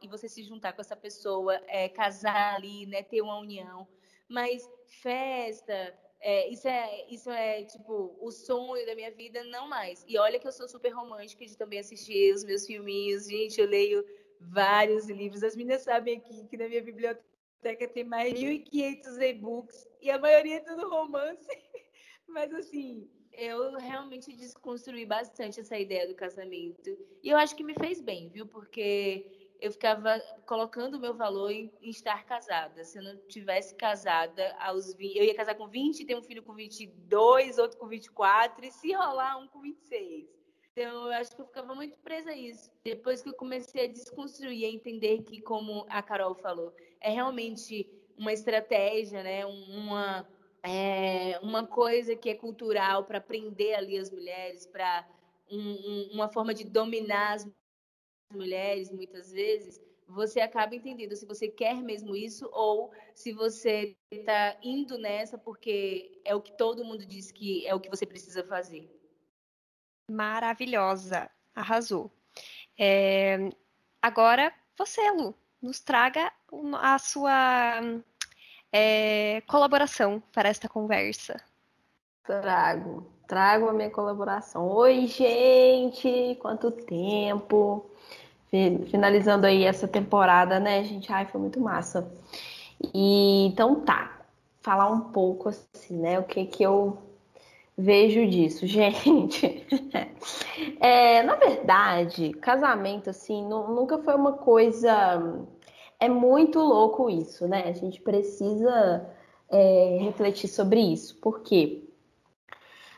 e 0.03 0.09
você 0.09 0.29
se 0.29 0.43
juntar 0.43 0.73
com 0.73 0.81
essa 0.81 0.97
pessoa, 0.97 1.55
é, 1.69 1.89
casar 1.89 2.57
ali, 2.57 2.87
né, 2.87 3.03
ter 3.03 3.23
uma 3.23 3.39
união 3.39 3.87
mas 4.29 4.71
festa, 4.87 5.99
é, 6.21 6.49
isso, 6.49 6.69
é, 6.69 7.07
isso 7.09 7.31
é, 7.31 7.65
tipo, 7.65 8.17
o 8.21 8.31
sonho 8.31 8.85
da 8.85 8.95
minha 8.95 9.11
vida, 9.11 9.43
não 9.45 9.67
mais. 9.69 10.05
E 10.07 10.19
olha 10.19 10.39
que 10.39 10.47
eu 10.47 10.53
sou 10.53 10.69
super 10.69 10.91
romântica 10.91 11.47
de 11.47 11.57
também 11.57 11.79
assistir 11.79 12.35
os 12.35 12.45
meus 12.45 12.67
filminhos. 12.67 13.27
Gente, 13.27 13.59
eu 13.59 13.67
leio 13.67 14.05
vários 14.41 15.09
livros. 15.09 15.43
As 15.43 15.57
meninas 15.57 15.83
sabem 15.83 16.19
aqui 16.19 16.47
que 16.47 16.57
na 16.57 16.69
minha 16.69 16.83
biblioteca 16.83 17.89
tem 17.89 18.05
mais 18.05 18.35
de 18.35 18.47
1.500 18.47 19.21
e-books. 19.21 19.87
E 20.01 20.11
a 20.11 20.19
maioria 20.19 20.57
é 20.57 20.61
tudo 20.61 20.89
romance. 20.89 21.49
Mas, 22.29 22.53
assim, 22.53 23.09
eu 23.33 23.77
realmente 23.77 24.33
desconstruí 24.33 25.07
bastante 25.07 25.61
essa 25.61 25.79
ideia 25.79 26.07
do 26.07 26.15
casamento. 26.15 26.91
E 27.23 27.31
eu 27.31 27.37
acho 27.37 27.55
que 27.55 27.65
me 27.65 27.75
fez 27.75 28.01
bem, 28.01 28.29
viu? 28.29 28.47
Porque 28.47 29.49
eu 29.61 29.73
ficava 29.73 30.21
colocando 30.47 30.97
o 30.97 31.01
meu 31.01 31.15
valor 31.15 31.51
em, 31.51 31.73
em, 31.81 31.91
estar 31.91 32.25
casada. 32.25 32.85
Se 32.85 32.99
eu 32.99 33.03
não 33.03 33.17
tivesse 33.29 33.75
casada 33.75 34.55
aos 34.61 34.95
20, 34.95 35.17
eu 35.17 35.25
ia 35.25 35.35
casar 35.35 35.55
com 35.55 35.69
20, 35.69 36.05
ter 36.05 36.17
um 36.17 36.23
filho 36.23 36.43
com 36.43 36.55
22, 36.55 37.59
outro 37.59 37.79
com 37.79 37.87
24 37.87 38.65
e 38.65 38.71
se 38.71 38.93
rolar 38.93 39.39
um 39.39 39.49
com 39.49 39.61
26. 39.61 40.38
Então, 40.79 41.07
eu 41.07 41.13
acho 41.15 41.35
que 41.35 41.43
eu 41.43 41.47
ficava 41.47 41.75
muito 41.75 41.99
presa 41.99 42.31
a 42.31 42.37
isso. 42.37 42.71
Depois 42.85 43.21
que 43.21 43.29
eu 43.29 43.35
comecei 43.35 43.87
a 43.87 43.89
desconstruir, 43.89 44.65
a 44.65 44.69
entender 44.69 45.25
que, 45.25 45.41
como 45.43 45.85
a 45.89 46.01
Carol 46.01 46.37
falou, 46.37 46.73
é 47.01 47.11
realmente 47.11 47.91
uma 48.17 48.33
estratégia, 48.33 49.25
né? 49.25 49.45
Uma, 49.45 50.25
é, 50.63 51.37
uma 51.41 51.67
coisa 51.67 52.15
que 52.15 52.31
é 52.31 52.35
cultural 52.37 53.05
para 53.07 53.21
prender 53.21 53.77
ali 53.77 53.99
as 53.99 54.09
mulheres, 54.09 54.69
para 54.69 55.05
um, 55.51 55.59
um, 55.59 56.11
uma 56.13 56.29
forma 56.29 56.55
de 56.55 56.63
dominar 56.63 57.33
as 57.33 57.51
mulheres, 58.33 58.93
muitas 58.93 59.33
vezes, 59.33 59.81
você 60.07 60.41
acaba 60.41 60.77
entendendo 60.77 61.17
se 61.17 61.27
você 61.27 61.49
quer 61.49 61.83
mesmo 61.83 62.15
isso 62.15 62.49
ou 62.53 62.93
se 63.17 63.33
você 63.33 63.97
está 64.13 64.57
indo 64.63 64.97
nessa 64.97 65.37
porque 65.37 66.21
é 66.25 66.37
o 66.37 66.41
que 66.41 66.57
todo 66.57 66.85
mundo 66.85 67.05
diz 67.05 67.33
que 67.33 67.67
é 67.67 67.75
o 67.75 67.81
que 67.81 67.91
você 67.91 68.07
precisa 68.07 68.45
fazer. 68.45 68.98
Maravilhosa, 70.11 71.31
arrasou. 71.55 72.11
É... 72.79 73.51
Agora, 74.01 74.53
você, 74.77 75.11
Lu, 75.11 75.35
nos 75.61 75.81
traga 75.81 76.33
a 76.81 76.99
sua 76.99 77.81
é, 78.73 79.43
colaboração 79.47 80.23
para 80.33 80.49
esta 80.49 80.69
conversa. 80.69 81.37
Trago, 82.25 83.07
trago 83.27 83.69
a 83.69 83.73
minha 83.73 83.91
colaboração. 83.91 84.69
Oi, 84.69 85.07
gente, 85.07 86.37
quanto 86.41 86.71
tempo! 86.71 87.91
Finalizando 88.91 89.47
aí 89.47 89.65
essa 89.65 89.87
temporada, 89.87 90.59
né, 90.59 90.83
gente? 90.85 91.13
Ai, 91.13 91.27
foi 91.27 91.41
muito 91.41 91.61
massa. 91.61 92.11
E 92.95 93.47
então 93.47 93.81
tá, 93.81 94.21
falar 94.63 94.91
um 94.91 95.01
pouco 95.01 95.49
assim, 95.49 95.97
né? 95.99 96.19
O 96.19 96.25
que 96.25 96.47
que 96.47 96.63
eu 96.63 96.99
vejo 97.79 98.27
disso, 98.27 98.67
gente. 98.69 99.65
é, 100.81 101.23
na 101.23 101.37
verdade, 101.37 102.33
casamento 102.35 103.09
assim 103.09 103.47
nunca 103.47 103.99
foi 103.99 104.15
uma 104.15 104.33
coisa. 104.33 105.47
É 106.01 106.09
muito 106.09 106.59
louco 106.59 107.09
isso, 107.09 107.47
né? 107.47 107.65
A 107.69 107.73
gente 107.73 108.01
precisa 108.01 109.09
é, 109.49 109.99
refletir 110.01 110.49
sobre 110.49 110.81
isso, 110.81 111.19
porque 111.21 111.85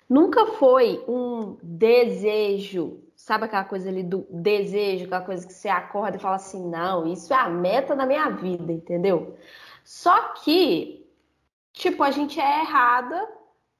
nunca 0.08 0.46
foi 0.46 1.04
um 1.06 1.56
desejo 1.62 3.00
Sabe 3.20 3.44
aquela 3.44 3.64
coisa 3.64 3.90
ali 3.90 4.02
do 4.02 4.26
desejo, 4.30 5.04
aquela 5.04 5.20
coisa 5.20 5.46
que 5.46 5.52
você 5.52 5.68
acorda 5.68 6.16
e 6.16 6.20
fala 6.20 6.36
assim: 6.36 6.66
não, 6.66 7.06
isso 7.06 7.34
é 7.34 7.36
a 7.36 7.50
meta 7.50 7.94
da 7.94 8.06
minha 8.06 8.30
vida, 8.30 8.72
entendeu? 8.72 9.36
Só 9.84 10.32
que, 10.42 11.06
tipo, 11.70 12.02
a 12.02 12.10
gente 12.10 12.40
é 12.40 12.60
errada 12.62 13.28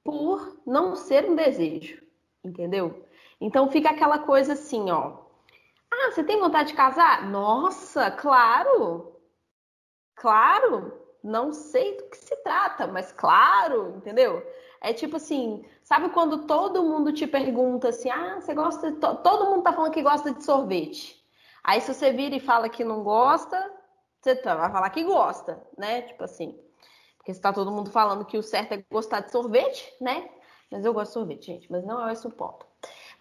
por 0.05 0.61
não 0.67 0.97
ser 0.97 1.29
um 1.29 1.35
desejo, 1.35 2.03
entendeu? 2.45 3.07
Então 3.41 3.71
fica 3.71 3.91
aquela 3.91 4.19
coisa 4.19 4.55
assim, 4.55 4.91
ó. 4.91 5.19
Ah, 5.91 6.11
você 6.11 6.23
tem 6.23 6.39
vontade 6.39 6.69
de 6.71 6.75
casar? 6.75 7.29
Nossa, 7.29 8.11
claro! 8.11 9.17
Claro! 10.15 10.99
Não 11.23 11.53
sei 11.53 11.97
do 11.97 12.05
que 12.05 12.17
se 12.17 12.37
trata, 12.43 12.87
mas 12.87 13.13
claro, 13.13 13.97
entendeu? 13.97 14.43
É 14.81 14.93
tipo 14.93 15.17
assim, 15.17 15.65
sabe 15.83 16.09
quando 16.11 16.47
todo 16.47 16.83
mundo 16.83 17.13
te 17.13 17.27
pergunta 17.27 17.89
assim, 17.89 18.09
ah, 18.11 18.41
você 18.41 18.55
gosta 18.55 18.91
de... 18.91 18.99
Todo 18.99 19.51
mundo 19.51 19.63
tá 19.63 19.73
falando 19.73 19.93
que 19.93 20.03
gosta 20.03 20.33
de 20.33 20.43
sorvete. 20.43 21.23
Aí 21.63 21.81
se 21.81 21.93
você 21.93 22.13
vira 22.13 22.35
e 22.35 22.41
fala 22.41 22.71
que 22.71 22.83
não 22.83 23.03
gosta, 23.03 23.71
você 24.21 24.35
tá, 24.37 24.55
vai 24.55 24.71
falar 24.71 24.91
que 24.91 25.05
gosta, 25.05 25.63
né? 25.77 26.03
Tipo 26.03 26.25
assim. 26.25 26.59
Porque 27.31 27.39
está 27.39 27.53
todo 27.53 27.71
mundo 27.71 27.91
falando 27.91 28.25
que 28.25 28.37
o 28.37 28.43
certo 28.43 28.73
é 28.73 28.85
gostar 28.91 29.21
de 29.21 29.31
sorvete, 29.31 29.93
né? 30.01 30.29
Mas 30.71 30.85
eu 30.85 30.93
gosto 30.93 31.11
de 31.11 31.15
sorvete, 31.15 31.47
gente, 31.47 31.71
mas 31.71 31.85
não 31.85 32.09
é 32.09 32.13
esse 32.13 32.27
o 32.27 32.31
ponto. 32.31 32.67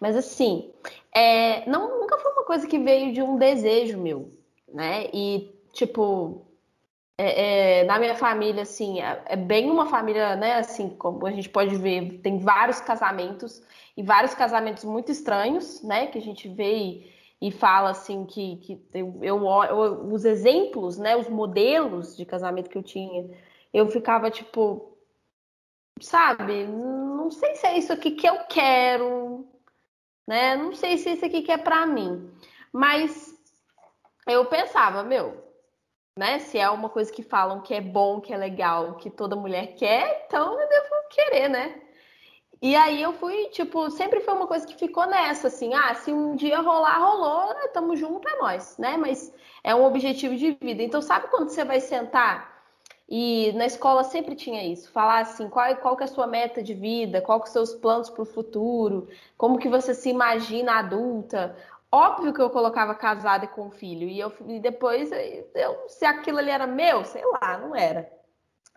Mas 0.00 0.16
assim, 0.16 0.72
é, 1.14 1.68
não, 1.68 2.00
nunca 2.00 2.18
foi 2.18 2.32
uma 2.32 2.44
coisa 2.44 2.66
que 2.66 2.78
veio 2.78 3.12
de 3.12 3.22
um 3.22 3.36
desejo 3.38 3.98
meu, 3.98 4.32
né? 4.72 5.06
E, 5.12 5.54
tipo, 5.72 6.44
é, 7.16 7.80
é, 7.80 7.84
na 7.84 7.98
minha 7.98 8.16
família, 8.16 8.62
assim, 8.62 9.00
é, 9.00 9.22
é, 9.26 9.36
bem 9.36 9.70
uma 9.70 9.86
família, 9.86 10.34
né, 10.36 10.54
assim, 10.54 10.88
como 10.88 11.26
a 11.26 11.30
gente 11.30 11.48
pode 11.48 11.76
ver, 11.76 12.20
tem 12.22 12.38
vários 12.38 12.80
casamentos 12.80 13.62
e 13.96 14.02
vários 14.02 14.34
casamentos 14.34 14.84
muito 14.84 15.12
estranhos, 15.12 15.82
né, 15.82 16.06
que 16.06 16.18
a 16.18 16.22
gente 16.22 16.48
vê 16.48 16.76
e, 16.76 17.12
e 17.42 17.50
fala, 17.52 17.90
assim, 17.90 18.24
que, 18.24 18.56
que 18.56 18.82
eu, 18.94 19.18
eu, 19.22 19.44
eu, 19.44 20.12
os 20.12 20.24
exemplos, 20.24 20.98
né, 20.98 21.16
os 21.16 21.28
modelos 21.28 22.16
de 22.16 22.24
casamento 22.24 22.70
que 22.70 22.78
eu 22.78 22.82
tinha, 22.82 23.28
eu 23.72 23.86
ficava, 23.88 24.30
tipo, 24.30 24.96
sabe, 26.00 26.66
não 26.66 27.30
sei 27.30 27.54
se 27.56 27.66
é 27.66 27.78
isso 27.78 27.92
aqui 27.92 28.12
que 28.12 28.28
eu 28.28 28.44
quero, 28.44 29.46
né, 30.26 30.56
não 30.56 30.72
sei 30.74 30.98
se 30.98 31.08
é 31.08 31.12
isso 31.12 31.24
aqui 31.24 31.42
que 31.42 31.52
é 31.52 31.58
pra 31.58 31.86
mim, 31.86 32.32
mas 32.72 33.34
eu 34.26 34.46
pensava, 34.46 35.02
meu, 35.02 35.50
né? 36.16 36.38
Se 36.38 36.58
é 36.58 36.68
uma 36.68 36.88
coisa 36.88 37.12
que 37.12 37.22
falam 37.22 37.62
que 37.62 37.74
é 37.74 37.80
bom, 37.80 38.20
que 38.20 38.32
é 38.32 38.36
legal, 38.36 38.96
que 38.96 39.10
toda 39.10 39.36
mulher 39.36 39.74
quer, 39.74 40.24
então 40.26 40.60
eu 40.60 40.68
devo 40.68 41.08
querer, 41.10 41.48
né? 41.48 41.82
E 42.62 42.76
aí 42.76 43.00
eu 43.00 43.14
fui, 43.14 43.46
tipo, 43.46 43.90
sempre 43.90 44.20
foi 44.20 44.34
uma 44.34 44.46
coisa 44.46 44.66
que 44.66 44.74
ficou 44.74 45.06
nessa, 45.06 45.48
assim, 45.48 45.72
ah, 45.72 45.94
se 45.94 46.12
um 46.12 46.36
dia 46.36 46.60
rolar, 46.60 46.98
rolou, 46.98 47.54
né? 47.54 47.68
Tamo 47.68 47.96
junto, 47.96 48.28
é 48.28 48.36
nós, 48.36 48.76
né? 48.76 48.98
Mas 48.98 49.32
é 49.64 49.74
um 49.74 49.84
objetivo 49.84 50.36
de 50.36 50.52
vida. 50.60 50.82
Então, 50.82 51.00
sabe 51.00 51.28
quando 51.28 51.48
você 51.48 51.64
vai 51.64 51.80
sentar 51.80 52.49
e 53.10 53.52
na 53.54 53.66
escola 53.66 54.04
sempre 54.04 54.36
tinha 54.36 54.64
isso, 54.64 54.90
falar 54.92 55.20
assim, 55.20 55.48
qual, 55.48 55.74
qual 55.76 55.96
que 55.96 56.04
é 56.04 56.06
a 56.06 56.08
sua 56.08 56.26
meta 56.26 56.62
de 56.62 56.74
vida, 56.74 57.20
qual 57.20 57.40
que 57.40 57.50
são 57.50 57.62
os 57.62 57.70
seus 57.70 57.80
planos 57.80 58.08
para 58.08 58.22
o 58.22 58.26
futuro, 58.26 59.08
como 59.36 59.58
que 59.58 59.68
você 59.68 59.94
se 59.94 60.08
imagina 60.08 60.78
adulta, 60.78 61.56
Óbvio 61.92 62.32
que 62.32 62.40
eu 62.40 62.50
colocava 62.50 62.94
casada 62.94 63.48
com 63.48 63.70
filho. 63.70 64.08
E, 64.08 64.20
eu, 64.20 64.32
e 64.46 64.60
depois, 64.60 65.10
eu, 65.10 65.88
se 65.88 66.04
aquilo 66.04 66.38
ali 66.38 66.50
era 66.50 66.66
meu, 66.66 67.04
sei 67.04 67.22
lá, 67.24 67.58
não 67.58 67.74
era. 67.74 68.10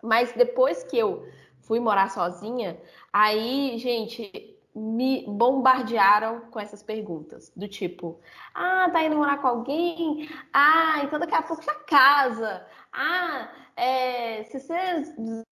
Mas 0.02 0.32
depois 0.32 0.82
que 0.82 0.98
eu 0.98 1.24
fui 1.60 1.78
morar 1.78 2.10
sozinha, 2.10 2.76
aí, 3.12 3.78
gente, 3.78 4.53
me 4.74 5.24
bombardearam 5.28 6.42
com 6.50 6.58
essas 6.58 6.82
perguntas. 6.82 7.52
Do 7.54 7.68
tipo, 7.68 8.18
ah, 8.54 8.90
tá 8.90 9.04
indo 9.04 9.16
morar 9.16 9.38
com 9.38 9.46
alguém? 9.46 10.28
Ah, 10.52 11.00
então 11.04 11.18
daqui 11.18 11.34
a 11.34 11.42
pouco 11.42 11.62
já 11.62 11.74
casa. 11.74 12.66
Ah, 12.92 13.48
é, 13.76 14.44
se 14.44 14.60
você 14.60 15.14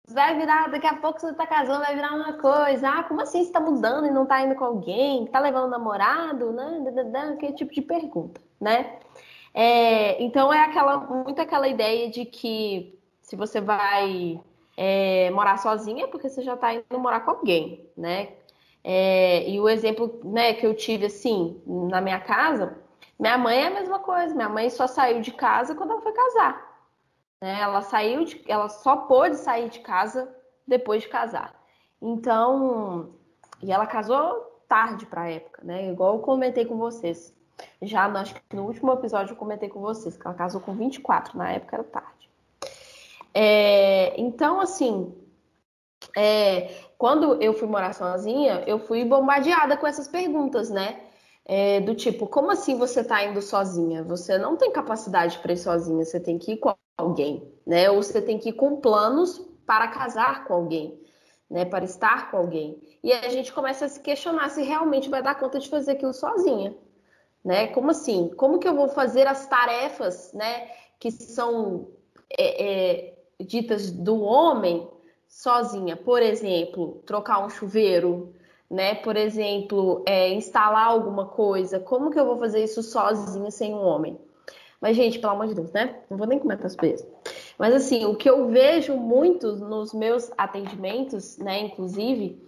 vai 0.08 0.38
virar, 0.38 0.70
daqui 0.70 0.88
a 0.88 0.96
pouco 0.96 1.20
você 1.20 1.34
tá 1.34 1.48
casando, 1.48 1.84
vai 1.84 1.96
virar 1.96 2.14
uma 2.14 2.34
coisa. 2.34 2.90
Ah, 2.90 3.04
como 3.04 3.22
assim 3.22 3.44
você 3.44 3.52
tá 3.52 3.60
mudando 3.60 4.08
e 4.08 4.12
não 4.12 4.26
tá 4.26 4.42
indo 4.42 4.56
com 4.56 4.66
alguém? 4.66 5.26
Tá 5.28 5.40
levando 5.40 5.68
um 5.68 5.72
namorado, 5.72 6.52
né? 6.52 6.84
Aquele 7.34 7.54
tipo 7.54 7.74
de 7.74 7.82
pergunta, 7.82 8.40
né? 8.62 9.00
É, 9.54 10.22
então 10.24 10.54
é 10.54 10.62
aquela, 10.62 11.00
muito 11.00 11.42
aquela 11.42 11.68
ideia 11.68 12.10
de 12.12 12.26
que 12.26 13.00
se 13.22 13.36
você 13.36 13.60
vai 13.60 14.40
é, 14.78 15.32
morar 15.32 15.58
sozinha 15.58 16.04
é 16.04 16.08
porque 16.08 16.30
você 16.30 16.44
já 16.44 16.56
tá 16.56 16.74
indo 16.74 17.00
morar 17.00 17.22
com 17.22 17.32
alguém, 17.32 17.90
né? 17.98 18.30
É, 18.89 19.50
e 19.50 19.60
o 19.60 19.67
exemplo 19.67 20.21
né, 20.23 20.54
que 20.54 20.65
eu 20.65 20.73
tive 20.73 21.08
assim 21.08 21.62
na 21.65 22.00
minha 22.00 22.21
casa, 22.21 22.78
minha 23.19 23.38
mãe 23.38 23.58
é 23.62 23.67
a 23.67 23.71
mesma 23.71 24.00
coisa. 24.00 24.34
Minha 24.34 24.47
mãe 24.47 24.69
só 24.69 24.88
saiu 24.88 25.19
de 25.19 25.34
casa 25.34 25.76
quando 25.76 25.91
ela 25.91 26.02
foi 26.02 26.13
casar. 26.13 26.86
Né? 27.41 27.60
Ela 27.60 27.82
saiu, 27.82 28.23
de, 28.23 28.41
ela 28.47 28.69
só 28.69 28.95
pôde 28.95 29.36
sair 29.36 29.67
de 29.67 29.80
casa 29.80 30.34
depois 30.65 31.02
de 31.02 31.10
casar. 31.10 31.54
Então, 32.02 33.13
e 33.62 33.73
ela 33.73 33.86
casou 33.86 34.63
tarde 34.69 35.06
para 35.06 35.23
a 35.23 35.32
época, 35.32 35.62
né? 35.65 35.91
Igual 35.91 36.15
eu 36.15 36.21
comentei 36.21 36.63
com 36.63 36.78
vocês. 36.78 37.36
Já 37.82 38.06
acho 38.06 38.36
que 38.36 38.56
no 38.56 38.63
último 38.63 38.93
episódio 38.93 39.34
eu 39.34 39.38
comentei 39.38 39.67
com 39.67 39.82
vocês 39.82 40.15
que 40.15 40.26
ela 40.26 40.36
casou 40.36 40.62
com 40.62 40.73
24, 40.73 41.38
na 41.38 41.52
época 41.52 41.76
era 41.76 41.84
tarde. 41.84 42.30
É, 43.34 44.17
então, 44.17 44.62
assim, 44.62 45.13
é, 46.15 46.87
quando 46.98 47.42
eu 47.42 47.54
fui 47.54 47.68
morar 47.68 47.94
sozinha, 47.94 48.64
eu 48.66 48.80
fui 48.80 49.06
bombardeada 49.06 49.78
com 49.78 49.86
essas 49.86 50.08
perguntas, 50.08 50.70
né? 50.70 51.00
É, 51.46 51.80
do 51.80 51.96
tipo, 51.96 52.28
como 52.28 52.52
assim 52.52 52.78
você 52.78 53.02
está 53.02 53.24
indo 53.24 53.42
sozinha? 53.42 54.04
Você 54.04 54.38
não 54.38 54.58
tem 54.58 54.72
capacidade 54.72 55.38
para 55.38 55.54
ir 55.54 55.58
sozinha, 55.58 56.04
você 56.04 56.20
tem 56.20 56.38
que 56.38 56.54
ir 56.54 56.58
com 56.58 56.74
alguém, 56.98 57.48
né? 57.66 57.90
Ou 57.90 58.02
você 58.02 58.22
tem 58.22 58.38
que 58.38 58.50
ir 58.50 58.54
com 58.54 58.82
planos 58.82 59.40
para 59.66 59.88
casar 59.88 60.46
com 60.46 60.56
alguém, 60.56 61.00
né? 61.50 61.64
Para 61.64 61.86
estar 61.86 62.32
com 62.32 62.38
alguém. 62.38 62.82
E 63.04 63.14
a 63.14 63.30
gente 63.30 63.54
começa 63.54 63.86
a 63.86 63.90
se 63.90 64.02
questionar 64.02 64.50
se 64.50 64.64
realmente 64.64 65.08
vai 65.08 65.22
dar 65.22 65.36
conta 65.36 65.60
de 65.60 65.70
fazer 65.70 65.92
aquilo 65.92 66.14
sozinha, 66.14 66.76
né? 67.46 67.68
Como 67.68 67.92
assim? 67.92 68.30
Como 68.36 68.60
que 68.60 68.68
eu 68.68 68.76
vou 68.76 68.90
fazer 68.90 69.28
as 69.28 69.46
tarefas, 69.46 70.34
né? 70.34 70.68
Que 71.00 71.12
são 71.12 71.88
é, 72.38 72.66
é, 72.66 73.18
ditas 73.40 73.92
do 73.92 74.22
homem 74.22 74.90
sozinha? 75.28 75.96
Por 75.96 76.22
exemplo, 76.22 77.02
trocar 77.06 77.46
um 77.46 77.50
chuveiro, 77.50 78.34
né? 78.70 78.96
Por 78.96 79.16
exemplo, 79.16 80.04
é, 80.06 80.30
instalar 80.30 80.88
alguma 80.88 81.26
coisa. 81.26 81.80
Como 81.80 82.12
que 82.12 82.20
eu 82.20 82.26
vou 82.26 82.38
fazer 82.38 82.63
isso 82.63 82.82
sozinha 82.84 83.52
sem 83.52 83.74
um 83.74 83.82
homem? 83.82 84.18
Mas, 84.80 84.96
gente, 84.96 85.20
pelo 85.20 85.34
amor 85.34 85.48
de 85.48 85.56
Deus, 85.56 85.72
né? 85.72 85.96
Não 86.10 86.18
vou 86.18 86.28
nem 86.28 86.40
comentar 86.40 86.68
as 86.68 86.76
coisas. 86.76 87.06
Mas, 87.58 87.74
assim, 87.74 88.06
o 88.06 88.16
que 88.16 88.30
eu 88.30 88.48
vejo 88.48 88.96
muito 88.96 89.56
nos 89.56 89.94
meus 89.94 90.32
atendimentos, 90.38 91.38
né, 91.38 91.62
inclusive, 91.62 92.40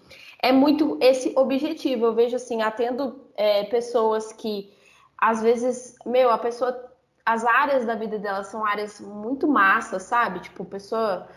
é 0.41 0.51
muito 0.51 0.97
esse 1.01 1.33
objetivo. 1.35 2.05
Eu 2.05 2.13
vejo, 2.13 2.35
assim, 2.35 2.61
atendo 2.61 3.19
é, 3.35 3.63
pessoas 3.63 4.31
que, 4.31 4.71
às 5.17 5.41
vezes, 5.41 5.95
meu, 6.05 6.29
a 6.29 6.37
pessoa. 6.37 6.87
As 7.25 7.45
áreas 7.45 7.85
da 7.85 7.93
vida 7.93 8.17
dela 8.17 8.43
são 8.43 8.65
áreas 8.65 8.99
muito 8.99 9.47
massas, 9.47 10.03
sabe? 10.03 10.39
Tipo, 10.39 10.65
pessoa 10.65 11.27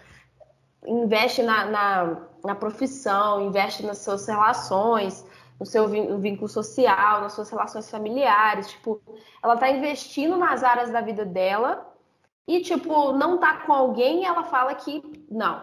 investe 0.87 1.43
na, 1.43 1.67
na, 1.67 2.17
na 2.45 2.55
profissão, 2.55 3.41
investe 3.43 3.85
nas 3.85 3.99
suas 3.99 4.27
relações, 4.27 5.25
no 5.59 5.67
seu 5.67 5.89
vínculo 6.19 6.49
social, 6.49 7.21
nas 7.21 7.33
suas 7.33 7.51
relações 7.51 7.91
familiares. 7.91 8.69
Tipo, 8.69 9.01
ela 9.43 9.57
tá 9.57 9.71
investindo 9.71 10.37
nas 10.37 10.65
áreas 10.65 10.91
da 10.91 11.01
vida 11.01 11.25
dela 11.25 11.87
e, 12.47 12.61
tipo, 12.61 13.13
não 13.13 13.39
tá 13.39 13.59
com 13.59 13.73
alguém 13.73 14.25
ela 14.25 14.43
fala 14.43 14.75
que 14.75 15.03
não, 15.31 15.63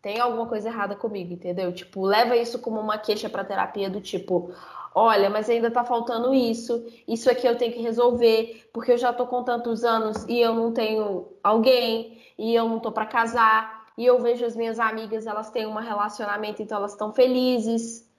tem 0.00 0.20
alguma 0.20 0.46
coisa 0.46 0.68
errada 0.68 0.94
comigo, 0.94 1.32
entendeu? 1.32 1.72
Tipo, 1.72 2.02
leva 2.02 2.36
isso 2.36 2.58
como 2.60 2.80
uma 2.80 2.98
queixa 2.98 3.28
para 3.28 3.44
terapia 3.44 3.90
do 3.90 4.00
tipo, 4.00 4.52
olha, 4.94 5.28
mas 5.28 5.50
ainda 5.50 5.70
tá 5.70 5.84
faltando 5.84 6.32
isso, 6.32 6.86
isso 7.06 7.30
aqui 7.30 7.46
eu 7.46 7.58
tenho 7.58 7.72
que 7.72 7.82
resolver, 7.82 8.68
porque 8.72 8.92
eu 8.92 8.98
já 8.98 9.12
tô 9.12 9.26
com 9.26 9.42
tantos 9.42 9.84
anos 9.84 10.24
e 10.28 10.40
eu 10.40 10.54
não 10.54 10.72
tenho 10.72 11.28
alguém, 11.42 12.18
e 12.38 12.54
eu 12.54 12.68
não 12.68 12.78
tô 12.78 12.90
para 12.92 13.06
casar, 13.06 13.79
e 14.00 14.06
eu 14.06 14.18
vejo 14.18 14.46
as 14.46 14.56
minhas 14.56 14.80
amigas, 14.80 15.26
elas 15.26 15.50
têm 15.50 15.66
um 15.66 15.74
relacionamento, 15.74 16.62
então 16.62 16.78
elas 16.78 16.92
estão 16.92 17.12
felizes, 17.12 18.10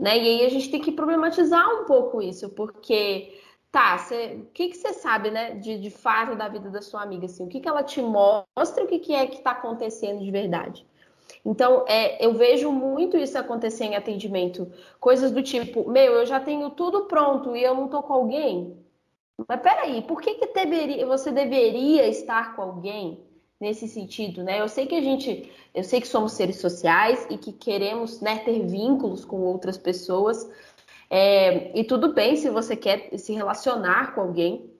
né? 0.00 0.16
E 0.16 0.20
aí 0.26 0.46
a 0.46 0.48
gente 0.48 0.70
tem 0.70 0.80
que 0.80 0.90
problematizar 0.90 1.68
um 1.68 1.84
pouco 1.84 2.22
isso, 2.22 2.48
porque 2.48 3.38
tá, 3.70 3.98
cê, 3.98 4.38
o 4.40 4.46
que, 4.54 4.72
você 4.72 4.94
sabe, 4.94 5.30
né, 5.30 5.50
de, 5.56 5.78
de 5.78 5.90
fato 5.90 6.34
da 6.34 6.48
vida 6.48 6.70
da 6.70 6.80
sua 6.80 7.02
amiga, 7.02 7.26
assim, 7.26 7.44
o 7.44 7.46
que, 7.46 7.60
que 7.60 7.68
ela 7.68 7.82
te 7.82 8.00
mostra, 8.00 8.82
o 8.82 8.86
que, 8.86 8.98
que 9.00 9.14
é 9.14 9.26
que 9.26 9.36
está 9.36 9.50
acontecendo 9.50 10.24
de 10.24 10.30
verdade. 10.30 10.86
Então, 11.44 11.84
é, 11.86 12.24
eu 12.24 12.32
vejo 12.32 12.72
muito 12.72 13.18
isso 13.18 13.36
acontecer 13.36 13.84
em 13.84 13.96
atendimento, 13.96 14.72
coisas 14.98 15.30
do 15.30 15.42
tipo, 15.42 15.90
meu, 15.90 16.14
eu 16.14 16.24
já 16.24 16.40
tenho 16.40 16.70
tudo 16.70 17.04
pronto 17.04 17.54
e 17.54 17.62
eu 17.62 17.74
não 17.74 17.86
tô 17.86 18.02
com 18.02 18.14
alguém. 18.14 18.82
Mas 19.46 19.60
peraí, 19.60 20.00
por 20.00 20.22
que, 20.22 20.36
que 20.36 20.54
deveria, 20.54 21.04
você 21.06 21.30
deveria 21.30 22.08
estar 22.08 22.56
com 22.56 22.62
alguém 22.62 23.27
nesse 23.60 23.88
sentido, 23.88 24.42
né? 24.42 24.60
Eu 24.60 24.68
sei 24.68 24.86
que 24.86 24.94
a 24.94 25.00
gente, 25.00 25.50
eu 25.74 25.82
sei 25.82 26.00
que 26.00 26.06
somos 26.06 26.32
seres 26.32 26.56
sociais 26.56 27.26
e 27.28 27.36
que 27.36 27.52
queremos 27.52 28.20
né, 28.20 28.38
ter 28.38 28.64
vínculos 28.66 29.24
com 29.24 29.40
outras 29.40 29.76
pessoas, 29.76 30.48
é, 31.10 31.78
e 31.78 31.84
tudo 31.84 32.12
bem 32.12 32.36
se 32.36 32.50
você 32.50 32.76
quer 32.76 33.10
se 33.18 33.32
relacionar 33.32 34.14
com 34.14 34.20
alguém, 34.20 34.70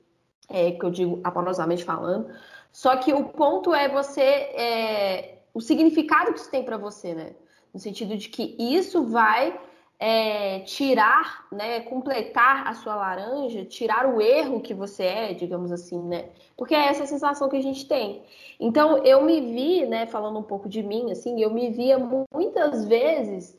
é, 0.48 0.72
que 0.72 0.84
eu 0.84 0.90
digo 0.90 1.20
amorosamente 1.24 1.84
falando. 1.84 2.30
Só 2.72 2.96
que 2.96 3.12
o 3.12 3.24
ponto 3.24 3.74
é 3.74 3.88
você, 3.88 4.20
é, 4.20 5.38
o 5.52 5.60
significado 5.60 6.32
que 6.32 6.40
isso 6.40 6.50
tem 6.50 6.62
para 6.62 6.76
você, 6.76 7.14
né? 7.14 7.34
No 7.72 7.80
sentido 7.80 8.16
de 8.16 8.28
que 8.28 8.54
isso 8.58 9.04
vai 9.04 9.58
é, 9.98 10.60
tirar, 10.60 11.46
né, 11.50 11.80
completar 11.80 12.68
a 12.68 12.74
sua 12.74 12.94
laranja, 12.94 13.64
tirar 13.64 14.06
o 14.06 14.20
erro 14.20 14.60
que 14.60 14.72
você 14.72 15.02
é, 15.02 15.34
digamos 15.34 15.72
assim, 15.72 16.00
né? 16.00 16.30
Porque 16.56 16.74
é 16.74 16.86
essa 16.86 17.06
sensação 17.06 17.48
que 17.48 17.56
a 17.56 17.62
gente 17.62 17.86
tem. 17.86 18.22
Então 18.60 18.98
eu 19.04 19.22
me 19.22 19.40
vi, 19.40 19.86
né, 19.86 20.06
falando 20.06 20.38
um 20.38 20.42
pouco 20.42 20.68
de 20.68 20.82
mim, 20.82 21.10
assim, 21.10 21.40
eu 21.42 21.50
me 21.50 21.70
via 21.70 21.98
muitas 22.32 22.84
vezes 22.84 23.58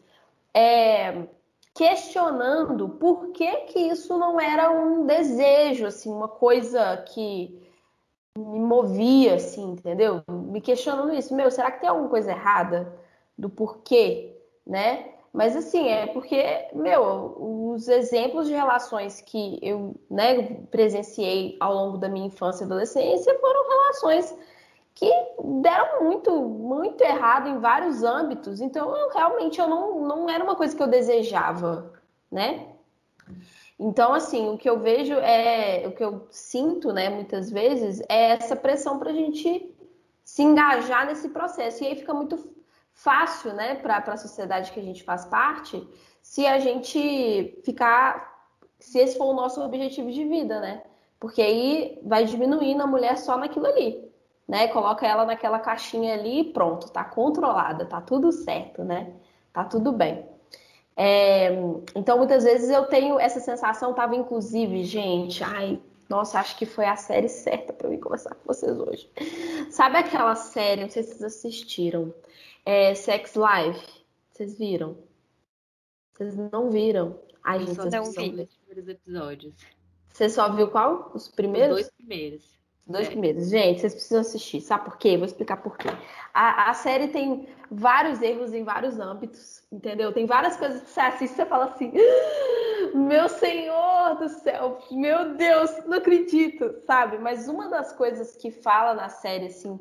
é, 0.54 1.28
questionando 1.75 2.88
por 2.88 3.32
que 3.32 3.52
que 3.67 3.80
isso 3.80 4.17
não 4.17 4.39
era 4.39 4.71
um 4.71 5.06
desejo, 5.06 5.86
assim, 5.86 6.10
uma 6.10 6.28
coisa 6.28 6.97
que 7.13 7.62
me 8.38 8.60
movia, 8.60 9.36
assim, 9.36 9.71
entendeu? 9.71 10.23
Me 10.30 10.62
questionando 10.62 11.13
isso, 11.13 11.36
meu, 11.36 11.52
será 11.52 11.71
que 11.71 11.82
tem 11.82 11.89
alguma 11.89 12.10
coisa 12.10 12.32
errada 12.32 12.97
do 13.38 13.49
porquê, 13.49 14.38
né? 14.65 15.18
Mas 15.31 15.55
assim, 15.55 15.87
é 15.87 16.07
porque, 16.07 16.67
meu, 16.73 17.35
os 17.39 17.87
exemplos 17.87 18.47
de 18.47 18.53
relações 18.53 19.21
que 19.21 19.59
eu 19.61 19.95
né, 20.09 20.55
presenciei 20.71 21.55
ao 21.59 21.73
longo 21.73 21.97
da 21.97 22.09
minha 22.09 22.27
infância 22.27 22.63
e 22.63 22.65
adolescência 22.65 23.37
foram 23.39 23.69
relações 23.69 24.35
que 24.95 25.09
deram 25.61 26.03
muito, 26.03 26.31
muito 26.41 27.01
errado 27.01 27.47
em 27.47 27.59
vários 27.59 28.03
âmbitos. 28.03 28.59
Então, 28.59 28.95
eu, 28.95 29.09
realmente, 29.11 29.59
eu 29.59 29.67
não, 29.67 30.01
não 30.01 30.29
era 30.29 30.43
uma 30.43 30.55
coisa 30.55 30.75
que 30.75 30.81
eu 30.81 30.87
desejava, 30.87 31.93
né? 32.31 32.67
Então, 33.79 34.13
assim, 34.13 34.49
o 34.49 34.57
que 34.57 34.69
eu 34.69 34.79
vejo 34.79 35.13
é, 35.13 35.87
o 35.87 35.93
que 35.93 36.03
eu 36.03 36.27
sinto, 36.29 36.91
né, 36.91 37.07
muitas 37.07 37.49
vezes, 37.49 38.01
é 38.09 38.31
essa 38.31 38.55
pressão 38.55 38.99
para 38.99 39.11
a 39.11 39.13
gente 39.13 39.73
se 40.21 40.43
engajar 40.43 41.05
nesse 41.05 41.29
processo. 41.29 41.83
E 41.83 41.87
aí 41.87 41.95
fica 41.95 42.13
muito 42.13 42.37
fácil, 43.03 43.53
né, 43.53 43.75
para 43.75 43.97
a 43.97 44.17
sociedade 44.17 44.71
que 44.71 44.79
a 44.79 44.83
gente 44.83 45.03
faz 45.03 45.25
parte, 45.25 45.88
se 46.21 46.45
a 46.45 46.59
gente 46.59 47.62
ficar, 47.63 48.47
se 48.79 48.99
esse 48.99 49.17
for 49.17 49.25
o 49.25 49.33
nosso 49.33 49.62
objetivo 49.62 50.12
de 50.12 50.25
vida, 50.25 50.59
né? 50.59 50.83
Porque 51.19 51.41
aí 51.41 51.99
vai 52.03 52.23
diminuindo 52.25 52.81
a 52.81 52.88
mulher 52.88 53.17
só 53.17 53.38
naquilo 53.38 53.65
ali 53.65 54.09
né? 54.49 54.67
Coloca 54.69 55.05
ela 55.05 55.25
naquela 55.25 55.59
caixinha 55.59 56.15
ali 56.15 56.39
e 56.39 56.43
pronto, 56.51 56.89
tá 56.89 57.03
controlada, 57.03 57.85
tá 57.85 58.01
tudo 58.01 58.31
certo, 58.31 58.83
né? 58.83 59.13
Tá 59.53 59.63
tudo 59.63 59.91
bem. 59.91 60.25
É, 60.97 61.51
então, 61.95 62.17
muitas 62.17 62.43
vezes 62.43 62.69
eu 62.71 62.85
tenho 62.88 63.19
essa 63.19 63.39
sensação, 63.39 63.93
tava 63.93 64.15
inclusive, 64.15 64.83
gente, 64.83 65.43
ai, 65.43 65.79
nossa, 66.09 66.39
acho 66.39 66.57
que 66.57 66.65
foi 66.65 66.85
a 66.85 66.95
série 66.95 67.29
certa 67.29 67.71
para 67.71 67.93
eu 67.93 67.99
conversar 67.99 68.33
com 68.33 68.51
vocês 68.51 68.77
hoje. 68.79 69.07
Sabe 69.69 69.97
aquela 69.99 70.33
série, 70.33 70.81
não 70.81 70.89
sei 70.89 71.03
se 71.03 71.09
vocês 71.09 71.23
assistiram, 71.23 72.12
é, 72.69 72.93
Sex 72.93 73.34
Life? 73.36 74.05
Vocês 74.29 74.55
viram? 74.60 74.95
Vocês 76.13 76.36
não 76.36 76.69
viram? 76.69 77.19
Ai, 77.43 77.62
gente, 77.62 77.73
vocês 77.73 77.91
não 77.91 78.03
vi 78.03 78.41
os 78.43 78.58
primeiros 78.58 78.88
episódios. 78.88 79.55
Você 80.13 80.29
só 80.29 80.53
viu 80.53 80.67
qual? 80.69 81.12
Os 81.15 81.27
primeiros? 81.27 81.77
Os 81.77 81.82
dois 81.82 81.91
primeiros. 81.95 82.60
Dois 82.86 83.08
é. 83.08 83.10
primeiros. 83.10 83.49
Gente, 83.49 83.82
vocês 83.82 83.93
precisam 83.95 84.21
assistir. 84.21 84.62
Sabe 84.62 84.86
por 84.86 84.97
quê? 84.97 85.17
Vou 85.17 85.25
explicar 85.25 85.58
por 85.58 85.77
quê. 85.77 85.89
A, 86.32 86.69
a, 86.69 86.73
série 86.75 87.08
tem 87.08 87.47
vários 87.71 88.21
erros 88.21 88.53
em 88.53 88.63
vários 88.63 88.99
âmbitos, 88.99 89.63
entendeu? 89.71 90.13
Tem 90.13 90.27
várias 90.27 90.55
coisas 90.55 90.84
que 90.84 90.89
você 90.89 90.99
assiste 90.99 91.34
e 91.34 91.36
você 91.38 91.45
fala 91.47 91.65
assim: 91.65 91.91
ah, 91.95 92.97
Meu 92.97 93.27
Senhor 93.29 94.15
do 94.19 94.29
céu, 94.29 94.77
meu 94.91 95.34
Deus, 95.36 95.71
não 95.88 95.97
acredito, 95.97 96.75
sabe? 96.86 97.17
Mas 97.17 97.47
uma 97.47 97.67
das 97.67 97.93
coisas 97.93 98.36
que 98.36 98.51
fala 98.51 98.93
na 98.93 99.10
série, 99.10 99.47
assim, 99.47 99.79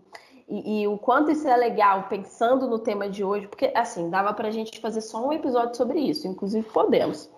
e, 0.48 0.82
e, 0.82 0.88
o 0.88 0.96
quanto 0.96 1.30
isso 1.30 1.46
é 1.46 1.56
legal, 1.56 2.08
pensando 2.08 2.66
no 2.66 2.78
tema 2.78 3.08
de 3.08 3.22
hoje, 3.22 3.46
porque, 3.46 3.70
assim, 3.74 4.08
dava 4.08 4.32
pra 4.32 4.50
gente 4.50 4.80
fazer 4.80 5.00
só 5.00 5.26
um 5.26 5.32
episódio 5.32 5.76
sobre 5.76 6.00
isso, 6.00 6.26
inclusive 6.26 6.66
podemos. 6.70 7.30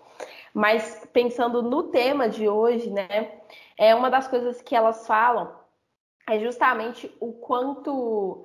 Mas 0.55 1.07
pensando 1.13 1.63
no 1.63 1.85
tema 1.85 2.29
de 2.29 2.49
hoje, 2.49 2.91
né? 2.91 3.33
É 3.77 3.95
uma 3.95 4.11
das 4.11 4.29
coisas 4.29 4.61
que 4.63 4.77
elas 4.77 5.07
falam 5.07 5.53
é 6.29 6.39
justamente 6.39 7.11
o 7.21 7.33
quanto 7.33 8.45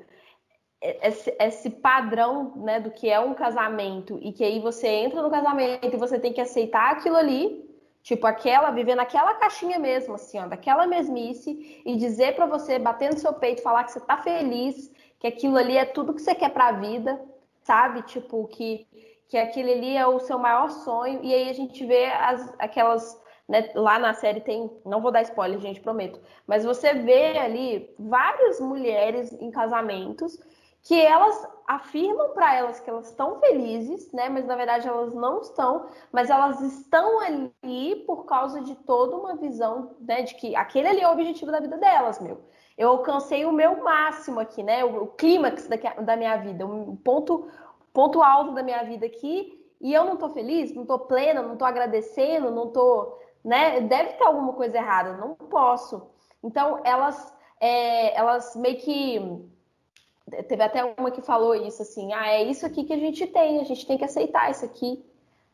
esse, 0.82 1.36
esse, 1.40 1.70
padrão 1.70 2.54
né, 2.58 2.80
do 2.80 2.92
que 2.92 3.10
é 3.10 3.20
um 3.20 3.34
casamento 3.34 4.20
e 4.22 4.32
que 4.32 4.44
aí 4.44 4.60
você 4.60 4.88
entra 4.88 5.22
no 5.22 5.30
casamento 5.30 5.94
e 5.94 5.98
você 5.98 6.20
tem 6.20 6.34
que 6.34 6.42
aceitar 6.42 6.92
aquilo 6.92 7.16
ali, 7.16 7.65
tipo 8.06 8.28
aquela, 8.28 8.70
viver 8.70 8.94
naquela 8.94 9.34
caixinha 9.34 9.80
mesmo, 9.80 10.14
assim, 10.14 10.38
ó, 10.40 10.46
daquela 10.46 10.86
mesmice 10.86 11.82
e 11.84 11.96
dizer 11.96 12.36
para 12.36 12.46
você, 12.46 12.78
bater 12.78 13.12
no 13.12 13.18
seu 13.18 13.34
peito, 13.34 13.64
falar 13.64 13.84
que 13.84 13.94
você 13.94 14.00
tá 14.00 14.18
feliz, 14.18 14.94
que 15.20 15.26
aquilo 15.26 15.58
ali 15.58 15.76
é 15.76 15.86
tudo 15.86 16.14
que 16.14 16.22
você 16.22 16.36
quer 16.36 16.52
para 16.52 16.68
a 16.68 16.72
vida, 16.74 17.20
sabe? 17.64 18.04
Tipo, 18.04 18.48
que, 18.48 18.86
que 19.28 19.36
aquilo 19.36 19.72
ali 19.72 19.98
é 19.98 20.06
o 20.06 20.20
seu 20.20 20.38
maior 20.38 20.70
sonho 20.70 21.20
e 21.24 21.34
aí 21.34 21.50
a 21.50 21.54
gente 21.54 21.84
vê 21.84 22.06
as, 22.06 22.54
aquelas 22.60 23.20
né? 23.48 23.72
Lá 23.76 23.98
na 23.98 24.14
série 24.14 24.42
tem, 24.42 24.72
não 24.86 25.02
vou 25.02 25.12
dar 25.12 25.22
spoiler, 25.24 25.60
gente, 25.60 25.82
prometo, 25.82 26.20
mas 26.46 26.64
você 26.64 26.94
vê 26.94 27.38
ali 27.38 27.94
várias 27.98 28.60
mulheres 28.60 29.34
em 29.34 29.50
casamentos 29.52 30.40
que 30.86 31.00
elas 31.00 31.48
afirmam 31.68 32.30
para 32.30 32.56
elas 32.56 32.80
que 32.80 32.90
elas 32.90 33.10
estão 33.10 33.40
felizes, 33.42 34.10
né? 34.14 34.30
Mas 34.30 34.46
na 34.46 34.56
verdade 34.56 34.88
elas 34.88 35.14
não 35.14 35.42
estão, 35.42 35.88
mas 36.12 36.30
elas 36.30 36.62
estão 36.62 37.20
ali 37.20 37.96
por 38.08 38.26
causa 38.26 38.62
de 38.62 38.76
toda 38.76 39.18
uma 39.18 39.36
visão, 39.36 39.98
né? 40.00 40.22
De 40.22 40.36
que 40.36 40.56
aquele 40.56 40.88
ali 40.88 41.02
é 41.02 41.10
o 41.10 41.12
objetivo 41.12 41.52
da 41.52 41.60
vida 41.60 41.78
delas, 41.78 42.20
meu. 42.20 42.40
Eu 42.78 42.90
alcancei 42.90 43.46
o 43.46 43.52
meu 43.52 43.84
máximo 43.84 44.40
aqui, 44.40 44.64
né? 44.64 44.86
O, 44.86 45.04
o 45.04 45.08
clímax 45.08 45.68
da, 45.68 45.76
da 45.76 46.16
minha 46.16 46.38
vida, 46.38 46.66
um 46.66 46.96
ponto, 46.96 47.48
ponto 47.92 48.22
alto 48.22 48.54
da 48.54 48.64
minha 48.64 48.84
vida 48.84 49.06
aqui, 49.06 49.60
e 49.82 49.94
eu 49.94 50.06
não 50.06 50.16
tô 50.16 50.30
feliz, 50.30 50.74
não 50.74 50.86
tô 50.86 51.00
plena, 51.00 51.42
não 51.42 51.58
tô 51.58 51.66
agradecendo, 51.66 52.50
não 52.52 52.70
tô 52.70 53.18
né? 53.46 53.80
Deve 53.82 54.14
ter 54.14 54.24
alguma 54.24 54.54
coisa 54.54 54.76
errada, 54.76 55.16
não 55.18 55.36
posso. 55.36 56.10
Então, 56.44 56.82
elas, 56.84 57.32
é, 57.62 58.18
elas 58.18 58.56
meio 58.56 58.78
que. 58.78 59.55
Teve 60.48 60.64
até 60.64 60.84
uma 60.98 61.12
que 61.12 61.22
falou 61.22 61.56
isso 61.56 61.82
assim: 61.82 62.14
ah, 62.14 62.28
é 62.28 62.44
isso 62.44 62.66
aqui 62.66 62.84
que 62.84 62.94
a 62.94 62.98
gente 62.98 63.28
tem, 63.28 63.60
a 63.60 63.64
gente 63.64 63.86
tem 63.86 63.98
que 63.98 64.06
aceitar 64.06 64.50
isso 64.50 64.66
aqui, 64.66 65.04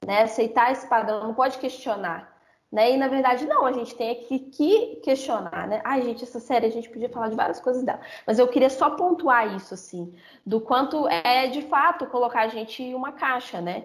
né? 0.06 0.24
Aceitar 0.24 0.72
esse 0.72 0.88
padrão, 0.88 1.24
não 1.24 1.34
pode 1.34 1.58
questionar. 1.58 2.32
Né? 2.72 2.92
E 2.94 2.98
na 2.98 3.10
verdade, 3.10 3.46
não, 3.46 3.66
a 3.66 3.74
gente 3.74 3.94
tem 3.96 4.12
aqui 4.12 4.40
que 4.40 4.96
questionar, 5.04 5.68
né? 5.68 5.82
Ai, 5.84 6.04
gente, 6.04 6.24
essa 6.24 6.40
série 6.40 6.66
a 6.66 6.72
gente 6.72 6.90
podia 6.90 7.10
falar 7.10 7.28
de 7.28 7.36
várias 7.36 7.60
coisas 7.60 7.84
dela, 7.84 8.00
mas 8.26 8.40
eu 8.40 8.48
queria 8.48 8.70
só 8.70 8.92
pontuar 8.92 9.54
isso, 9.58 9.74
assim, 9.74 10.14
do 10.46 10.62
quanto 10.62 11.06
é 11.10 11.48
de 11.48 11.64
fato 11.64 12.08
colocar 12.08 12.44
a 12.44 12.48
gente 12.48 12.82
em 12.82 12.94
uma 12.94 13.12
caixa, 13.12 13.60
né? 13.60 13.84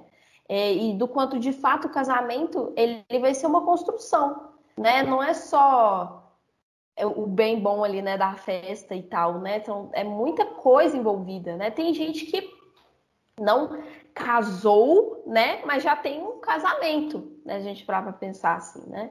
é, 0.49 0.73
e 0.73 0.95
do 0.95 1.09
quanto 1.09 1.39
de 1.39 1.53
fato 1.53 1.87
o 1.87 1.91
casamento 1.91 2.73
ele, 2.77 3.05
ele 3.09 3.21
vai 3.21 3.35
ser 3.35 3.47
uma 3.47 3.65
construção, 3.65 4.51
né? 4.77 5.03
Não 5.03 5.23
é 5.23 5.35
só 5.35 6.26
o 7.05 7.27
bem 7.27 7.61
bom 7.61 7.85
ali, 7.85 8.01
né, 8.01 8.17
da 8.17 8.35
festa 8.35 8.95
e 8.95 9.03
tal, 9.03 9.39
né? 9.41 9.59
Então 9.59 9.91
é 9.93 10.03
muita 10.03 10.47
coisa 10.47 10.97
envolvida, 10.97 11.57
né? 11.57 11.71
Tem 11.71 11.93
gente 11.93 12.25
que 12.27 12.49
não 13.39 13.83
casou, 14.15 15.23
né, 15.27 15.61
mas 15.67 15.83
já 15.83 15.95
tem 15.95 16.23
um 16.23 16.41
casamento, 16.41 17.39
né? 17.45 17.57
A 17.57 17.61
gente 17.61 17.85
para 17.85 18.13
pensar 18.13 18.57
assim, 18.57 18.89
né? 18.89 19.11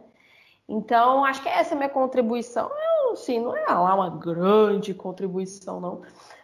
Então, 0.67 1.24
acho 1.24 1.43
que 1.43 1.50
essa 1.50 1.74
é 1.74 1.76
a 1.76 1.78
minha 1.78 1.89
contribuição. 1.89 2.69
Eu, 3.04 3.13
assim, 3.13 3.39
não 3.39 3.56
é 3.56 3.65
lá 3.67 3.93
uma 3.93 4.10
grande 4.10 4.95
contribuição, 4.95 5.80
não. 5.80 6.02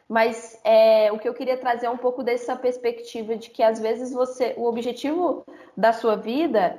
Mas 0.08 0.60
é, 0.63 1.12
o 1.12 1.17
que 1.17 1.27
eu 1.27 1.34
queria 1.34 1.58
trazer 1.58 1.88
é 1.88 1.89
um 1.89 1.97
pouco 1.97 2.21
dessa 2.21 2.56
perspectiva 2.56 3.36
de 3.36 3.49
que 3.49 3.63
às 3.63 3.80
vezes 3.80 4.12
você, 4.12 4.54
o 4.58 4.65
objetivo 4.65 5.43
da 5.75 5.91
sua 5.91 6.15
vida 6.15 6.77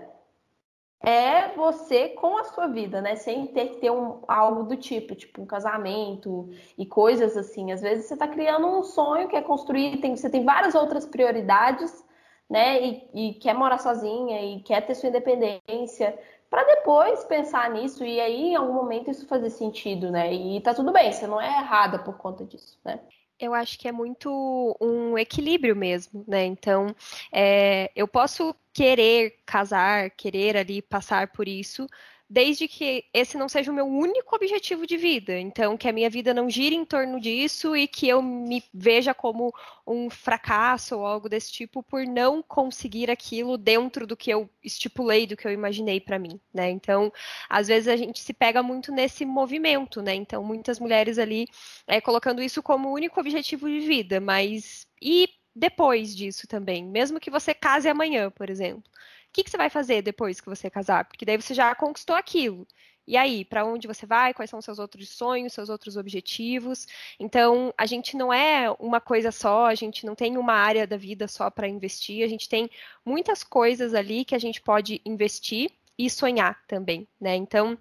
é 1.02 1.48
você 1.56 2.10
com 2.10 2.38
a 2.38 2.44
sua 2.44 2.66
vida, 2.68 3.00
né? 3.00 3.16
Sem 3.16 3.46
ter 3.48 3.70
que 3.70 3.76
ter 3.76 3.90
um, 3.90 4.22
algo 4.28 4.64
do 4.64 4.76
tipo, 4.76 5.14
tipo 5.14 5.42
um 5.42 5.46
casamento 5.46 6.48
e 6.78 6.86
coisas 6.86 7.36
assim. 7.36 7.72
Às 7.72 7.80
vezes 7.80 8.06
você 8.06 8.14
está 8.14 8.28
criando 8.28 8.66
um 8.66 8.82
sonho, 8.82 9.28
quer 9.28 9.42
construir, 9.42 9.98
tem, 9.98 10.16
você 10.16 10.30
tem 10.30 10.44
várias 10.44 10.74
outras 10.74 11.04
prioridades, 11.04 12.04
né? 12.48 12.80
E, 12.80 13.08
e 13.14 13.34
quer 13.34 13.54
morar 13.54 13.78
sozinha 13.78 14.40
e 14.42 14.60
quer 14.62 14.86
ter 14.86 14.94
sua 14.94 15.08
independência 15.08 16.18
para 16.48 16.64
depois 16.64 17.24
pensar 17.24 17.70
nisso 17.70 18.04
e 18.04 18.20
aí 18.20 18.50
em 18.50 18.56
algum 18.56 18.74
momento 18.74 19.10
isso 19.10 19.26
fazer 19.26 19.50
sentido, 19.50 20.10
né? 20.10 20.32
E 20.32 20.60
tá 20.60 20.74
tudo 20.74 20.92
bem, 20.92 21.10
você 21.10 21.26
não 21.26 21.40
é 21.40 21.48
errada 21.48 21.98
por 21.98 22.16
conta 22.18 22.44
disso, 22.44 22.78
né? 22.84 23.00
Eu 23.42 23.54
acho 23.54 23.76
que 23.76 23.88
é 23.88 23.92
muito 23.92 24.76
um 24.80 25.18
equilíbrio 25.18 25.74
mesmo, 25.74 26.24
né? 26.28 26.44
Então, 26.44 26.94
é, 27.32 27.90
eu 27.96 28.06
posso 28.06 28.54
querer 28.72 29.36
casar, 29.44 30.10
querer 30.10 30.56
ali 30.56 30.80
passar 30.80 31.32
por 31.32 31.48
isso, 31.48 31.88
desde 32.32 32.66
que 32.66 33.04
esse 33.12 33.36
não 33.36 33.46
seja 33.46 33.70
o 33.70 33.74
meu 33.74 33.86
único 33.86 34.34
objetivo 34.34 34.86
de 34.86 34.96
vida. 34.96 35.38
Então, 35.38 35.76
que 35.76 35.86
a 35.86 35.92
minha 35.92 36.08
vida 36.08 36.32
não 36.32 36.48
gire 36.48 36.74
em 36.74 36.82
torno 36.82 37.20
disso 37.20 37.76
e 37.76 37.86
que 37.86 38.08
eu 38.08 38.22
me 38.22 38.64
veja 38.72 39.12
como 39.12 39.52
um 39.86 40.08
fracasso 40.08 40.96
ou 40.96 41.04
algo 41.04 41.28
desse 41.28 41.52
tipo 41.52 41.82
por 41.82 42.06
não 42.06 42.42
conseguir 42.42 43.10
aquilo 43.10 43.58
dentro 43.58 44.06
do 44.06 44.16
que 44.16 44.30
eu 44.30 44.48
estipulei, 44.64 45.26
do 45.26 45.36
que 45.36 45.46
eu 45.46 45.52
imaginei 45.52 46.00
para 46.00 46.18
mim, 46.18 46.40
né? 46.54 46.70
Então, 46.70 47.12
às 47.50 47.68
vezes 47.68 47.86
a 47.86 47.96
gente 47.96 48.18
se 48.20 48.32
pega 48.32 48.62
muito 48.62 48.90
nesse 48.90 49.26
movimento, 49.26 50.00
né? 50.00 50.14
Então, 50.14 50.42
muitas 50.42 50.80
mulheres 50.80 51.18
ali 51.18 51.46
é, 51.86 52.00
colocando 52.00 52.42
isso 52.42 52.62
como 52.62 52.90
único 52.90 53.20
objetivo 53.20 53.68
de 53.68 53.80
vida, 53.80 54.20
mas 54.20 54.86
e 55.02 55.28
depois 55.54 56.16
disso 56.16 56.46
também, 56.46 56.82
mesmo 56.82 57.20
que 57.20 57.30
você 57.30 57.52
case 57.52 57.90
amanhã, 57.90 58.30
por 58.30 58.48
exemplo 58.48 58.90
que, 59.32 59.44
que 59.44 59.50
você 59.50 59.56
vai 59.56 59.70
fazer 59.70 60.02
depois 60.02 60.40
que 60.40 60.48
você 60.48 60.68
casar? 60.70 61.04
Porque 61.06 61.24
daí 61.24 61.40
você 61.40 61.54
já 61.54 61.74
conquistou 61.74 62.14
aquilo. 62.14 62.66
E 63.06 63.16
aí, 63.16 63.44
para 63.44 63.64
onde 63.64 63.88
você 63.88 64.06
vai? 64.06 64.32
Quais 64.32 64.48
são 64.48 64.62
seus 64.62 64.78
outros 64.78 65.08
sonhos, 65.08 65.52
seus 65.52 65.68
outros 65.68 65.96
objetivos? 65.96 66.86
Então, 67.18 67.74
a 67.76 67.84
gente 67.84 68.16
não 68.16 68.32
é 68.32 68.70
uma 68.78 69.00
coisa 69.00 69.32
só, 69.32 69.66
a 69.66 69.74
gente 69.74 70.06
não 70.06 70.14
tem 70.14 70.36
uma 70.36 70.54
área 70.54 70.86
da 70.86 70.96
vida 70.96 71.26
só 71.26 71.50
para 71.50 71.66
investir, 71.66 72.24
a 72.24 72.28
gente 72.28 72.48
tem 72.48 72.70
muitas 73.04 73.42
coisas 73.42 73.92
ali 73.94 74.24
que 74.24 74.34
a 74.34 74.38
gente 74.38 74.60
pode 74.60 75.00
investir 75.04 75.72
e 75.98 76.08
sonhar 76.08 76.62
também, 76.66 77.08
né? 77.20 77.34
Então, 77.34 77.76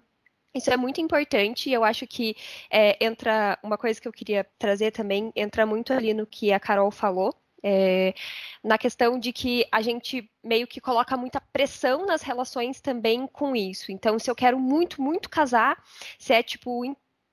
isso 0.54 0.70
é 0.70 0.76
muito 0.76 1.00
importante 1.00 1.70
e 1.70 1.72
eu 1.72 1.84
acho 1.84 2.06
que 2.06 2.36
é, 2.70 3.02
entra 3.04 3.58
uma 3.62 3.78
coisa 3.78 4.00
que 4.00 4.08
eu 4.08 4.12
queria 4.12 4.44
trazer 4.58 4.90
também, 4.90 5.32
entra 5.36 5.64
muito 5.64 5.92
ali 5.92 6.12
no 6.12 6.26
que 6.26 6.52
a 6.52 6.60
Carol 6.60 6.90
falou, 6.90 7.34
é, 7.62 8.14
na 8.62 8.76
questão 8.76 9.18
de 9.18 9.32
que 9.32 9.66
a 9.70 9.80
gente 9.80 10.30
meio 10.42 10.66
que 10.66 10.80
coloca 10.80 11.16
muita 11.16 11.40
pressão 11.52 12.04
nas 12.06 12.22
relações 12.22 12.80
também 12.80 13.26
com 13.26 13.54
isso. 13.54 13.92
Então, 13.92 14.18
se 14.18 14.30
eu 14.30 14.34
quero 14.34 14.58
muito, 14.58 15.00
muito 15.00 15.28
casar, 15.30 15.82
se 16.18 16.32
é 16.32 16.42
tipo 16.42 16.84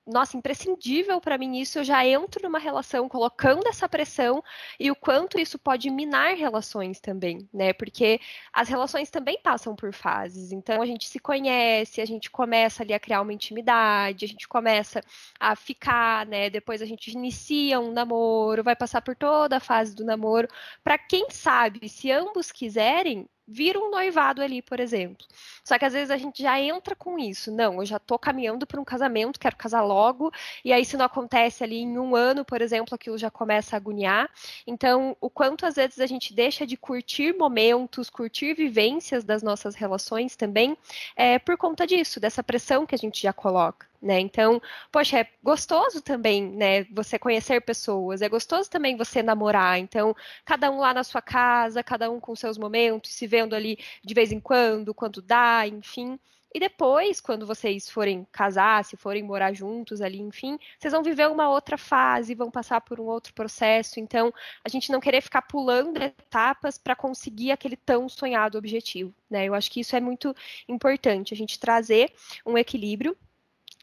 nossa, 0.10 0.38
imprescindível 0.38 1.22
para 1.22 1.38
mim 1.38 1.60
isso, 1.60 1.80
eu 1.80 1.84
já 1.84 2.06
entro 2.06 2.41
numa 2.43 2.60
relação 2.60 3.08
colocando 3.08 3.67
essa 3.67 3.88
pressão 3.88 4.43
e 4.80 4.89
o 4.91 4.95
quanto 4.95 5.39
isso 5.39 5.58
pode 5.60 5.89
minar 5.89 6.36
relações 6.36 7.00
também, 7.00 7.48
né? 7.54 7.74
Porque 7.74 8.19
as 8.52 8.67
relações 8.67 9.10
também 9.10 9.39
passam 9.41 9.76
por 9.76 9.93
fases. 9.93 10.52
Então 10.52 10.82
a 10.82 10.86
gente 10.86 11.08
se 11.08 11.19
conhece, 11.19 12.02
a 12.02 12.06
gente 12.06 12.30
começa 12.30 12.84
ali 12.84 12.93
a 12.93 13.00
criar 13.00 13.22
uma 13.22 13.34
intimidade, 13.34 14.26
a 14.26 14.28
gente 14.28 14.48
começa 14.48 15.02
a 15.39 15.56
ficar, 15.56 16.26
né? 16.26 16.50
Depois 16.50 16.82
a 16.82 16.86
gente 16.86 17.12
inicia 17.12 17.80
um 17.80 17.91
namoro, 17.91 18.63
vai 18.63 18.76
passar 18.76 19.02
por 19.02 19.15
toda 19.15 19.58
a 19.58 19.60
fase 19.60 19.95
do 19.95 20.06
namoro, 20.06 20.48
para 20.84 20.98
quem 20.98 21.30
sabe, 21.30 21.88
se 21.88 22.12
ambos 22.12 22.52
quiserem, 22.52 23.28
vira 23.49 23.79
um 23.79 23.89
noivado 23.89 24.41
ali, 24.41 24.62
por 24.62 24.79
exemplo. 24.79 25.25
Só 25.63 25.77
que 25.77 25.85
às 25.85 25.93
vezes 25.93 26.12
a 26.12 26.17
gente 26.17 26.43
já 26.43 26.59
entra 26.59 26.95
com 26.95 27.17
isso. 27.17 27.51
Não, 27.51 27.79
eu 27.79 27.85
já 27.85 27.97
estou 27.97 28.19
caminhando 28.19 28.67
para 28.67 28.79
um 28.79 28.83
casamento, 28.85 29.39
quero 29.39 29.55
casar 29.55 29.81
logo, 29.81 30.31
e 30.63 30.71
aí 30.71 30.85
se 30.85 30.95
não 30.95 31.05
acontece 31.05 31.63
ali 31.63 31.77
em 31.79 31.97
um 31.97 32.15
ano, 32.15 32.45
por 32.45 32.62
exemplo, 32.62 32.93
aquilo 32.93 33.17
já 33.17 33.31
começa 33.31 33.75
a 33.75 33.77
agoniar. 33.77 34.29
Então, 34.67 35.17
o 35.19 35.29
quanto 35.29 35.65
às 35.65 35.75
vezes 35.75 35.99
a 35.99 36.07
gente 36.07 36.33
deixa 36.33 36.65
de 36.65 36.77
curtir 36.77 37.35
momentos, 37.35 38.09
curtir 38.09 38.53
vivências 38.53 39.23
das 39.23 39.41
nossas 39.41 39.75
relações 39.75 40.35
também, 40.35 40.77
é 41.15 41.39
por 41.39 41.57
conta 41.57 41.88
disso, 41.88 42.19
dessa 42.19 42.43
pressão 42.43 42.85
que 42.85 42.95
a 42.95 42.97
gente 42.97 43.21
já 43.21 43.33
coloca. 43.33 43.88
Né? 44.01 44.19
Então, 44.21 44.62
poxa, 44.91 45.19
é 45.19 45.27
gostoso 45.43 46.01
também, 46.01 46.41
né, 46.49 46.85
você 46.85 47.19
conhecer 47.19 47.59
pessoas, 47.59 48.21
é 48.21 48.29
gostoso 48.29 48.69
também 48.69 48.95
você 48.95 49.21
namorar. 49.21 49.77
Então, 49.77 50.15
cada 50.45 50.71
um 50.71 50.79
lá 50.79 50.93
na 50.93 51.03
sua 51.03 51.21
casa, 51.21 51.83
cada 51.83 52.09
um 52.09 52.17
com 52.19 52.33
seus 52.33 52.57
momentos, 52.57 53.12
se 53.12 53.27
vendo 53.27 53.53
ali 53.53 53.77
de 54.01 54.13
vez 54.13 54.31
em 54.31 54.39
quando, 54.39 54.93
quando 54.93 55.21
dá, 55.21 55.67
enfim. 55.67 56.17
E 56.53 56.59
depois, 56.59 57.21
quando 57.21 57.45
vocês 57.45 57.89
forem 57.89 58.25
casar, 58.31 58.83
se 58.83 58.97
forem 58.97 59.21
morar 59.21 59.53
juntos 59.53 60.01
ali, 60.01 60.19
enfim, 60.19 60.57
vocês 60.79 60.91
vão 60.91 61.03
viver 61.03 61.29
uma 61.29 61.49
outra 61.49 61.77
fase, 61.77 62.33
vão 62.33 62.49
passar 62.49 62.81
por 62.81 62.99
um 62.99 63.05
outro 63.05 63.33
processo. 63.33 63.99
Então, 63.99 64.33
a 64.63 64.69
gente 64.69 64.91
não 64.91 64.99
querer 64.99 65.21
ficar 65.21 65.43
pulando 65.43 66.01
etapas 66.01 66.77
para 66.77 66.95
conseguir 66.95 67.51
aquele 67.51 67.75
tão 67.75 68.09
sonhado 68.09 68.57
objetivo, 68.57 69.13
né? 69.29 69.45
Eu 69.45 69.53
acho 69.53 69.69
que 69.69 69.81
isso 69.81 69.95
é 69.95 69.99
muito 69.99 70.33
importante, 70.67 71.33
a 71.33 71.38
gente 71.38 71.59
trazer 71.59 72.12
um 72.45 72.57
equilíbrio 72.57 73.15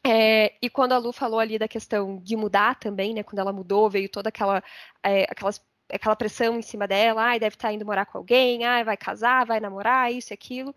é, 0.05 0.53
e 0.61 0.69
quando 0.69 0.93
a 0.93 0.97
Lu 0.97 1.11
falou 1.11 1.39
ali 1.39 1.57
da 1.57 1.67
questão 1.67 2.17
de 2.17 2.35
mudar 2.35 2.79
também, 2.79 3.13
né? 3.13 3.23
Quando 3.23 3.39
ela 3.39 3.51
mudou, 3.53 3.89
veio 3.89 4.09
toda 4.09 4.29
aquela, 4.29 4.63
é, 5.03 5.23
aquelas, 5.23 5.61
aquela 5.91 6.15
pressão 6.15 6.57
em 6.57 6.61
cima 6.61 6.87
dela, 6.87 7.23
ai, 7.23 7.39
deve 7.39 7.55
estar 7.55 7.71
indo 7.73 7.85
morar 7.85 8.05
com 8.05 8.17
alguém, 8.17 8.63
ai, 8.65 8.83
vai 8.83 8.97
casar, 8.97 9.45
vai 9.45 9.59
namorar, 9.59 10.11
isso 10.11 10.33
e 10.33 10.35
aquilo. 10.35 10.73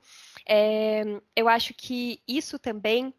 É, 0.48 1.02
eu 1.36 1.48
acho 1.48 1.74
que 1.74 2.20
isso 2.26 2.58
também 2.58 3.14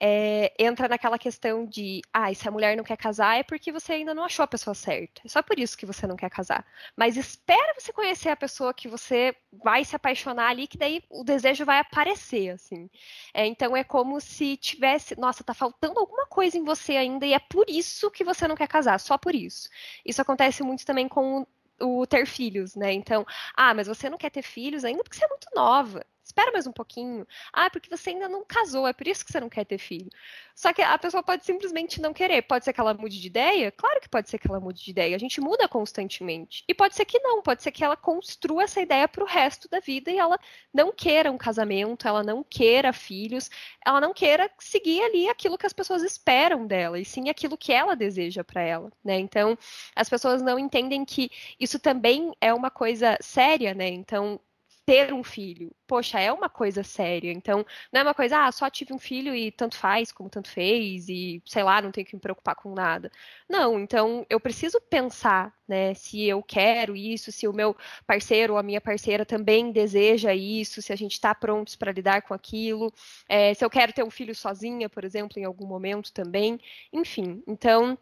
é, 0.00 0.54
entra 0.58 0.88
naquela 0.88 1.18
questão 1.18 1.66
de, 1.66 2.00
ah, 2.12 2.32
se 2.32 2.48
a 2.48 2.50
mulher 2.50 2.74
não 2.74 2.82
quer 2.82 2.96
casar 2.96 3.38
é 3.38 3.42
porque 3.42 3.70
você 3.70 3.92
ainda 3.92 4.14
não 4.14 4.24
achou 4.24 4.42
a 4.42 4.48
pessoa 4.48 4.74
certa. 4.74 5.20
É 5.24 5.28
só 5.28 5.42
por 5.42 5.58
isso 5.58 5.76
que 5.76 5.84
você 5.84 6.06
não 6.06 6.16
quer 6.16 6.30
casar. 6.30 6.64
Mas 6.96 7.18
espera 7.18 7.74
você 7.78 7.92
conhecer 7.92 8.30
a 8.30 8.36
pessoa 8.36 8.72
que 8.72 8.88
você 8.88 9.36
vai 9.52 9.84
se 9.84 9.94
apaixonar 9.94 10.48
ali, 10.48 10.66
que 10.66 10.78
daí 10.78 11.02
o 11.10 11.22
desejo 11.22 11.66
vai 11.66 11.78
aparecer, 11.78 12.50
assim. 12.50 12.88
É, 13.34 13.46
então 13.46 13.76
é 13.76 13.84
como 13.84 14.20
se 14.20 14.56
tivesse, 14.56 15.18
nossa, 15.18 15.44
tá 15.44 15.52
faltando 15.52 16.00
alguma 16.00 16.26
coisa 16.26 16.56
em 16.56 16.64
você 16.64 16.96
ainda 16.96 17.26
e 17.26 17.34
é 17.34 17.38
por 17.38 17.68
isso 17.68 18.10
que 18.10 18.24
você 18.24 18.48
não 18.48 18.56
quer 18.56 18.68
casar, 18.68 18.98
só 18.98 19.18
por 19.18 19.34
isso. 19.34 19.68
Isso 20.04 20.22
acontece 20.22 20.62
muito 20.62 20.86
também 20.86 21.08
com 21.08 21.46
o 21.82 22.06
ter 22.06 22.26
filhos, 22.26 22.74
né? 22.74 22.92
Então, 22.92 23.26
ah, 23.54 23.74
mas 23.74 23.86
você 23.86 24.08
não 24.10 24.18
quer 24.18 24.30
ter 24.30 24.42
filhos 24.42 24.84
ainda 24.84 25.02
porque 25.02 25.16
você 25.16 25.24
é 25.24 25.28
muito 25.28 25.48
nova 25.54 26.04
espera 26.30 26.52
mais 26.52 26.66
um 26.66 26.72
pouquinho. 26.72 27.26
Ah, 27.52 27.68
porque 27.70 27.90
você 27.90 28.10
ainda 28.10 28.28
não 28.28 28.44
casou, 28.44 28.86
é 28.86 28.92
por 28.92 29.06
isso 29.06 29.24
que 29.24 29.32
você 29.32 29.40
não 29.40 29.48
quer 29.48 29.64
ter 29.64 29.78
filho. 29.78 30.08
Só 30.54 30.72
que 30.72 30.82
a 30.82 30.98
pessoa 30.98 31.22
pode 31.22 31.44
simplesmente 31.44 32.00
não 32.00 32.12
querer. 32.12 32.42
Pode 32.42 32.64
ser 32.64 32.72
que 32.72 32.80
ela 32.80 32.94
mude 32.94 33.20
de 33.20 33.26
ideia? 33.26 33.72
Claro 33.72 34.00
que 34.00 34.08
pode 34.08 34.28
ser 34.28 34.38
que 34.38 34.48
ela 34.48 34.60
mude 34.60 34.82
de 34.82 34.90
ideia. 34.90 35.16
A 35.16 35.18
gente 35.18 35.40
muda 35.40 35.68
constantemente. 35.68 36.64
E 36.68 36.74
pode 36.74 36.94
ser 36.94 37.04
que 37.04 37.18
não, 37.18 37.42
pode 37.42 37.62
ser 37.62 37.72
que 37.72 37.84
ela 37.84 37.96
construa 37.96 38.64
essa 38.64 38.80
ideia 38.80 39.08
para 39.08 39.24
o 39.24 39.26
resto 39.26 39.68
da 39.68 39.80
vida 39.80 40.10
e 40.10 40.18
ela 40.18 40.38
não 40.72 40.92
queira 40.92 41.30
um 41.30 41.38
casamento, 41.38 42.06
ela 42.06 42.22
não 42.22 42.44
queira 42.44 42.92
filhos, 42.92 43.50
ela 43.84 44.00
não 44.00 44.12
queira 44.12 44.50
seguir 44.58 45.02
ali 45.02 45.28
aquilo 45.28 45.58
que 45.58 45.66
as 45.66 45.72
pessoas 45.72 46.02
esperam 46.02 46.66
dela, 46.66 46.98
e 46.98 47.04
sim 47.04 47.28
aquilo 47.28 47.56
que 47.56 47.72
ela 47.72 47.96
deseja 47.96 48.44
para 48.44 48.62
ela, 48.62 48.92
né? 49.04 49.18
Então, 49.18 49.58
as 49.96 50.08
pessoas 50.08 50.42
não 50.42 50.58
entendem 50.58 51.04
que 51.04 51.30
isso 51.58 51.78
também 51.78 52.32
é 52.40 52.52
uma 52.52 52.70
coisa 52.70 53.16
séria, 53.20 53.74
né? 53.74 53.88
Então, 53.88 54.40
ter 54.84 55.12
um 55.12 55.22
filho, 55.22 55.70
poxa, 55.86 56.18
é 56.20 56.32
uma 56.32 56.48
coisa 56.48 56.82
séria. 56.82 57.30
Então, 57.32 57.64
não 57.92 58.00
é 58.00 58.02
uma 58.04 58.14
coisa, 58.14 58.44
ah, 58.46 58.52
só 58.52 58.68
tive 58.68 58.92
um 58.92 58.98
filho 58.98 59.34
e 59.34 59.50
tanto 59.52 59.76
faz 59.76 60.10
como 60.12 60.28
tanto 60.28 60.48
fez, 60.50 61.08
e 61.08 61.42
sei 61.46 61.62
lá, 61.62 61.80
não 61.80 61.92
tenho 61.92 62.06
que 62.06 62.14
me 62.16 62.20
preocupar 62.20 62.54
com 62.56 62.74
nada. 62.74 63.10
Não, 63.48 63.78
então 63.78 64.26
eu 64.28 64.40
preciso 64.40 64.80
pensar, 64.80 65.54
né, 65.68 65.94
se 65.94 66.24
eu 66.24 66.42
quero 66.42 66.96
isso, 66.96 67.30
se 67.32 67.46
o 67.46 67.52
meu 67.52 67.76
parceiro 68.06 68.54
ou 68.54 68.58
a 68.58 68.62
minha 68.62 68.80
parceira 68.80 69.24
também 69.24 69.70
deseja 69.72 70.34
isso, 70.34 70.82
se 70.82 70.92
a 70.92 70.96
gente 70.96 71.12
está 71.12 71.34
prontos 71.34 71.76
para 71.76 71.92
lidar 71.92 72.22
com 72.22 72.34
aquilo, 72.34 72.92
é, 73.28 73.54
se 73.54 73.64
eu 73.64 73.70
quero 73.70 73.92
ter 73.92 74.02
um 74.04 74.10
filho 74.10 74.34
sozinha, 74.34 74.88
por 74.88 75.04
exemplo, 75.04 75.38
em 75.38 75.44
algum 75.44 75.66
momento 75.66 76.12
também, 76.12 76.58
enfim. 76.92 77.42
Então, 77.46 77.96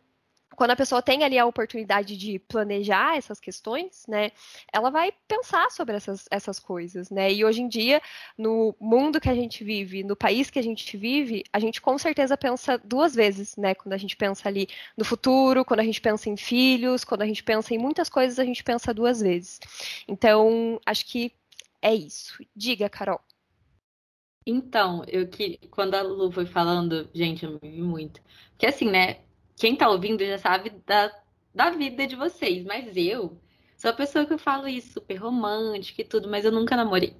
quando 0.56 0.72
a 0.72 0.76
pessoa 0.76 1.02
tem 1.02 1.22
ali 1.24 1.38
a 1.38 1.46
oportunidade 1.46 2.16
de 2.16 2.38
planejar 2.38 3.16
essas 3.16 3.38
questões, 3.38 4.04
né, 4.08 4.32
ela 4.72 4.90
vai 4.90 5.12
pensar 5.26 5.70
sobre 5.70 5.96
essas, 5.96 6.26
essas 6.30 6.58
coisas, 6.58 7.10
né? 7.10 7.32
E 7.32 7.44
hoje 7.44 7.62
em 7.62 7.68
dia, 7.68 8.00
no 8.36 8.74
mundo 8.80 9.20
que 9.20 9.28
a 9.28 9.34
gente 9.34 9.62
vive, 9.62 10.02
no 10.02 10.16
país 10.16 10.50
que 10.50 10.58
a 10.58 10.62
gente 10.62 10.96
vive, 10.96 11.44
a 11.52 11.58
gente 11.58 11.80
com 11.80 11.96
certeza 11.98 12.36
pensa 12.36 12.78
duas 12.78 13.14
vezes, 13.14 13.56
né? 13.56 13.74
Quando 13.74 13.92
a 13.92 13.98
gente 13.98 14.16
pensa 14.16 14.48
ali 14.48 14.68
no 14.96 15.04
futuro, 15.04 15.64
quando 15.64 15.80
a 15.80 15.84
gente 15.84 16.00
pensa 16.00 16.28
em 16.28 16.36
filhos, 16.36 17.04
quando 17.04 17.22
a 17.22 17.26
gente 17.26 17.42
pensa 17.42 17.74
em 17.74 17.78
muitas 17.78 18.08
coisas, 18.08 18.38
a 18.38 18.44
gente 18.44 18.64
pensa 18.64 18.92
duas 18.92 19.20
vezes. 19.20 19.60
Então, 20.08 20.80
acho 20.84 21.06
que 21.06 21.32
é 21.80 21.94
isso. 21.94 22.42
Diga, 22.56 22.88
Carol. 22.88 23.20
Então, 24.44 25.04
eu 25.06 25.28
que 25.28 25.58
quando 25.70 25.94
a 25.94 26.02
Lu 26.02 26.32
foi 26.32 26.46
falando, 26.46 27.08
gente, 27.14 27.44
eu 27.44 27.60
me 27.62 27.70
vi 27.70 27.82
muito. 27.82 28.20
Porque 28.52 28.66
assim, 28.66 28.90
né? 28.90 29.18
Quem 29.58 29.76
tá 29.76 29.88
ouvindo 29.88 30.24
já 30.24 30.38
sabe 30.38 30.70
da, 30.86 31.12
da 31.54 31.70
vida 31.70 32.06
de 32.06 32.16
vocês, 32.16 32.64
mas 32.64 32.96
eu 32.96 33.36
sou 33.76 33.90
a 33.90 33.94
pessoa 33.94 34.24
que 34.24 34.32
eu 34.32 34.38
falo 34.38 34.68
isso, 34.68 34.92
super 34.94 35.16
romântica 35.16 36.02
e 36.02 36.04
tudo, 36.04 36.28
mas 36.28 36.44
eu 36.44 36.52
nunca 36.52 36.76
namorei. 36.76 37.16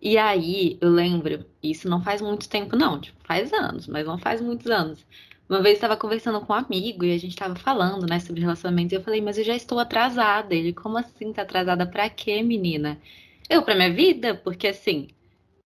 E 0.00 0.18
aí, 0.18 0.78
eu 0.80 0.90
lembro, 0.90 1.44
isso 1.62 1.88
não 1.88 2.02
faz 2.02 2.20
muito 2.20 2.48
tempo, 2.48 2.76
não, 2.76 3.00
tipo, 3.00 3.18
faz 3.24 3.52
anos, 3.52 3.86
mas 3.86 4.06
não 4.06 4.18
faz 4.18 4.40
muitos 4.40 4.70
anos. 4.70 5.04
Uma 5.48 5.62
vez 5.62 5.74
estava 5.74 5.96
conversando 5.96 6.40
com 6.40 6.52
um 6.52 6.56
amigo 6.56 7.04
e 7.04 7.12
a 7.12 7.18
gente 7.18 7.32
estava 7.32 7.54
falando, 7.54 8.06
né, 8.06 8.20
sobre 8.20 8.40
relacionamentos, 8.40 8.92
e 8.92 8.96
eu 8.96 9.02
falei, 9.02 9.20
mas 9.20 9.38
eu 9.38 9.44
já 9.44 9.54
estou 9.56 9.78
atrasada. 9.78 10.54
Ele, 10.54 10.72
como 10.72 10.98
assim 10.98 11.32
tá 11.32 11.42
atrasada 11.42 11.86
pra 11.86 12.08
quê, 12.08 12.42
menina? 12.42 13.00
Eu, 13.48 13.62
pra 13.62 13.74
minha 13.74 13.92
vida, 13.92 14.34
porque 14.34 14.68
assim, 14.68 15.08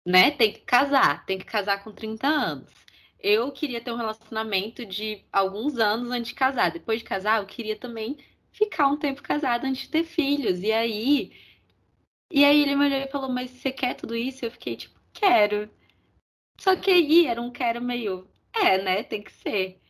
né, 0.06 0.30
tem 0.30 0.52
que 0.52 0.60
casar, 0.60 1.24
tem 1.26 1.38
que 1.38 1.44
casar 1.44 1.82
com 1.84 1.92
30 1.92 2.26
anos 2.26 2.80
eu 3.22 3.50
queria 3.52 3.80
ter 3.80 3.92
um 3.92 3.96
relacionamento 3.96 4.84
de 4.84 5.22
alguns 5.32 5.78
anos 5.78 6.10
antes 6.10 6.28
de 6.28 6.34
casar. 6.34 6.70
Depois 6.70 7.00
de 7.00 7.04
casar, 7.04 7.40
eu 7.40 7.46
queria 7.46 7.76
também 7.76 8.18
ficar 8.52 8.88
um 8.88 8.96
tempo 8.96 9.22
casada 9.22 9.66
antes 9.66 9.82
de 9.82 9.88
ter 9.90 10.04
filhos. 10.04 10.60
E 10.60 10.72
aí. 10.72 11.32
E 12.32 12.44
aí 12.44 12.62
ele 12.62 12.76
me 12.76 12.86
olhou 12.86 12.98
e 13.00 13.08
falou, 13.08 13.28
mas 13.28 13.50
você 13.50 13.72
quer 13.72 13.94
tudo 13.94 14.16
isso? 14.16 14.44
Eu 14.44 14.50
fiquei 14.50 14.76
tipo, 14.76 14.98
quero. 15.12 15.68
Só 16.58 16.76
que 16.76 16.90
aí 16.90 17.26
era 17.26 17.40
um 17.40 17.50
quero 17.50 17.80
meio. 17.82 18.28
É, 18.54 18.78
né? 18.82 19.02
Tem 19.02 19.22
que 19.22 19.32
ser. 19.32 19.80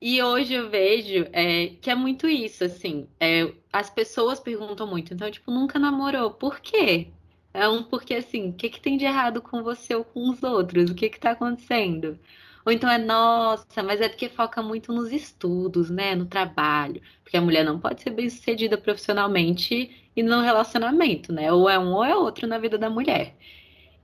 E 0.00 0.22
hoje 0.22 0.52
eu 0.54 0.68
vejo 0.68 1.26
é, 1.32 1.68
que 1.80 1.90
é 1.90 1.94
muito 1.94 2.28
isso, 2.28 2.64
assim. 2.64 3.08
É, 3.18 3.52
as 3.72 3.88
pessoas 3.88 4.38
perguntam 4.38 4.86
muito, 4.86 5.14
então, 5.14 5.30
tipo, 5.30 5.50
nunca 5.50 5.78
namorou. 5.78 6.30
Por 6.30 6.60
quê? 6.60 7.08
É 7.54 7.68
um 7.68 7.82
porque 7.84 8.14
assim, 8.14 8.50
o 8.50 8.52
que, 8.52 8.68
que 8.68 8.80
tem 8.80 8.96
de 8.98 9.04
errado 9.04 9.40
com 9.40 9.62
você 9.62 9.94
ou 9.94 10.04
com 10.04 10.28
os 10.30 10.42
outros? 10.42 10.90
O 10.90 10.94
que 10.94 11.08
que 11.08 11.20
tá 11.20 11.30
acontecendo? 11.32 12.18
Ou 12.66 12.72
então 12.72 12.90
é, 12.90 12.98
nossa, 12.98 13.82
mas 13.82 14.00
é 14.00 14.08
porque 14.08 14.28
foca 14.28 14.62
muito 14.62 14.92
nos 14.92 15.12
estudos, 15.12 15.90
né? 15.90 16.14
No 16.14 16.26
trabalho. 16.26 17.00
Porque 17.22 17.36
a 17.36 17.40
mulher 17.40 17.64
não 17.64 17.78
pode 17.78 18.02
ser 18.02 18.10
bem 18.10 18.28
sucedida 18.30 18.76
profissionalmente 18.78 20.08
e 20.16 20.22
no 20.22 20.40
relacionamento, 20.42 21.32
né? 21.32 21.52
Ou 21.52 21.68
é 21.68 21.78
um 21.78 21.92
ou 21.94 22.04
é 22.04 22.16
outro 22.16 22.46
na 22.46 22.58
vida 22.58 22.78
da 22.78 22.90
mulher. 22.90 23.36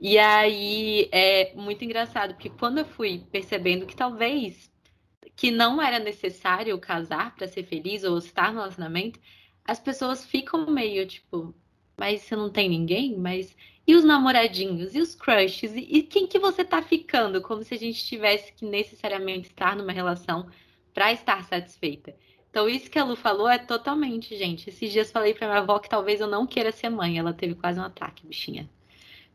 E 0.01 0.19
aí 0.19 1.09
é 1.13 1.55
muito 1.55 1.85
engraçado, 1.85 2.35
porque 2.35 2.51
quando 2.51 2.79
eu 2.79 2.85
fui 2.87 3.27
percebendo 3.31 3.87
que 3.87 3.97
talvez 3.97 4.71
que 5.37 5.51
não 5.51 5.81
era 5.83 5.99
necessário 5.99 6.79
casar 6.79 7.35
para 7.35 7.49
ser 7.49 7.65
feliz 7.65 8.05
ou 8.05 8.19
estar 8.19 8.53
no 8.53 8.61
relacionamento, 8.61 9.21
as 9.65 9.81
pessoas 9.81 10.25
ficam 10.25 10.71
meio 10.71 11.07
tipo, 11.07 11.55
mas 12.01 12.23
você 12.23 12.35
não 12.35 12.49
tem 12.49 12.67
ninguém? 12.67 13.15
Mas 13.19 13.55
e 13.87 13.95
os 13.95 14.03
namoradinhos? 14.03 14.95
E 14.95 15.01
os 15.01 15.15
crushes? 15.15 15.75
E, 15.75 15.81
e 15.81 16.03
quem 16.03 16.27
que 16.27 16.39
você 16.39 16.65
tá 16.65 16.81
ficando? 16.81 17.43
Como 17.43 17.63
se 17.63 17.75
a 17.75 17.77
gente 17.77 18.03
tivesse 18.07 18.55
que 18.55 18.65
necessariamente 18.65 19.49
estar 19.49 19.77
numa 19.77 19.93
relação 19.93 20.49
para 20.95 21.13
estar 21.13 21.45
satisfeita. 21.45 22.17
Então, 22.49 22.67
isso 22.71 22.91
que 22.91 22.99
a 22.99 23.05
Lu 23.05 23.17
falou 23.17 23.51
é 23.51 23.59
totalmente, 23.59 24.35
gente. 24.35 24.71
Esses 24.71 24.91
dias 24.91 25.13
falei 25.13 25.35
pra 25.35 25.47
minha 25.47 25.61
avó 25.61 25.79
que 25.79 25.91
talvez 25.91 26.23
eu 26.23 26.27
não 26.27 26.47
queira 26.47 26.73
ser 26.73 26.89
mãe. 26.89 27.19
Ela 27.19 27.35
teve 27.35 27.55
quase 27.55 27.79
um 27.79 27.85
ataque, 27.85 28.27
bichinha. 28.27 28.67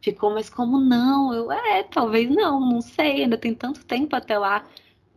Ficou, 0.02 0.34
mas 0.34 0.50
como 0.50 0.80
não? 0.80 1.34
Eu, 1.36 1.52
é, 1.52 1.84
talvez 1.84 2.28
não, 2.32 2.60
não 2.60 2.82
sei. 2.82 3.22
Ainda 3.24 3.38
tem 3.38 3.54
tanto 3.54 3.86
tempo 3.86 4.16
até 4.16 4.40
lá. 4.40 4.68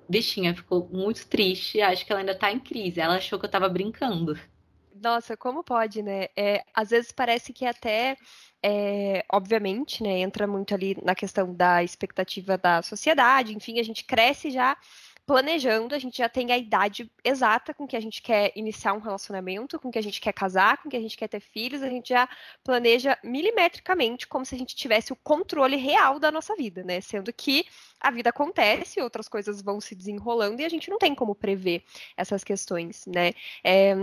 Bichinha 0.06 0.54
ficou 0.54 0.86
muito 0.92 1.26
triste. 1.26 1.80
Acho 1.80 2.04
que 2.04 2.12
ela 2.12 2.20
ainda 2.20 2.34
tá 2.34 2.52
em 2.52 2.60
crise. 2.60 3.00
Ela 3.00 3.16
achou 3.16 3.38
que 3.38 3.46
eu 3.46 3.50
tava 3.50 3.70
brincando. 3.70 4.38
Nossa, 5.00 5.36
como 5.36 5.62
pode, 5.62 6.02
né? 6.02 6.26
É, 6.36 6.64
às 6.74 6.90
vezes 6.90 7.12
parece 7.12 7.52
que 7.52 7.64
até 7.64 8.16
é, 8.62 9.24
obviamente, 9.32 10.02
né, 10.02 10.18
entra 10.20 10.46
muito 10.46 10.74
ali 10.74 10.96
na 11.02 11.14
questão 11.14 11.54
da 11.54 11.82
expectativa 11.84 12.58
da 12.58 12.82
sociedade, 12.82 13.54
enfim, 13.54 13.78
a 13.78 13.82
gente 13.82 14.04
cresce 14.04 14.50
já 14.50 14.76
planejando, 15.28 15.94
a 15.94 15.98
gente 15.98 16.16
já 16.16 16.28
tem 16.28 16.50
a 16.52 16.56
idade 16.56 17.12
exata 17.22 17.74
com 17.74 17.86
que 17.86 17.94
a 17.94 18.00
gente 18.00 18.22
quer 18.22 18.50
iniciar 18.56 18.94
um 18.94 18.98
relacionamento, 18.98 19.78
com 19.78 19.90
que 19.90 19.98
a 19.98 20.02
gente 20.02 20.22
quer 20.22 20.32
casar, 20.32 20.78
com 20.78 20.88
que 20.88 20.96
a 20.96 21.00
gente 21.00 21.18
quer 21.18 21.28
ter 21.28 21.40
filhos, 21.40 21.82
a 21.82 21.88
gente 21.88 22.08
já 22.08 22.26
planeja 22.64 23.16
milimetricamente 23.22 24.26
como 24.26 24.46
se 24.46 24.54
a 24.54 24.58
gente 24.58 24.74
tivesse 24.74 25.12
o 25.12 25.16
controle 25.16 25.76
real 25.76 26.18
da 26.18 26.32
nossa 26.32 26.56
vida, 26.56 26.82
né? 26.82 27.02
Sendo 27.02 27.30
que 27.30 27.66
a 28.00 28.10
vida 28.10 28.30
acontece, 28.30 29.02
outras 29.02 29.28
coisas 29.28 29.60
vão 29.60 29.82
se 29.82 29.94
desenrolando 29.94 30.62
e 30.62 30.64
a 30.64 30.68
gente 30.70 30.88
não 30.88 30.96
tem 30.98 31.14
como 31.14 31.34
prever 31.34 31.84
essas 32.16 32.42
questões, 32.42 33.04
né? 33.06 33.34
É, 33.62 33.94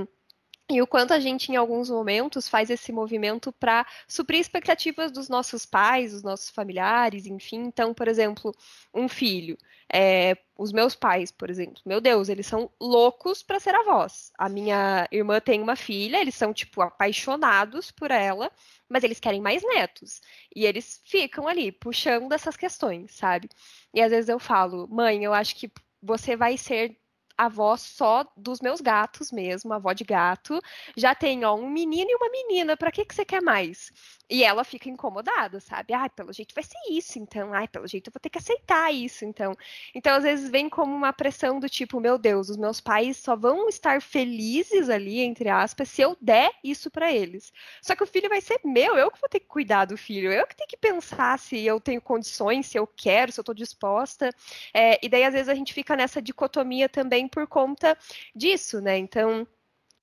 e 0.67 0.81
o 0.81 0.87
quanto 0.87 1.13
a 1.13 1.19
gente, 1.19 1.51
em 1.51 1.55
alguns 1.55 1.89
momentos, 1.91 2.47
faz 2.47 2.71
esse 2.71 2.91
movimento 2.91 3.51
para 3.51 3.85
suprir 4.07 4.39
expectativas 4.39 5.11
dos 5.11 5.29
nossos 5.29 5.63
pais, 5.63 6.11
dos 6.11 6.23
nossos 6.23 6.49
familiares, 6.49 7.27
enfim. 7.27 7.65
Então, 7.65 7.93
por 7.93 8.07
exemplo, 8.07 8.51
um 8.93 9.07
filho. 9.07 9.57
É, 9.93 10.35
os 10.57 10.71
meus 10.71 10.95
pais, 10.95 11.31
por 11.31 11.51
exemplo, 11.51 11.81
meu 11.85 12.01
Deus, 12.01 12.29
eles 12.29 12.47
são 12.47 12.71
loucos 12.81 13.43
para 13.43 13.59
ser 13.59 13.75
avós. 13.75 14.31
A 14.37 14.49
minha 14.49 15.07
irmã 15.11 15.39
tem 15.39 15.61
uma 15.61 15.75
filha, 15.75 16.17
eles 16.19 16.33
são, 16.33 16.51
tipo, 16.51 16.81
apaixonados 16.81 17.91
por 17.91 18.09
ela, 18.09 18.51
mas 18.89 19.03
eles 19.03 19.19
querem 19.19 19.41
mais 19.41 19.61
netos. 19.63 20.21
E 20.55 20.65
eles 20.65 20.99
ficam 21.05 21.47
ali, 21.47 21.71
puxando 21.71 22.31
essas 22.31 22.57
questões, 22.57 23.11
sabe? 23.13 23.49
E 23.93 24.01
às 24.01 24.09
vezes 24.09 24.29
eu 24.29 24.39
falo, 24.39 24.87
mãe, 24.87 25.23
eu 25.23 25.33
acho 25.33 25.55
que 25.55 25.71
você 26.01 26.35
vai 26.35 26.57
ser 26.57 26.97
avó 27.37 27.75
só 27.77 28.25
dos 28.35 28.61
meus 28.61 28.81
gatos 28.81 29.31
mesmo, 29.31 29.73
avó 29.73 29.93
de 29.93 30.03
gato. 30.03 30.59
Já 30.95 31.13
tem, 31.15 31.43
ó, 31.45 31.55
um 31.55 31.69
menino 31.69 32.09
e 32.09 32.15
uma 32.15 32.29
menina. 32.29 32.77
Para 32.77 32.91
que 32.91 33.05
que 33.05 33.15
você 33.15 33.25
quer 33.25 33.41
mais? 33.41 33.91
E 34.29 34.43
ela 34.43 34.63
fica 34.63 34.89
incomodada, 34.89 35.59
sabe? 35.59 35.93
Ai, 35.93 36.09
pelo 36.09 36.33
jeito 36.33 36.55
vai 36.55 36.63
ser 36.63 36.77
isso, 36.89 37.19
então. 37.19 37.53
Ai, 37.53 37.67
pelo 37.67 37.87
jeito 37.87 38.07
eu 38.07 38.13
vou 38.13 38.19
ter 38.19 38.29
que 38.29 38.37
aceitar 38.39 38.91
isso, 38.91 39.23
então. 39.23 39.55
Então, 39.93 40.15
às 40.15 40.23
vezes, 40.23 40.49
vem 40.49 40.67
como 40.67 40.93
uma 40.95 41.13
pressão 41.13 41.59
do 41.59 41.69
tipo, 41.69 41.99
meu 41.99 42.17
Deus, 42.17 42.49
os 42.49 42.57
meus 42.57 42.81
pais 42.81 43.17
só 43.17 43.35
vão 43.35 43.69
estar 43.69 44.01
felizes 44.01 44.89
ali, 44.89 45.21
entre 45.21 45.49
aspas, 45.49 45.89
se 45.89 46.01
eu 46.01 46.17
der 46.19 46.51
isso 46.63 46.89
para 46.89 47.11
eles. 47.11 47.53
Só 47.81 47.95
que 47.95 48.03
o 48.03 48.07
filho 48.07 48.29
vai 48.29 48.41
ser 48.41 48.59
meu, 48.63 48.97
eu 48.97 49.11
que 49.11 49.19
vou 49.19 49.29
ter 49.29 49.39
que 49.39 49.47
cuidar 49.47 49.85
do 49.85 49.97
filho, 49.97 50.31
eu 50.31 50.47
que 50.47 50.55
tenho 50.55 50.67
que 50.67 50.77
pensar 50.77 51.37
se 51.37 51.63
eu 51.65 51.79
tenho 51.79 52.01
condições, 52.01 52.65
se 52.67 52.77
eu 52.77 52.87
quero, 52.87 53.31
se 53.31 53.39
eu 53.39 53.43
tô 53.43 53.53
disposta. 53.53 54.29
É, 54.73 54.99
e 55.05 55.09
daí, 55.09 55.23
às 55.23 55.33
vezes, 55.33 55.49
a 55.49 55.55
gente 55.55 55.73
fica 55.73 55.95
nessa 55.95 56.21
dicotomia 56.21 56.89
também 56.89 57.27
por 57.27 57.47
conta 57.47 57.97
disso, 58.35 58.81
né? 58.81 58.97
Então 58.97 59.47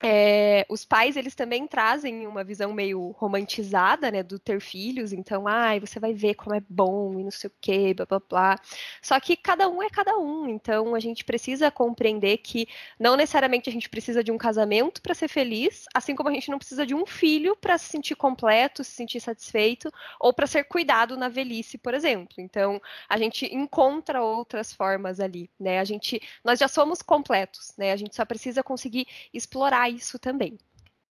é, 0.03 0.67
os 0.69 0.85
pais, 0.85 1.17
eles 1.17 1.35
também 1.35 1.67
trazem 1.67 2.27
uma 2.27 2.43
visão 2.43 2.73
meio 2.73 3.11
romantizada, 3.13 4.11
né, 4.11 4.23
do 4.23 4.37
ter 4.37 4.61
filhos, 4.61 5.13
então, 5.13 5.47
ai, 5.47 5.79
você 5.79 6.01
vai 6.01 6.13
ver 6.13 6.35
como 6.35 6.57
é 6.57 6.61
bom 6.69 7.21
e 7.21 7.23
não 7.23 7.31
sei 7.31 7.49
o 7.49 7.53
que, 7.61 7.95
blá, 7.95 8.07
blá, 8.07 8.21
blá. 8.29 8.61
Só 9.01 9.19
que 9.21 9.37
cada 9.37 9.69
um 9.69 9.81
é 9.81 9.89
cada 9.89 10.19
um, 10.19 10.49
então 10.49 10.95
a 10.97 11.01
gente 11.01 11.25
precisa 11.25 11.71
compreender 11.71 12.39
que 12.39 12.67
não 12.99 13.17
necessariamente 13.17 13.69
a 13.69 13.73
gente 13.73 13.89
precisa 13.89 14.25
de 14.25 14.33
um 14.33 14.39
casamento 14.39 15.01
para 15.01 15.15
ser 15.15 15.29
feliz, 15.29 15.85
assim 15.95 16.17
como 16.17 16.29
a 16.29 16.33
gente 16.33 16.51
não 16.51 16.59
precisa 16.59 16.85
de 16.85 16.95
um 16.95 17.07
filho 17.07 17.55
para 17.57 17.79
se 17.79 17.87
sentir 17.87 18.17
completo, 18.17 18.83
se 18.83 18.91
sentir 18.91 19.21
satisfeito, 19.21 19.93
ou 20.19 20.33
para 20.33 20.49
ser 20.49 20.65
cuidado 20.65 21.17
na 21.17 21.29
velhice, 21.29 21.79
por 21.79 21.95
exemplo. 21.95 22.35
Então, 22.39 22.81
a 23.09 23.17
gente 23.17 23.47
encontra 23.55 24.21
outras 24.21 24.73
formas 24.73 25.21
ali, 25.21 25.49
né, 25.61 25.79
a 25.79 25.85
gente, 25.85 26.21
nós 26.45 26.59
já 26.59 26.67
somos 26.67 27.03
completos, 27.03 27.73
né, 27.79 27.93
a 27.93 27.97
gente 27.97 28.17
só 28.17 28.25
precisa 28.25 28.63
conseguir 28.65 29.07
explorar 29.33 29.92
isso 29.95 30.19
também. 30.19 30.59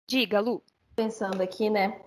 Diga, 0.07 0.41
Lu. 0.41 0.63
Pensando 0.97 1.41
aqui, 1.41 1.71
né? 1.71 2.01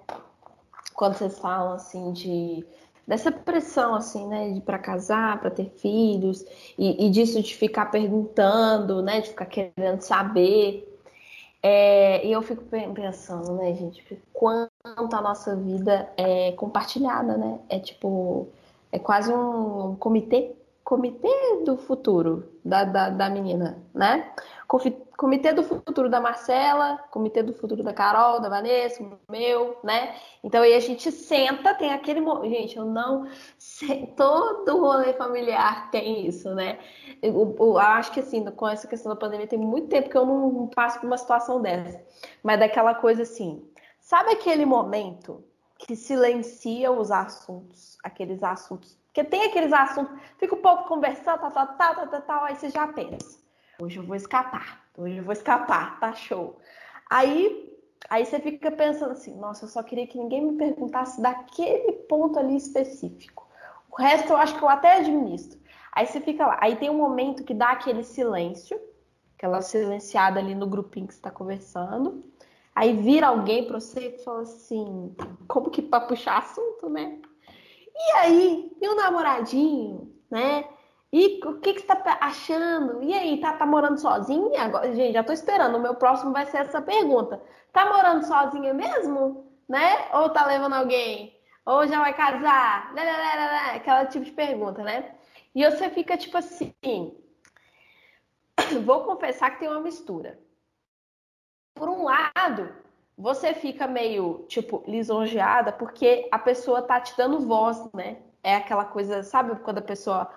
Quando 0.94 1.16
vocês 1.16 1.38
falam 1.40 1.74
assim 1.74 2.14
de 2.14 2.66
dessa 3.08 3.32
pressão 3.32 3.96
assim, 3.96 4.28
né, 4.28 4.52
de 4.52 4.60
para 4.60 4.78
casar, 4.78 5.40
para 5.40 5.50
ter 5.50 5.70
filhos 5.78 6.46
e, 6.78 7.06
e, 7.06 7.10
disso 7.10 7.42
de 7.42 7.56
ficar 7.56 7.86
perguntando, 7.86 9.02
né, 9.02 9.22
de 9.22 9.30
ficar 9.30 9.46
querendo 9.46 10.02
saber. 10.02 10.84
É, 11.64 12.26
e 12.26 12.32
eu 12.32 12.42
fico 12.42 12.64
pensando, 12.94 13.54
né, 13.54 13.74
gente, 13.74 14.04
quanto 14.34 14.70
a 14.84 15.22
nossa 15.22 15.56
vida 15.56 16.12
é 16.18 16.52
compartilhada, 16.52 17.38
né? 17.38 17.60
É 17.70 17.80
tipo, 17.80 18.48
é 18.92 19.00
quase 19.00 19.32
um 19.34 19.96
comitê, 19.96 20.56
comitê 20.84 21.64
do 21.66 21.78
futuro 21.78 22.48
da, 22.64 22.84
da, 22.84 23.10
da 23.10 23.30
menina, 23.30 23.78
né? 23.94 24.32
Comitê 24.68 25.54
do 25.54 25.64
futuro 25.64 26.10
da 26.10 26.20
Marcela, 26.20 26.98
comitê 27.10 27.42
do 27.42 27.54
futuro 27.54 27.82
da 27.82 27.94
Carol, 27.94 28.42
da 28.42 28.50
Vanessa, 28.50 29.02
meu, 29.30 29.80
né? 29.82 30.16
Então 30.44 30.62
aí 30.62 30.74
a 30.74 30.80
gente 30.80 31.10
senta, 31.12 31.74
tem 31.74 31.94
aquele. 31.94 32.22
Gente, 32.50 32.78
eu 32.78 32.86
não. 32.86 33.28
Todo 34.18 34.80
rolê 34.80 35.14
familiar 35.14 35.90
tem 35.90 36.28
isso, 36.28 36.54
né? 36.54 36.80
Eu, 37.22 37.56
eu, 37.58 37.78
acho 37.78 38.12
que 38.12 38.20
assim, 38.20 38.44
com 38.52 38.68
essa 38.68 38.88
questão 38.88 39.14
da 39.14 39.20
pandemia, 39.20 39.48
tem 39.48 39.58
muito 39.58 39.88
tempo 39.88 40.10
que 40.10 40.18
eu 40.18 40.26
não 40.26 40.68
passo 40.68 41.00
por 41.00 41.08
uma 41.08 41.18
situação 41.18 41.62
dessa. 41.62 42.04
Mas 42.44 42.60
daquela 42.60 42.94
coisa 42.94 43.24
assim. 43.24 43.66
Sabe 44.00 44.32
aquele 44.32 44.66
momento 44.66 45.44
que 45.78 45.96
silencia 45.96 46.92
os 46.92 47.12
assuntos, 47.12 47.98
aqueles 48.04 48.42
assuntos? 48.42 48.98
Porque 49.08 49.24
tem 49.24 49.44
aqueles 49.44 49.74
assuntos, 49.74 50.18
fica 50.38 50.56
o 50.56 50.60
povo 50.60 50.84
conversando, 50.84 51.40
tal, 51.40 51.52
tal, 51.52 51.68
tal, 51.68 51.96
tal, 51.96 52.08
tal, 52.08 52.22
tal 52.22 52.44
aí 52.46 52.56
você 52.56 52.70
já 52.70 52.88
pensa 52.88 53.47
Hoje 53.80 53.98
eu 53.98 54.04
vou 54.04 54.16
escapar. 54.16 54.84
Hoje 54.98 55.18
eu 55.18 55.24
vou 55.24 55.34
escapar, 55.34 56.00
tá 56.02 56.14
show. 56.14 56.60
Aí, 57.10 57.78
aí 58.10 58.26
você 58.26 58.40
fica 58.40 58.72
pensando 58.72 59.12
assim, 59.12 59.36
nossa, 59.36 59.66
eu 59.66 59.70
só 59.70 59.84
queria 59.84 60.08
que 60.08 60.18
ninguém 60.18 60.46
me 60.46 60.58
perguntasse 60.58 61.22
daquele 61.22 61.92
ponto 62.10 62.40
ali 62.40 62.56
específico. 62.56 63.48
O 63.92 64.02
resto 64.02 64.30
eu 64.32 64.38
acho 64.38 64.58
que 64.58 64.64
eu 64.64 64.70
até 64.70 64.98
administro. 64.98 65.60
Aí 65.92 66.06
você 66.06 66.20
fica 66.20 66.46
lá. 66.46 66.58
Aí 66.60 66.76
tem 66.76 66.90
um 66.90 66.98
momento 66.98 67.44
que 67.44 67.54
dá 67.54 67.70
aquele 67.70 68.04
silêncio, 68.04 68.80
aquela 69.36 69.62
silenciada 69.62 70.40
ali 70.40 70.56
no 70.56 70.68
grupinho 70.68 71.08
que 71.08 71.14
você 71.14 71.20
está 71.20 71.32
conversando. 71.32 72.24
Aí 72.76 72.94
vira 72.94 73.28
alguém 73.28 73.66
para 73.66 73.80
você 73.80 74.10
e 74.10 74.24
fala 74.24 74.42
assim, 74.42 75.16
como 75.48 75.70
que 75.70 75.82
para 75.82 76.06
puxar 76.06 76.38
assunto, 76.40 76.90
né? 76.90 77.20
E 77.96 78.12
aí, 78.18 78.72
e 78.80 78.88
o 78.88 78.96
namoradinho, 78.96 80.14
né? 80.30 80.66
E 81.12 81.40
o 81.46 81.60
que, 81.60 81.74
que 81.74 81.82
você 81.82 81.96
tá 81.96 82.18
achando? 82.20 83.02
E 83.02 83.14
aí, 83.14 83.40
tá, 83.40 83.54
tá 83.54 83.66
morando 83.66 83.98
sozinha? 83.98 84.64
Agora, 84.64 84.94
gente, 84.94 85.14
já 85.14 85.24
tô 85.24 85.32
esperando. 85.32 85.78
O 85.78 85.82
meu 85.82 85.96
próximo 85.96 86.34
vai 86.34 86.46
ser 86.46 86.58
essa 86.58 86.82
pergunta. 86.82 87.42
Tá 87.72 87.86
morando 87.86 88.26
sozinha 88.26 88.74
mesmo? 88.74 89.46
Né? 89.70 90.10
Ou 90.14 90.30
tá 90.30 90.46
levando 90.46 90.74
alguém? 90.74 91.40
Ou 91.66 91.88
já 91.88 92.00
vai 92.00 92.14
casar? 92.14 92.94
Aquela 93.76 94.06
tipo 94.06 94.26
de 94.26 94.32
pergunta, 94.32 94.84
né? 94.84 95.16
E 95.56 95.64
você 95.64 95.90
fica 95.90 96.18
tipo 96.18 96.38
assim. 96.38 96.74
Vou 98.86 99.04
confessar 99.04 99.52
que 99.52 99.60
tem 99.60 99.70
uma 99.70 99.80
mistura. 99.80 100.40
Por 101.74 101.90
um 101.90 102.04
lado, 102.04 102.74
você 103.18 103.54
fica 103.54 103.88
meio, 103.88 104.46
tipo, 104.48 104.84
lisonjeada 104.88 105.72
porque 105.72 106.28
a 106.32 106.40
pessoa 106.40 106.82
tá 106.82 107.00
te 107.00 107.16
dando 107.16 107.48
voz, 107.48 107.92
né? 107.94 108.18
É 108.48 108.56
aquela 108.56 108.86
coisa, 108.86 109.24
sabe 109.24 109.54
quando 109.58 109.80
a 109.80 109.82
pessoa 109.82 110.32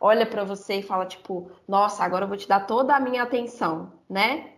olha 0.00 0.24
para 0.24 0.44
você 0.44 0.74
e 0.74 0.82
fala 0.84 1.04
tipo, 1.04 1.50
nossa, 1.66 2.04
agora 2.04 2.22
eu 2.22 2.28
vou 2.28 2.36
te 2.36 2.46
dar 2.46 2.64
toda 2.64 2.94
a 2.94 3.00
minha 3.00 3.24
atenção, 3.24 3.92
né? 4.08 4.52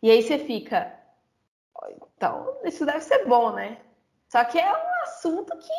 E 0.00 0.08
aí 0.08 0.22
você 0.22 0.38
fica, 0.38 0.96
então, 2.16 2.56
isso 2.62 2.86
deve 2.86 3.00
ser 3.00 3.26
bom, 3.26 3.50
né? 3.50 3.78
Só 4.28 4.44
que 4.44 4.56
é 4.56 4.70
um 4.70 5.02
assunto 5.02 5.52
que 5.58 5.72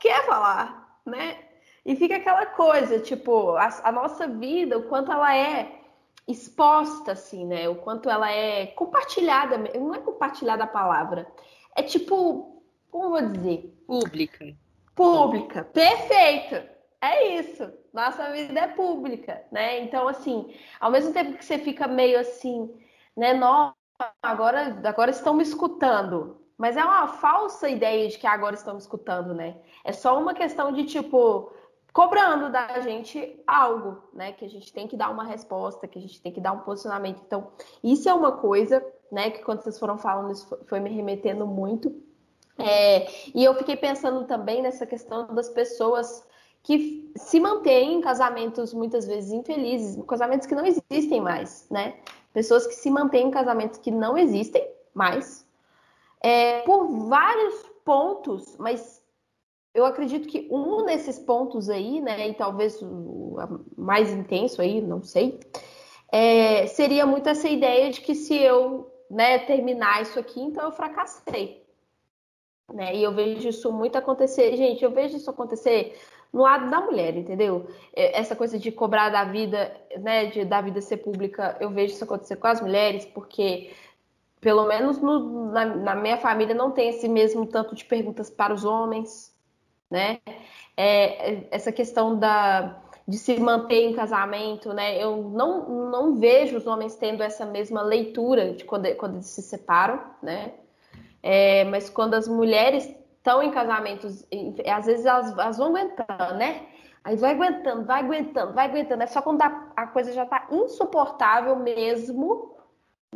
quer 0.00 0.24
falar, 0.24 0.98
né? 1.04 1.44
E 1.84 1.94
fica 1.94 2.16
aquela 2.16 2.46
coisa, 2.46 2.98
tipo, 2.98 3.54
a, 3.56 3.68
a, 3.84 3.92
nossa 3.92 4.26
vida, 4.26 4.78
o 4.78 4.84
quanto 4.84 5.12
ela 5.12 5.36
é 5.36 5.78
exposta, 6.26 7.12
assim, 7.12 7.44
né? 7.44 7.68
O 7.68 7.76
quanto 7.76 8.08
ela 8.08 8.32
é 8.32 8.68
compartilhada, 8.68 9.58
não 9.58 9.94
é 9.94 9.98
compartilhada 9.98 10.64
a 10.64 10.66
palavra, 10.66 11.30
é 11.76 11.82
tipo, 11.82 12.62
como 12.90 13.10
vou 13.10 13.20
dizer? 13.20 13.84
Pública. 13.86 14.56
Pública, 14.98 15.64
perfeita. 15.64 16.68
É 17.00 17.38
isso. 17.38 17.72
Nossa 17.92 18.32
vida 18.32 18.58
é 18.58 18.66
pública, 18.66 19.44
né? 19.52 19.80
Então, 19.80 20.08
assim, 20.08 20.52
ao 20.80 20.90
mesmo 20.90 21.12
tempo 21.12 21.38
que 21.38 21.44
você 21.44 21.56
fica 21.58 21.86
meio 21.86 22.18
assim, 22.18 22.68
né? 23.16 23.32
Nossa, 23.32 23.76
agora, 24.20 24.76
agora 24.84 25.12
estão 25.12 25.34
me 25.34 25.44
escutando. 25.44 26.40
Mas 26.56 26.76
é 26.76 26.84
uma 26.84 27.06
falsa 27.06 27.68
ideia 27.68 28.08
de 28.08 28.18
que 28.18 28.26
agora 28.26 28.56
estão 28.56 28.74
me 28.74 28.80
escutando, 28.80 29.32
né? 29.32 29.56
É 29.84 29.92
só 29.92 30.18
uma 30.18 30.34
questão 30.34 30.72
de, 30.72 30.84
tipo, 30.84 31.52
cobrando 31.92 32.50
da 32.50 32.80
gente 32.80 33.40
algo, 33.46 34.02
né? 34.12 34.32
Que 34.32 34.44
a 34.44 34.48
gente 34.48 34.72
tem 34.72 34.88
que 34.88 34.96
dar 34.96 35.10
uma 35.10 35.22
resposta, 35.22 35.86
que 35.86 35.98
a 35.98 36.02
gente 36.02 36.20
tem 36.20 36.32
que 36.32 36.40
dar 36.40 36.50
um 36.50 36.60
posicionamento. 36.60 37.22
Então, 37.24 37.52
isso 37.84 38.08
é 38.08 38.12
uma 38.12 38.32
coisa, 38.32 38.84
né? 39.12 39.30
Que 39.30 39.44
quando 39.44 39.62
vocês 39.62 39.78
foram 39.78 39.96
falando, 39.96 40.32
isso 40.32 40.58
foi 40.66 40.80
me 40.80 40.90
remetendo 40.90 41.46
muito. 41.46 42.07
É, 42.58 43.06
e 43.34 43.44
eu 43.44 43.54
fiquei 43.54 43.76
pensando 43.76 44.24
também 44.24 44.60
nessa 44.60 44.84
questão 44.84 45.32
das 45.34 45.48
pessoas 45.48 46.26
que 46.62 47.10
se 47.16 47.38
mantêm 47.38 47.94
em 47.94 48.00
casamentos 48.00 48.74
muitas 48.74 49.06
vezes 49.06 49.32
infelizes, 49.32 50.02
casamentos 50.06 50.46
que 50.46 50.54
não 50.54 50.66
existem 50.66 51.20
mais, 51.20 51.66
né? 51.70 51.94
Pessoas 52.32 52.66
que 52.66 52.74
se 52.74 52.90
mantêm 52.90 53.28
em 53.28 53.30
casamentos 53.30 53.78
que 53.78 53.90
não 53.90 54.18
existem 54.18 54.68
mais, 54.92 55.46
é, 56.20 56.60
por 56.62 56.88
vários 57.08 57.54
pontos, 57.84 58.56
mas 58.58 59.02
eu 59.72 59.86
acredito 59.86 60.28
que 60.28 60.48
um 60.50 60.84
desses 60.84 61.18
pontos 61.18 61.70
aí, 61.70 62.00
né, 62.00 62.28
e 62.28 62.34
talvez 62.34 62.82
o 62.82 63.36
mais 63.76 64.10
intenso 64.10 64.60
aí, 64.60 64.80
não 64.80 65.02
sei, 65.02 65.38
é, 66.10 66.66
seria 66.66 67.06
muito 67.06 67.28
essa 67.28 67.48
ideia 67.48 67.90
de 67.90 68.00
que 68.00 68.14
se 68.14 68.34
eu 68.34 68.90
né, 69.08 69.38
terminar 69.38 70.02
isso 70.02 70.18
aqui, 70.18 70.40
então 70.40 70.64
eu 70.64 70.72
fracassei. 70.72 71.67
Né? 72.72 72.96
E 72.96 73.02
eu 73.02 73.12
vejo 73.12 73.48
isso 73.48 73.72
muito 73.72 73.96
acontecer. 73.96 74.56
Gente, 74.56 74.84
eu 74.84 74.90
vejo 74.90 75.16
isso 75.16 75.30
acontecer 75.30 75.98
no 76.32 76.42
lado 76.42 76.70
da 76.70 76.80
mulher, 76.80 77.16
entendeu? 77.16 77.66
É, 77.94 78.18
essa 78.18 78.36
coisa 78.36 78.58
de 78.58 78.70
cobrar 78.70 79.08
da 79.08 79.24
vida, 79.24 79.74
né, 79.98 80.26
de 80.26 80.44
da 80.44 80.60
vida 80.60 80.80
ser 80.80 80.98
pública, 80.98 81.56
eu 81.60 81.70
vejo 81.70 81.94
isso 81.94 82.04
acontecer 82.04 82.36
com 82.36 82.46
as 82.46 82.60
mulheres, 82.60 83.06
porque 83.06 83.70
pelo 84.40 84.66
menos 84.66 84.98
no, 84.98 85.50
na, 85.50 85.64
na, 85.64 85.94
minha 85.94 86.18
família 86.18 86.54
não 86.54 86.70
tem 86.70 86.90
esse 86.90 87.08
mesmo 87.08 87.46
tanto 87.46 87.74
de 87.74 87.84
perguntas 87.84 88.30
para 88.30 88.54
os 88.54 88.64
homens, 88.64 89.34
né? 89.90 90.20
É, 90.76 91.48
essa 91.50 91.72
questão 91.72 92.18
da 92.18 92.82
de 93.06 93.16
se 93.16 93.40
manter 93.40 93.88
em 93.88 93.94
casamento, 93.94 94.74
né? 94.74 95.02
Eu 95.02 95.16
não, 95.30 95.88
não 95.90 96.16
vejo 96.16 96.58
os 96.58 96.66
homens 96.66 96.94
tendo 96.94 97.22
essa 97.22 97.46
mesma 97.46 97.80
leitura 97.80 98.52
de 98.52 98.66
quando, 98.66 98.94
quando 98.96 99.14
eles 99.14 99.26
se 99.28 99.40
separam, 99.40 99.98
né? 100.22 100.52
É, 101.30 101.62
mas 101.64 101.90
quando 101.90 102.14
as 102.14 102.26
mulheres 102.26 102.88
estão 103.18 103.42
em 103.42 103.50
casamentos, 103.50 104.26
às 104.66 104.86
vezes 104.86 105.04
elas, 105.04 105.30
elas, 105.32 105.58
vão 105.58 105.76
aguentando, 105.76 106.34
né? 106.38 106.66
Aí 107.04 107.16
vai 107.16 107.34
aguentando, 107.34 107.84
vai 107.84 108.00
aguentando, 108.00 108.54
vai 108.54 108.66
aguentando. 108.66 109.02
É 109.02 109.06
só 109.06 109.20
quando 109.20 109.42
a, 109.42 109.70
a 109.76 109.86
coisa 109.88 110.10
já 110.14 110.24
está 110.24 110.48
insuportável 110.50 111.54
mesmo, 111.56 112.56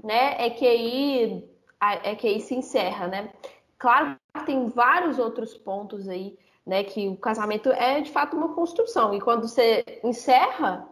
né? 0.04 0.34
É 0.46 0.50
que 0.50 0.66
aí 0.66 1.48
é 1.80 2.14
que 2.14 2.28
aí 2.28 2.38
se 2.42 2.54
encerra, 2.54 3.08
né? 3.08 3.32
Claro 3.78 4.18
que 4.36 4.44
tem 4.44 4.68
vários 4.68 5.18
outros 5.18 5.56
pontos 5.56 6.06
aí, 6.06 6.38
né? 6.66 6.84
Que 6.84 7.08
o 7.08 7.16
casamento 7.16 7.70
é 7.72 8.02
de 8.02 8.10
fato 8.10 8.36
uma 8.36 8.54
construção. 8.54 9.14
E 9.14 9.22
quando 9.22 9.48
você 9.48 10.00
encerra, 10.04 10.86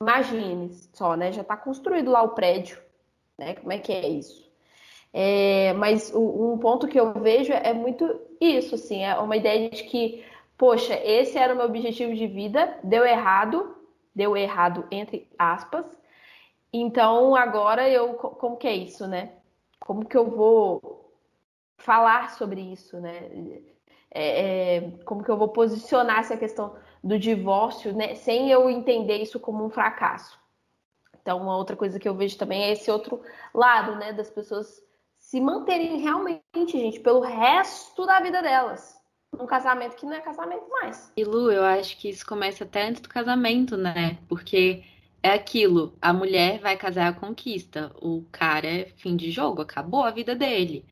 imagine 0.00 0.70
só, 0.92 1.16
né? 1.16 1.32
Já 1.32 1.42
está 1.42 1.56
construído 1.56 2.12
lá 2.12 2.22
o 2.22 2.28
prédio, 2.28 2.80
né? 3.36 3.56
Como 3.56 3.72
é 3.72 3.78
que 3.80 3.92
é 3.92 4.08
isso? 4.08 4.49
É, 5.12 5.72
mas 5.74 6.12
o, 6.14 6.52
um 6.52 6.58
ponto 6.58 6.86
que 6.86 6.98
eu 6.98 7.12
vejo 7.14 7.52
é 7.52 7.72
muito 7.72 8.20
isso, 8.40 8.76
assim, 8.76 9.02
é 9.02 9.18
uma 9.18 9.36
ideia 9.36 9.68
de 9.68 9.82
que, 9.84 10.24
poxa, 10.56 10.94
esse 11.04 11.36
era 11.36 11.52
o 11.52 11.56
meu 11.56 11.66
objetivo 11.66 12.14
de 12.14 12.26
vida, 12.26 12.78
deu 12.84 13.04
errado, 13.04 13.76
deu 14.14 14.36
errado 14.36 14.86
entre 14.90 15.28
aspas, 15.36 15.84
então 16.72 17.34
agora 17.34 17.88
eu, 17.88 18.14
como 18.14 18.56
que 18.56 18.68
é 18.68 18.74
isso, 18.74 19.06
né? 19.06 19.32
Como 19.80 20.04
que 20.04 20.16
eu 20.16 20.30
vou 20.30 21.12
falar 21.76 22.30
sobre 22.30 22.60
isso, 22.60 23.00
né? 23.00 23.28
É, 24.12 24.76
é, 24.76 24.90
como 25.04 25.22
que 25.24 25.30
eu 25.30 25.36
vou 25.36 25.48
posicionar 25.48 26.20
essa 26.20 26.36
questão 26.36 26.76
do 27.02 27.18
divórcio, 27.18 27.92
né? 27.94 28.14
Sem 28.14 28.50
eu 28.50 28.70
entender 28.70 29.16
isso 29.18 29.40
como 29.40 29.64
um 29.64 29.70
fracasso. 29.70 30.38
Então, 31.20 31.38
uma 31.38 31.56
outra 31.56 31.76
coisa 31.76 31.98
que 31.98 32.08
eu 32.08 32.14
vejo 32.14 32.38
também 32.38 32.64
é 32.64 32.72
esse 32.72 32.90
outro 32.90 33.20
lado, 33.52 33.96
né? 33.96 34.12
Das 34.12 34.30
pessoas 34.30 34.82
se 35.30 35.40
manterem 35.40 36.00
realmente, 36.00 36.42
gente, 36.66 36.98
pelo 36.98 37.20
resto 37.20 38.04
da 38.04 38.20
vida 38.20 38.42
delas. 38.42 38.96
Num 39.32 39.46
casamento 39.46 39.94
que 39.94 40.04
não 40.04 40.14
é 40.14 40.20
casamento 40.20 40.68
mais. 40.68 41.12
E 41.16 41.22
Lu, 41.22 41.52
eu 41.52 41.62
acho 41.62 41.96
que 41.98 42.08
isso 42.08 42.26
começa 42.26 42.64
até 42.64 42.88
antes 42.88 43.00
do 43.00 43.08
casamento, 43.08 43.76
né? 43.76 44.18
Porque 44.28 44.82
é 45.22 45.30
aquilo, 45.30 45.96
a 46.02 46.12
mulher 46.12 46.58
vai 46.58 46.76
casar 46.76 47.06
a 47.06 47.12
conquista, 47.12 47.92
o 48.02 48.24
cara 48.32 48.66
é 48.66 48.86
fim 48.96 49.14
de 49.14 49.30
jogo, 49.30 49.62
acabou 49.62 50.02
a 50.02 50.10
vida 50.10 50.34
dele. 50.34 50.84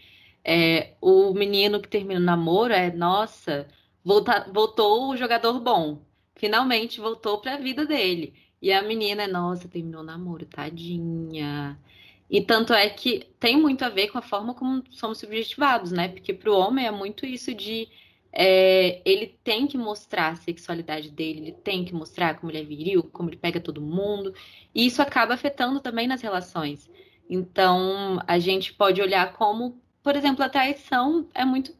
É, 0.44 0.94
o 1.00 1.34
menino 1.34 1.82
que 1.82 1.88
termina 1.88 2.20
o 2.20 2.22
namoro 2.22 2.72
é, 2.72 2.92
nossa, 2.92 3.66
volta, 4.04 4.48
voltou 4.52 5.10
o 5.10 5.16
jogador 5.16 5.58
bom. 5.58 6.00
Finalmente 6.36 7.00
voltou 7.00 7.40
para 7.40 7.54
a 7.54 7.58
vida 7.58 7.84
dele. 7.84 8.34
E 8.62 8.72
a 8.72 8.82
menina 8.82 9.24
é, 9.24 9.26
nossa, 9.26 9.66
terminou 9.66 10.02
o 10.02 10.04
namoro, 10.04 10.46
tadinha. 10.46 11.76
E 12.30 12.42
tanto 12.42 12.74
é 12.74 12.88
que 12.90 13.26
tem 13.40 13.56
muito 13.56 13.84
a 13.84 13.88
ver 13.88 14.08
com 14.08 14.18
a 14.18 14.22
forma 14.22 14.54
como 14.54 14.84
somos 14.90 15.18
subjetivados, 15.18 15.90
né? 15.92 16.08
Porque 16.08 16.34
para 16.34 16.50
o 16.50 16.58
homem 16.58 16.86
é 16.86 16.90
muito 16.90 17.24
isso 17.24 17.54
de 17.54 17.88
é, 18.32 19.00
ele 19.04 19.38
tem 19.42 19.66
que 19.66 19.78
mostrar 19.78 20.32
a 20.32 20.36
sexualidade 20.36 21.10
dele, 21.10 21.40
ele 21.40 21.52
tem 21.52 21.84
que 21.84 21.94
mostrar 21.94 22.38
como 22.38 22.52
ele 22.52 22.60
é 22.60 22.64
viril, 22.64 23.02
como 23.02 23.30
ele 23.30 23.36
pega 23.36 23.60
todo 23.60 23.80
mundo, 23.80 24.34
e 24.74 24.86
isso 24.86 25.00
acaba 25.00 25.34
afetando 25.34 25.80
também 25.80 26.06
nas 26.06 26.20
relações. 26.20 26.90
Então, 27.28 28.18
a 28.26 28.38
gente 28.38 28.72
pode 28.74 29.00
olhar 29.02 29.32
como, 29.34 29.80
por 30.02 30.16
exemplo, 30.16 30.44
a 30.44 30.48
traição 30.48 31.28
é 31.34 31.44
muito 31.44 31.74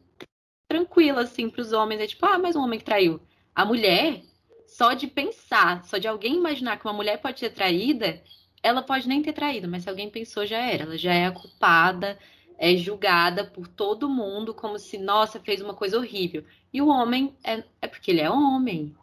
tranquila, 0.67 1.21
assim, 1.21 1.49
para 1.49 1.61
os 1.61 1.73
homens. 1.73 2.01
É 2.01 2.07
tipo, 2.07 2.25
ah, 2.25 2.37
mais 2.37 2.55
um 2.55 2.61
homem 2.61 2.79
que 2.79 2.85
traiu. 2.85 3.19
A 3.55 3.65
mulher, 3.65 4.21
só 4.67 4.93
de 4.93 5.07
pensar, 5.07 5.83
só 5.85 5.97
de 5.97 6.07
alguém 6.07 6.35
imaginar 6.35 6.77
que 6.77 6.85
uma 6.85 6.93
mulher 6.93 7.17
pode 7.17 7.39
ser 7.39 7.49
traída, 7.51 8.21
ela 8.61 8.81
pode 8.81 9.07
nem 9.07 9.21
ter 9.21 9.33
traído, 9.33 9.67
mas 9.67 9.83
se 9.83 9.89
alguém 9.89 10.09
pensou, 10.09 10.45
já 10.45 10.57
era. 10.57 10.83
Ela 10.83 10.97
já 10.97 11.13
é 11.13 11.25
a 11.25 11.31
culpada, 11.31 12.17
é 12.57 12.75
julgada 12.75 13.45
por 13.45 13.67
todo 13.67 14.09
mundo 14.09 14.53
como 14.53 14.77
se, 14.77 14.97
nossa, 14.97 15.39
fez 15.39 15.61
uma 15.61 15.73
coisa 15.73 15.97
horrível. 15.97 16.43
E 16.73 16.81
o 16.81 16.87
homem 16.87 17.33
é, 17.43 17.63
é 17.81 17.87
porque 17.87 18.11
ele 18.11 18.21
é 18.21 18.29
homem. 18.29 18.95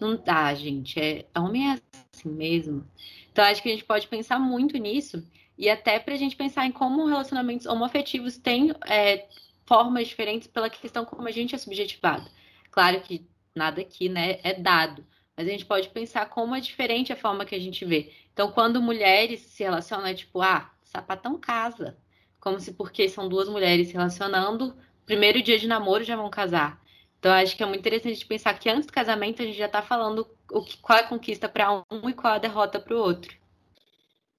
Não 0.00 0.16
dá, 0.16 0.52
gente. 0.54 1.00
É, 1.00 1.24
homem 1.36 1.70
é 1.70 1.80
assim 2.12 2.28
mesmo. 2.28 2.84
Então, 3.30 3.44
acho 3.44 3.62
que 3.62 3.68
a 3.68 3.72
gente 3.72 3.84
pode 3.84 4.08
pensar 4.08 4.38
muito 4.38 4.76
nisso. 4.78 5.24
E 5.56 5.70
até 5.70 5.98
para 5.98 6.14
a 6.14 6.16
gente 6.16 6.34
pensar 6.36 6.66
em 6.66 6.72
como 6.72 7.06
relacionamentos 7.06 7.66
homoafetivos 7.66 8.36
têm 8.36 8.72
é, 8.86 9.26
formas 9.64 10.08
diferentes 10.08 10.48
pela 10.48 10.68
questão 10.68 11.04
como 11.04 11.28
a 11.28 11.30
gente 11.30 11.54
é 11.54 11.58
subjetivado. 11.58 12.28
Claro 12.70 13.00
que 13.00 13.24
nada 13.54 13.80
aqui 13.80 14.08
né, 14.08 14.40
é 14.42 14.52
dado, 14.54 15.06
mas 15.36 15.46
a 15.46 15.50
gente 15.50 15.66
pode 15.66 15.88
pensar 15.88 16.28
como 16.28 16.54
é 16.54 16.60
diferente 16.60 17.12
a 17.12 17.16
forma 17.16 17.44
que 17.44 17.54
a 17.54 17.60
gente 17.60 17.84
vê. 17.84 18.12
Então, 18.32 18.50
quando 18.52 18.80
mulheres 18.80 19.40
se 19.40 19.62
relacionam, 19.62 20.06
é 20.06 20.14
tipo, 20.14 20.40
ah, 20.40 20.70
sapatão 20.82 21.38
casa. 21.38 21.96
Como 22.40 22.60
se 22.60 22.72
porque 22.74 23.08
são 23.08 23.28
duas 23.28 23.48
mulheres 23.48 23.88
se 23.88 23.94
relacionando, 23.94 24.76
primeiro 25.06 25.42
dia 25.42 25.58
de 25.58 25.66
namoro 25.66 26.04
já 26.04 26.16
vão 26.16 26.30
casar. 26.30 26.82
Então, 27.18 27.32
acho 27.32 27.56
que 27.56 27.62
é 27.62 27.66
muito 27.66 27.80
interessante 27.80 28.26
pensar 28.26 28.58
que 28.58 28.68
antes 28.68 28.86
do 28.86 28.92
casamento 28.92 29.40
a 29.40 29.46
gente 29.46 29.56
já 29.56 29.66
está 29.66 29.80
falando 29.80 30.28
o 30.52 30.62
que, 30.62 30.76
qual 30.76 30.98
é 30.98 31.02
a 31.02 31.08
conquista 31.08 31.48
para 31.48 31.72
um 31.72 32.08
e 32.08 32.12
qual 32.12 32.34
é 32.34 32.36
a 32.36 32.40
derrota 32.40 32.78
para 32.78 32.94
o 32.94 33.00
outro. 33.00 33.34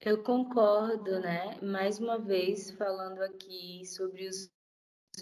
Eu 0.00 0.22
concordo, 0.22 1.18
né? 1.18 1.58
Mais 1.60 1.98
uma 1.98 2.16
vez 2.16 2.70
falando 2.70 3.22
aqui 3.22 3.84
sobre 3.84 4.28
os 4.28 4.48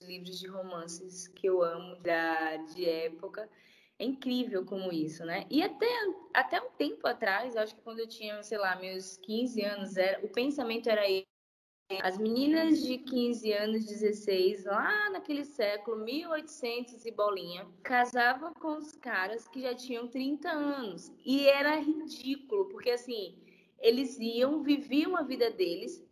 livros 0.02 0.38
de 0.38 0.46
romances 0.46 1.26
que 1.28 1.46
eu 1.46 1.62
amo 1.62 1.96
da 2.02 2.56
de 2.56 2.84
época. 2.84 3.48
É 3.98 4.04
incrível 4.04 4.64
como 4.64 4.92
isso, 4.92 5.24
né? 5.24 5.46
E 5.48 5.62
até, 5.62 5.86
até 6.32 6.60
um 6.60 6.70
tempo 6.70 7.06
atrás, 7.06 7.56
acho 7.56 7.76
que 7.76 7.82
quando 7.82 8.00
eu 8.00 8.08
tinha, 8.08 8.42
sei 8.42 8.58
lá, 8.58 8.74
meus 8.76 9.16
15 9.18 9.62
anos, 9.62 9.96
era, 9.96 10.24
o 10.24 10.28
pensamento 10.28 10.88
era 10.88 11.02
as 12.02 12.18
meninas 12.18 12.82
de 12.82 12.98
15 12.98 13.52
anos, 13.52 13.86
16, 13.86 14.64
lá 14.64 15.10
naquele 15.10 15.44
século, 15.44 16.02
1800 16.04 17.04
e 17.04 17.10
bolinha, 17.12 17.66
casavam 17.82 18.52
com 18.54 18.78
os 18.78 18.92
caras 18.96 19.46
que 19.46 19.60
já 19.60 19.74
tinham 19.74 20.08
30 20.08 20.50
anos. 20.50 21.12
E 21.24 21.46
era 21.46 21.76
ridículo, 21.76 22.68
porque 22.70 22.90
assim, 22.90 23.38
eles 23.78 24.18
iam, 24.18 24.62
viviam 24.62 25.16
a 25.16 25.22
vida 25.22 25.50
deles, 25.50 26.02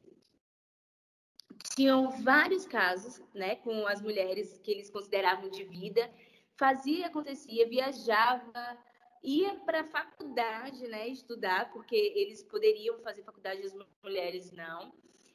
tinham 1.74 2.10
vários 2.22 2.66
casos, 2.66 3.20
né, 3.34 3.56
com 3.56 3.86
as 3.86 4.00
mulheres 4.00 4.58
que 4.62 4.70
eles 4.70 4.90
consideravam 4.90 5.48
de 5.50 5.64
vida, 5.64 6.10
fazia, 6.56 7.06
acontecia, 7.06 7.68
viajava, 7.68 8.78
ia 9.22 9.54
para 9.60 9.80
a 9.80 9.84
faculdade, 9.84 10.86
né, 10.88 11.08
estudar, 11.08 11.70
porque 11.72 11.94
eles 11.94 12.42
poderiam 12.42 12.98
fazer 13.00 13.22
faculdade, 13.22 13.62
as 13.62 13.76
mulheres 14.02 14.50
não. 14.52 14.92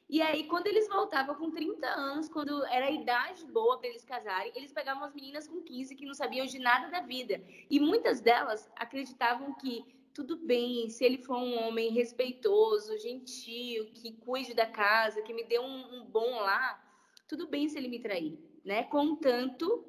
E 0.10 0.22
aí, 0.22 0.46
quando 0.46 0.68
eles 0.68 0.88
voltavam 0.88 1.36
com 1.36 1.52
30 1.52 1.86
anos, 1.86 2.30
quando 2.30 2.66
era 2.68 2.86
a 2.86 2.92
idade 2.92 3.46
boa 3.46 3.78
para 3.78 3.90
eles 3.90 4.06
casarem, 4.06 4.54
eles 4.56 4.72
pegavam 4.72 5.04
as 5.04 5.14
meninas 5.14 5.48
com 5.50 5.62
15 5.62 5.96
que 5.96 6.06
não 6.06 6.14
sabiam 6.14 6.46
de 6.46 6.60
nada 6.60 6.90
da 6.90 7.02
vida. 7.02 7.44
E 7.70 7.78
muitas 7.78 8.22
delas 8.22 8.70
acreditavam 8.78 9.54
que 9.56 9.84
tudo 10.14 10.38
bem 10.38 10.90
se 10.90 11.04
ele 11.04 11.18
for 11.18 11.38
um 11.38 11.60
homem 11.60 11.92
respeitoso, 11.92 12.98
gentil, 13.00 13.86
que 13.94 14.14
cuide 14.14 14.54
da 14.54 14.66
casa, 14.66 15.22
que 15.22 15.34
me 15.34 15.44
dê 15.44 15.60
um, 15.60 15.96
um 15.96 16.06
bom 16.06 16.40
lá, 16.40 16.82
tudo 17.28 17.48
bem 17.48 17.68
se 17.68 17.78
ele 17.78 17.90
me 17.90 18.00
trair, 18.00 18.40
né? 18.64 18.84
Contanto 18.86 19.86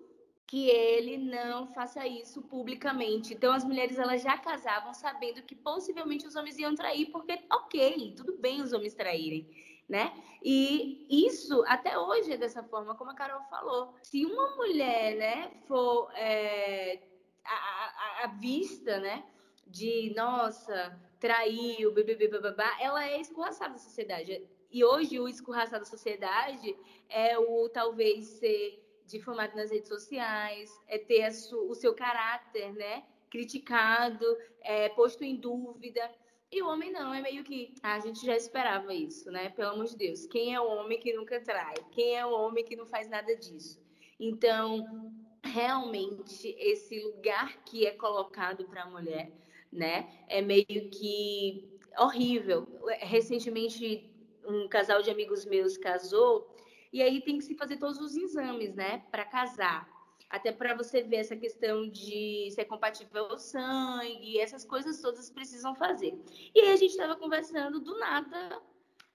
que 0.49 0.71
ele 0.71 1.19
não 1.19 1.67
faça 1.67 2.07
isso 2.07 2.41
publicamente. 2.41 3.35
Então 3.35 3.53
as 3.53 3.63
mulheres 3.63 3.99
elas 3.99 4.23
já 4.23 4.39
casavam 4.39 4.95
sabendo 4.95 5.43
que 5.43 5.55
possivelmente 5.55 6.27
os 6.27 6.35
homens 6.35 6.59
iam 6.59 6.75
trair, 6.75 7.07
porque 7.13 7.39
ok, 7.53 8.15
tudo 8.17 8.33
bem 8.39 8.63
os 8.63 8.73
homens 8.73 8.95
traírem, 8.95 9.47
né? 9.87 10.11
E 10.43 11.07
isso 11.29 11.63
até 11.67 11.99
hoje 11.99 12.33
é 12.33 12.39
dessa 12.39 12.63
forma, 12.63 12.95
como 12.95 13.11
a 13.11 13.15
Carol 13.15 13.43
falou. 13.51 13.95
Se 14.03 14.25
uma 14.25 14.57
mulher, 14.57 15.17
né, 15.17 15.51
for 15.67 16.11
é, 16.15 16.99
a, 17.45 18.27
vista, 18.41 18.99
né? 19.01 19.23
de 19.67 20.15
nossa, 20.17 20.99
traiu, 21.21 21.93
bebê, 21.93 22.27
babá, 22.27 22.75
ela 22.81 23.07
é 23.07 23.21
escorraçada 23.21 23.75
da 23.75 23.79
sociedade. 23.79 24.43
E 24.71 24.83
hoje 24.83 25.21
o 25.21 25.29
escorraçado 25.29 25.85
da 25.85 25.91
sociedade 25.91 26.75
é 27.07 27.39
o 27.39 27.69
talvez 27.69 28.25
ser 28.27 28.88
difamado 29.09 29.57
nas 29.57 29.71
redes 29.71 29.89
sociais, 29.89 30.71
é 30.87 30.99
ter 30.99 31.29
o 31.53 31.75
seu 31.75 31.95
caráter, 31.95 32.73
né, 32.75 33.05
criticado, 33.31 34.25
é, 34.61 34.89
posto 34.91 35.25
em 35.25 35.37
dúvida. 35.37 36.11
E 36.51 36.63
o 36.63 36.69
homem 36.69 36.91
não, 36.93 37.13
é 37.13 37.21
meio 37.21 37.45
que 37.45 37.75
ah, 37.83 37.95
a 37.95 38.01
gente 38.01 38.25
já 38.25 38.35
esperava 38.35 38.95
isso, 38.95 39.31
né? 39.31 39.51
Pelo 39.51 39.73
amor 39.73 39.85
de 39.85 39.97
Deus. 39.97 40.27
Quem 40.27 40.55
é 40.55 40.61
o 40.61 40.67
homem 40.67 40.99
que 40.99 41.13
nunca 41.13 41.39
trai? 41.41 41.75
Quem 41.91 42.17
é 42.17 42.25
o 42.25 42.31
homem 42.31 42.65
que 42.65 42.75
não 42.75 42.87
faz 42.87 43.07
nada 43.07 43.37
disso? 43.37 43.79
Então, 44.19 45.13
realmente, 45.45 46.57
esse 46.59 46.99
lugar 47.01 47.63
que 47.65 47.87
é 47.87 47.91
colocado 47.91 48.65
para 48.67 48.85
a 48.85 48.91
mulher 48.91 49.31
né? 49.73 50.09
É 50.29 50.41
meio 50.41 50.67
que 50.67 51.69
horrível. 51.99 52.67
Recentemente, 53.01 54.11
um 54.45 54.69
casal 54.69 55.03
de 55.03 55.11
amigos 55.11 55.45
meus 55.45 55.77
casou 55.77 56.55
e 56.93 57.03
aí 57.03 57.21
tem 57.21 57.39
que 57.39 57.45
se 57.45 57.55
fazer 57.55 57.77
todos 57.77 57.99
os 57.99 58.17
exames, 58.17 58.75
né, 58.75 59.05
para 59.11 59.25
casar. 59.25 59.89
Até 60.31 60.53
para 60.53 60.75
você 60.75 61.03
ver 61.03 61.17
essa 61.17 61.37
questão 61.37 61.89
de 61.89 62.51
ser 62.51 62.67
compatível 62.67 63.27
ao 63.27 63.39
sangue, 63.39 64.39
essas 64.39 64.65
coisas 64.65 65.01
todas 65.01 65.31
precisam 65.31 65.75
fazer. 65.75 66.19
E 66.55 66.61
aí 66.61 66.73
a 66.73 66.77
gente 66.77 66.91
estava 66.91 67.17
conversando 67.17 67.81
do 67.81 67.99
nada, 67.99 68.61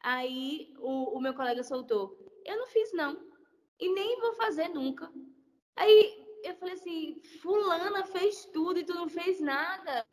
aí 0.01 0.73
o, 0.79 1.17
o 1.17 1.21
meu 1.21 1.35
colega 1.35 1.63
soltou: 1.63 2.17
Eu 2.43 2.57
não 2.57 2.67
fiz, 2.67 2.91
não, 2.93 3.21
e 3.79 3.93
nem 3.93 4.19
vou 4.19 4.33
fazer 4.33 4.69
nunca. 4.69 5.11
Aí 5.75 6.25
eu 6.43 6.55
falei 6.55 6.73
assim: 6.73 7.21
Fulana 7.41 8.05
fez 8.05 8.45
tudo 8.45 8.79
e 8.79 8.83
tu 8.83 8.95
não 8.95 9.07
fez 9.07 9.39
nada. 9.39 10.05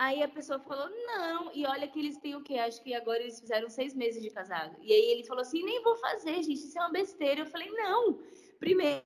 Aí 0.00 0.22
a 0.22 0.28
pessoa 0.28 0.58
falou, 0.58 0.88
não, 0.88 1.52
e 1.54 1.66
olha 1.66 1.86
que 1.86 1.98
eles 1.98 2.16
têm 2.16 2.34
o 2.34 2.42
quê? 2.42 2.54
Acho 2.54 2.82
que 2.82 2.94
agora 2.94 3.20
eles 3.20 3.38
fizeram 3.38 3.68
seis 3.68 3.92
meses 3.94 4.22
de 4.22 4.30
casado. 4.30 4.74
E 4.80 4.90
aí 4.90 5.10
ele 5.10 5.24
falou 5.24 5.42
assim, 5.42 5.62
nem 5.62 5.82
vou 5.82 5.94
fazer, 5.96 6.42
gente, 6.42 6.54
isso 6.54 6.78
é 6.78 6.80
uma 6.80 6.90
besteira. 6.90 7.42
Eu 7.42 7.46
falei, 7.46 7.70
não, 7.70 8.18
primeiro, 8.58 9.04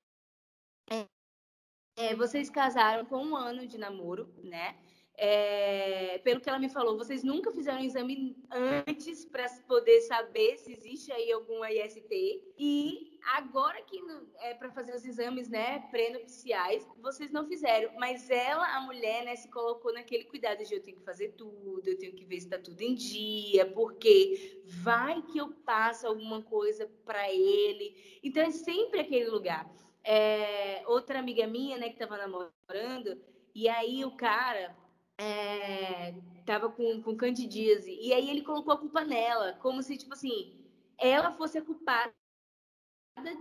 é, 1.96 2.14
vocês 2.14 2.48
casaram 2.48 3.04
com 3.06 3.16
um 3.16 3.34
ano 3.34 3.66
de 3.66 3.76
namoro, 3.76 4.32
né? 4.44 4.76
É, 5.16 6.18
pelo 6.18 6.40
que 6.40 6.48
ela 6.48 6.60
me 6.60 6.68
falou, 6.68 6.96
vocês 6.96 7.24
nunca 7.24 7.50
fizeram 7.50 7.80
um 7.80 7.84
exame 7.84 8.36
antes 8.48 9.24
para 9.24 9.48
poder 9.66 10.00
saber 10.02 10.58
se 10.58 10.72
existe 10.74 11.10
aí 11.10 11.32
alguma 11.32 11.72
IST. 11.72 12.54
E 12.56 13.13
agora 13.24 13.80
que 13.82 13.98
é 14.40 14.54
para 14.54 14.70
fazer 14.70 14.94
os 14.94 15.04
exames, 15.04 15.48
né, 15.48 15.80
pré-nupciais, 15.90 16.86
vocês 17.00 17.30
não 17.30 17.46
fizeram. 17.46 17.92
Mas 17.98 18.28
ela, 18.30 18.76
a 18.76 18.80
mulher, 18.82 19.24
né, 19.24 19.34
se 19.36 19.48
colocou 19.50 19.92
naquele 19.92 20.24
cuidado 20.24 20.62
de 20.64 20.74
eu 20.74 20.82
tenho 20.82 20.98
que 20.98 21.04
fazer 21.04 21.30
tudo, 21.32 21.82
eu 21.86 21.98
tenho 21.98 22.14
que 22.14 22.24
ver 22.24 22.40
se 22.40 22.46
está 22.46 22.58
tudo 22.58 22.80
em 22.82 22.94
dia, 22.94 23.66
porque 23.72 24.62
vai 24.66 25.22
que 25.22 25.38
eu 25.38 25.50
passo 25.64 26.06
alguma 26.06 26.42
coisa 26.42 26.86
para 27.04 27.30
ele. 27.32 28.20
Então 28.22 28.42
é 28.42 28.50
sempre 28.50 29.00
aquele 29.00 29.28
lugar. 29.28 29.70
É, 30.02 30.82
outra 30.86 31.18
amiga 31.18 31.46
minha, 31.46 31.78
né, 31.78 31.88
que 31.88 31.94
estava 31.94 32.18
namorando, 32.18 33.18
e 33.54 33.68
aí 33.68 34.04
o 34.04 34.16
cara 34.16 34.76
é, 35.16 36.14
tava 36.44 36.68
com, 36.68 37.02
com 37.02 37.16
candidíase. 37.16 37.96
E 38.00 38.12
aí 38.12 38.28
ele 38.28 38.42
colocou 38.42 38.74
a 38.74 38.78
culpa 38.78 39.02
nela, 39.02 39.54
como 39.62 39.82
se, 39.82 39.96
tipo 39.96 40.12
assim, 40.12 40.60
ela 40.98 41.32
fosse 41.32 41.58
a 41.58 41.62
culpada 41.62 42.12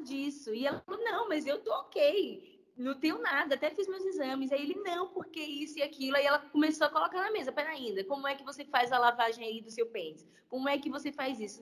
disso. 0.03 0.53
E 0.53 0.67
ela 0.67 0.81
falou, 0.81 1.03
não, 1.03 1.27
mas 1.27 1.45
eu 1.47 1.59
tô 1.59 1.71
ok. 1.71 2.51
Não 2.75 2.99
tenho 2.99 3.21
nada, 3.21 3.55
até 3.55 3.69
fiz 3.69 3.87
meus 3.87 4.05
exames. 4.05 4.51
Aí 4.51 4.61
ele, 4.61 4.75
não, 4.75 5.09
porque 5.09 5.39
isso 5.39 5.77
e 5.77 5.83
aquilo. 5.83 6.17
Aí 6.17 6.25
ela 6.25 6.39
começou 6.39 6.87
a 6.87 6.89
colocar 6.89 7.21
na 7.21 7.31
mesa, 7.31 7.51
pera 7.51 7.69
ainda, 7.69 8.03
como 8.03 8.27
é 8.27 8.35
que 8.35 8.43
você 8.43 8.65
faz 8.65 8.91
a 8.91 8.99
lavagem 8.99 9.45
aí 9.45 9.61
do 9.61 9.71
seu 9.71 9.87
pênis? 9.87 10.27
Como 10.49 10.67
é 10.69 10.77
que 10.77 10.89
você 10.89 11.11
faz 11.11 11.39
isso? 11.39 11.61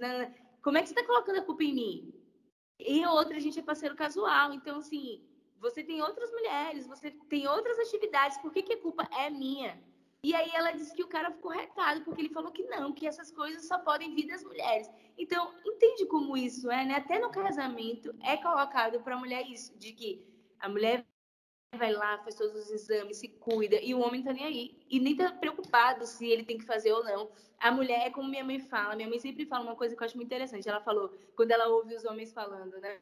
Como 0.62 0.78
é 0.78 0.82
que 0.82 0.90
você 0.90 0.96
tá 0.96 1.06
colocando 1.06 1.40
a 1.40 1.44
culpa 1.44 1.64
em 1.64 1.74
mim? 1.74 2.14
E 2.80 3.06
outra, 3.06 3.38
a 3.38 3.40
gente 3.40 3.60
é 3.60 3.62
parceiro 3.62 3.96
casual. 3.96 4.54
Então, 4.54 4.80
assim, 4.80 5.22
você 5.60 5.84
tem 5.84 6.02
outras 6.02 6.32
mulheres, 6.32 6.88
você 6.88 7.12
tem 7.30 7.48
outras 7.48 7.78
atividades, 7.80 8.38
por 8.40 8.52
que, 8.52 8.64
que 8.64 8.74
a 8.74 8.82
culpa 8.82 9.08
é 9.18 9.30
minha? 9.30 9.82
E 10.24 10.36
aí 10.36 10.52
ela 10.54 10.72
disse 10.72 10.94
que 10.94 11.04
o 11.04 11.08
cara 11.08 11.32
ficou 11.32 11.52
retado, 11.52 12.02
porque 12.02 12.22
ele 12.22 12.30
falou 12.30 12.52
que 12.52 12.64
não, 12.64 12.94
que 12.94 13.08
essas 13.08 13.32
coisas 13.32 13.68
só 13.68 13.80
podem 13.80 14.14
vir 14.14 14.28
das 14.28 14.44
mulheres. 14.44 14.88
Então, 15.18 15.52
entende 15.66 16.06
como 16.06 16.38
isso 16.38 16.70
é, 16.70 16.86
né? 16.86 16.96
Até 16.96 17.18
no 17.18 17.32
casamento 17.32 18.14
é 18.24 18.38
colocado 18.38 19.02
para 19.02 19.16
a 19.16 19.20
mulher 19.20 19.48
isso, 19.50 19.76
de 19.80 19.94
que 19.94 20.24
a 20.60 20.70
mulher 20.70 21.04
vai 21.76 21.92
lá, 21.92 22.20
faz 22.20 22.36
todos 22.36 22.56
os 22.56 22.70
exames, 22.70 23.18
se 23.18 23.30
cuida, 23.30 23.80
e 23.82 23.96
o 23.96 24.00
homem 24.00 24.22
tá 24.22 24.32
nem 24.32 24.46
aí. 24.46 24.86
E 24.90 25.00
nem 25.00 25.16
tá 25.16 25.32
preocupado 25.32 26.06
se 26.06 26.28
ele 26.28 26.44
tem 26.44 26.58
que 26.58 26.66
fazer 26.66 26.92
ou 26.92 27.04
não. 27.04 27.32
A 27.58 27.72
mulher 27.72 28.08
é 28.08 28.10
como 28.12 28.30
minha 28.30 28.44
mãe 28.44 28.60
fala, 28.60 28.96
minha 28.96 29.10
mãe 29.10 29.20
sempre 29.20 29.46
fala 29.46 29.64
uma 29.64 29.76
coisa 29.76 29.96
que 29.96 30.04
eu 30.04 30.06
acho 30.06 30.18
muito 30.18 30.28
interessante. 30.28 30.70
Ela 30.70 30.82
falou, 30.82 31.10
quando 31.36 31.52
ela 31.52 31.68
ouve 31.68 31.96
os 31.96 32.06
homens 32.06 32.32
falando, 32.32 32.80
né? 32.80 33.02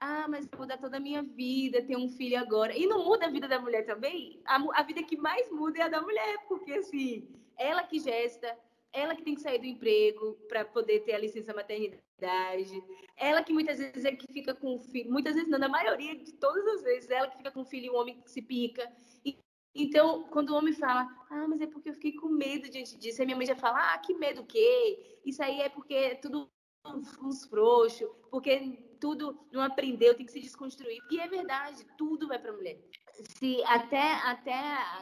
Ah, 0.00 0.26
mas 0.26 0.46
vai 0.46 0.60
mudar 0.60 0.78
toda 0.78 0.96
a 0.96 1.00
minha 1.00 1.22
vida, 1.22 1.82
ter 1.82 1.96
um 1.96 2.08
filho 2.08 2.38
agora. 2.38 2.74
E 2.76 2.86
não 2.86 3.04
muda 3.04 3.26
a 3.26 3.30
vida 3.30 3.46
da 3.46 3.60
mulher 3.60 3.84
também? 3.84 4.40
A, 4.46 4.56
a 4.80 4.82
vida 4.82 5.02
que 5.02 5.16
mais 5.16 5.50
muda 5.50 5.78
é 5.78 5.82
a 5.82 5.88
da 5.88 6.00
mulher, 6.00 6.38
porque 6.48 6.72
assim, 6.72 7.28
ela 7.58 7.82
que 7.82 7.98
gesta, 7.98 8.58
ela 8.94 9.14
que 9.14 9.22
tem 9.22 9.34
que 9.34 9.42
sair 9.42 9.58
do 9.58 9.66
emprego 9.66 10.32
para 10.48 10.64
poder 10.64 11.00
ter 11.00 11.12
a 11.12 11.18
licença 11.18 11.52
maternidade, 11.52 12.82
ela 13.14 13.42
que 13.42 13.52
muitas 13.52 13.78
vezes 13.78 14.04
é 14.06 14.12
que 14.12 14.32
fica 14.32 14.54
com 14.54 14.74
o 14.74 14.78
filho, 14.78 15.12
muitas 15.12 15.34
vezes 15.34 15.50
não, 15.50 15.58
na 15.58 15.68
maioria 15.68 16.16
de 16.16 16.32
todas 16.32 16.66
as 16.66 16.82
vezes, 16.82 17.10
ela 17.10 17.28
que 17.28 17.36
fica 17.36 17.50
com 17.50 17.60
o 17.60 17.66
filho 17.66 17.86
e 17.86 17.90
o 17.90 17.94
homem 17.94 18.20
que 18.22 18.30
se 18.30 18.40
pica. 18.40 18.90
E, 19.22 19.38
então, 19.74 20.24
quando 20.30 20.50
o 20.50 20.56
homem 20.56 20.72
fala, 20.72 21.06
ah, 21.28 21.46
mas 21.46 21.60
é 21.60 21.66
porque 21.66 21.90
eu 21.90 21.94
fiquei 21.94 22.12
com 22.12 22.28
medo 22.28 22.70
diante 22.70 22.96
disso, 22.98 23.20
aí 23.20 23.26
minha 23.26 23.36
mãe 23.36 23.46
já 23.46 23.54
fala, 23.54 23.92
ah, 23.92 23.98
que 23.98 24.14
medo 24.14 24.40
o 24.40 24.46
quê? 24.46 25.20
Isso 25.26 25.42
aí 25.42 25.60
é 25.60 25.68
porque 25.68 25.94
é 25.94 26.14
tudo 26.14 26.48
uns 26.86 27.44
frouxos, 27.44 28.08
porque 28.30 28.89
tudo 29.00 29.36
não 29.50 29.62
aprendeu, 29.62 30.14
tem 30.14 30.26
que 30.26 30.32
se 30.32 30.40
desconstruir. 30.40 31.00
E 31.10 31.18
é 31.18 31.26
verdade, 31.26 31.84
tudo 31.96 32.28
vai 32.28 32.38
para 32.38 32.50
a 32.50 32.54
mulher. 32.54 32.78
Se 33.38 33.62
até 33.64 34.12
até 34.24 34.54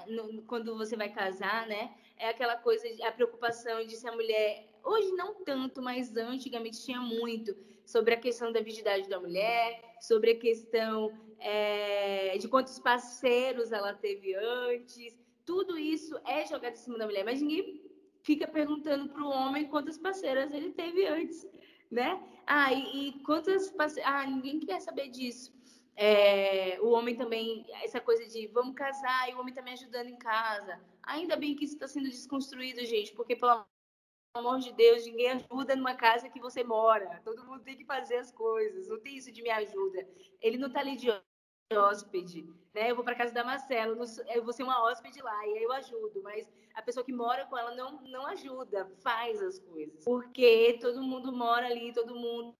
no, 0.07 0.43
quando 0.43 0.77
você 0.77 0.97
vai 0.97 1.09
casar, 1.11 1.67
né? 1.67 1.93
É 2.17 2.31
aquela 2.31 2.57
coisa, 2.57 2.85
a 3.07 3.13
preocupação 3.13 3.85
de 3.85 3.97
se 3.97 4.09
a 4.09 4.13
mulher, 4.13 4.67
hoje 4.83 5.13
não 5.13 5.35
tanto, 5.45 5.83
mas 5.83 6.17
antigamente 6.17 6.85
tinha 6.85 7.01
muito 7.01 7.57
sobre 7.85 8.15
a 8.15 8.17
questão 8.17 8.53
da 8.53 8.61
virgindade 8.61 9.09
da 9.09 9.21
mulher, 9.21 9.81
sobre 10.01 10.33
a 10.33 10.39
questão 10.39 11.13
é, 11.39 12.37
de 12.39 12.49
quantos 12.49 12.79
parceiros 12.79 13.73
ela 13.73 13.95
teve 13.95 14.35
antes. 14.35 15.17
Tudo 15.45 15.79
isso 15.79 16.19
é 16.27 16.45
jogado 16.47 16.75
em 16.75 16.77
cima 16.77 16.99
da 16.99 17.07
mulher, 17.07 17.25
mas 17.25 17.41
ninguém 17.41 17.83
fica 18.23 18.47
perguntando 18.47 19.09
para 19.09 19.23
o 19.23 19.31
homem 19.31 19.69
quantas 19.69 19.97
parceiras 19.97 20.53
ele 20.53 20.73
teve 20.73 21.07
antes 21.07 21.47
né? 21.91 22.23
Ah, 22.47 22.73
e, 22.73 23.09
e 23.09 23.13
quantas. 23.21 23.73
Ah, 24.05 24.27
ninguém 24.27 24.61
quer 24.61 24.81
saber 24.81 25.09
disso. 25.09 25.53
É, 25.97 26.79
o 26.81 26.91
homem 26.91 27.17
também, 27.17 27.67
essa 27.83 28.01
coisa 28.01 28.25
de 28.27 28.47
vamos 28.49 28.75
casar 28.77 29.29
e 29.29 29.35
o 29.35 29.41
homem 29.41 29.53
também 29.53 29.75
ajudando 29.75 30.09
em 30.09 30.17
casa. 30.17 30.81
Ainda 31.03 31.37
bem 31.37 31.57
que 31.57 31.65
isso 31.65 31.75
está 31.75 31.89
sendo 31.89 32.09
desconstruído, 32.09 32.85
gente, 32.85 33.13
porque 33.15 33.35
pelo 33.35 33.65
amor 34.35 34.61
de 34.61 34.73
Deus, 34.73 35.05
ninguém 35.05 35.31
ajuda 35.33 35.75
numa 35.75 35.95
casa 35.95 36.29
que 36.29 36.39
você 36.41 36.63
mora. 36.63 37.21
Todo 37.25 37.45
mundo 37.45 37.65
tem 37.65 37.77
que 37.77 37.85
fazer 37.85 38.17
as 38.19 38.31
coisas. 38.31 38.87
Não 38.87 39.01
tem 39.01 39.17
isso 39.17 39.33
de 39.33 39.43
me 39.43 39.51
ajuda. 39.51 40.07
Ele 40.41 40.57
não 40.57 40.69
está 40.69 40.81
ali 40.81 40.97
de 40.97 41.11
hóspede, 41.77 42.49
né? 42.75 42.91
Eu 42.91 42.95
vou 42.97 43.05
para 43.05 43.15
casa 43.15 43.33
da 43.33 43.45
Marcela, 43.45 43.95
eu 44.35 44.43
vou 44.43 44.53
ser 44.53 44.63
uma 44.63 44.83
hóspede 44.83 45.21
lá 45.21 45.47
e 45.47 45.59
aí 45.59 45.63
eu 45.63 45.73
ajudo, 45.73 46.23
mas 46.23 46.51
a 46.75 46.81
pessoa 46.81 47.05
que 47.05 47.13
mora 47.13 47.45
com 47.47 47.59
ela 47.59 47.75
não, 47.75 48.01
não 48.03 48.27
ajuda, 48.27 48.91
faz 49.03 49.43
as 49.43 49.59
coisas. 49.59 50.05
Porque 50.05 50.79
todo 50.81 51.03
mundo 51.03 51.31
mora 51.31 51.67
ali, 51.67 51.93
todo 51.93 52.15
mundo 52.15 52.55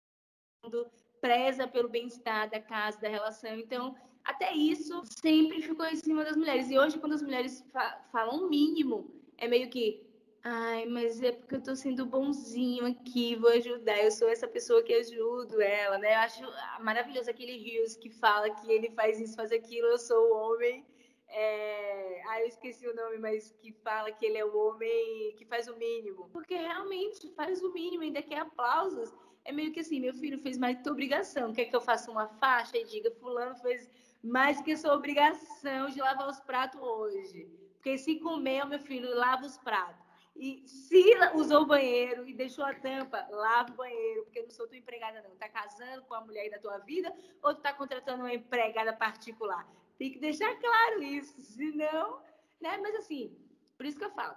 preza 1.21 1.67
pelo 1.67 1.89
bem-estar 1.89 2.51
da 2.51 2.61
casa, 2.61 3.01
da 3.01 3.09
relação. 3.09 3.59
Então, 3.59 3.97
até 4.25 4.53
isso 4.53 5.03
sempre 5.05 5.63
ficou 5.63 5.87
em 5.87 5.97
cima 5.97 6.25
das 6.25 6.37
mulheres. 6.37 6.71
E 6.71 6.79
hoje, 6.79 6.99
quando 6.99 7.15
as 7.15 7.23
mulheres 7.23 7.65
fa 7.73 8.05
falam 8.13 8.45
o 8.45 8.49
mínimo, 8.49 9.11
é 9.39 9.49
meio 9.49 9.71
que 9.71 10.07
Ai, 10.51 10.87
mas 10.87 11.23
é 11.23 11.31
porque 11.31 11.57
eu 11.57 11.63
tô 11.63 11.77
sendo 11.77 12.07
bonzinho 12.07 12.87
aqui, 12.87 13.37
vou 13.37 13.51
ajudar. 13.51 13.99
Eu 14.03 14.11
sou 14.11 14.31
essa 14.31 14.49
pessoa 14.49 14.83
que 14.83 14.95
ajudo 14.95 15.61
ela, 15.61 15.99
né? 15.99 16.15
Eu 16.15 16.19
acho 16.21 16.43
maravilhoso 16.81 17.29
aquele 17.29 17.59
Rios 17.59 17.97
que 17.97 18.09
fala 18.09 18.49
que 18.49 18.73
ele 18.73 18.89
faz 18.93 19.21
isso, 19.21 19.37
faz 19.37 19.53
aquilo, 19.53 19.89
eu 19.89 19.99
sou 19.99 20.17
o 20.17 20.37
homem. 20.39 20.87
É... 21.29 22.23
Ah, 22.29 22.41
eu 22.41 22.47
esqueci 22.47 22.89
o 22.89 22.95
nome, 22.95 23.19
mas 23.19 23.53
que 23.61 23.73
fala 23.73 24.11
que 24.11 24.25
ele 24.25 24.39
é 24.39 24.45
o 24.45 24.57
homem 24.57 25.35
que 25.37 25.45
faz 25.45 25.69
o 25.69 25.77
mínimo. 25.77 26.31
Porque 26.31 26.55
realmente 26.55 27.29
faz 27.35 27.63
o 27.63 27.71
mínimo, 27.71 28.05
ainda 28.05 28.23
quer 28.23 28.39
aplausos. 28.39 29.13
É 29.45 29.53
meio 29.53 29.71
que 29.71 29.81
assim, 29.81 30.01
meu 30.01 30.15
filho 30.15 30.39
fez 30.39 30.57
mais 30.57 30.81
que 30.81 30.89
obrigação. 30.89 31.53
Quer 31.53 31.67
que 31.67 31.77
eu 31.77 31.81
faça 31.83 32.11
uma 32.11 32.27
faixa 32.27 32.79
e 32.79 32.85
diga, 32.87 33.11
fulano 33.21 33.55
fez 33.57 33.87
mais 34.23 34.63
que 34.63 34.75
sua 34.79 34.95
obrigação 34.95 35.91
de 35.91 36.01
lavar 36.01 36.27
os 36.27 36.41
pratos 36.41 36.81
hoje. 36.81 37.47
Porque 37.75 37.99
se 37.99 38.17
comer, 38.17 38.65
meu 38.65 38.79
filho, 38.79 39.15
lava 39.15 39.45
os 39.45 39.59
pratos. 39.59 39.98
E 40.39 40.63
se 40.69 41.17
usou 41.35 41.63
o 41.63 41.67
banheiro 41.67 42.29
e 42.29 42.33
deixou 42.33 42.65
a 42.65 42.73
tampa, 42.73 43.27
lava 43.29 43.73
o 43.73 43.77
banheiro, 43.77 44.23
porque 44.23 44.39
eu 44.39 44.45
não 44.45 44.51
sou 44.51 44.69
tua 44.69 44.77
empregada, 44.77 45.21
não. 45.21 45.35
Tá 45.35 45.49
casando 45.49 46.03
com 46.03 46.15
a 46.15 46.21
mulher 46.21 46.49
da 46.49 46.61
tua 46.61 46.79
vida 46.79 47.13
ou 47.43 47.53
tu 47.57 47.61
tá 47.61 47.73
contratando 47.73 48.23
uma 48.23 48.33
empregada 48.33 48.93
particular? 48.93 49.69
Tem 49.99 50.13
que 50.13 50.21
deixar 50.21 50.55
claro 50.61 51.03
isso, 51.03 51.41
senão, 51.43 52.23
né? 52.61 52.79
Mas 52.79 52.95
assim, 52.95 53.37
por 53.77 53.85
isso 53.85 53.99
que 53.99 54.05
eu 54.05 54.13
falo. 54.13 54.37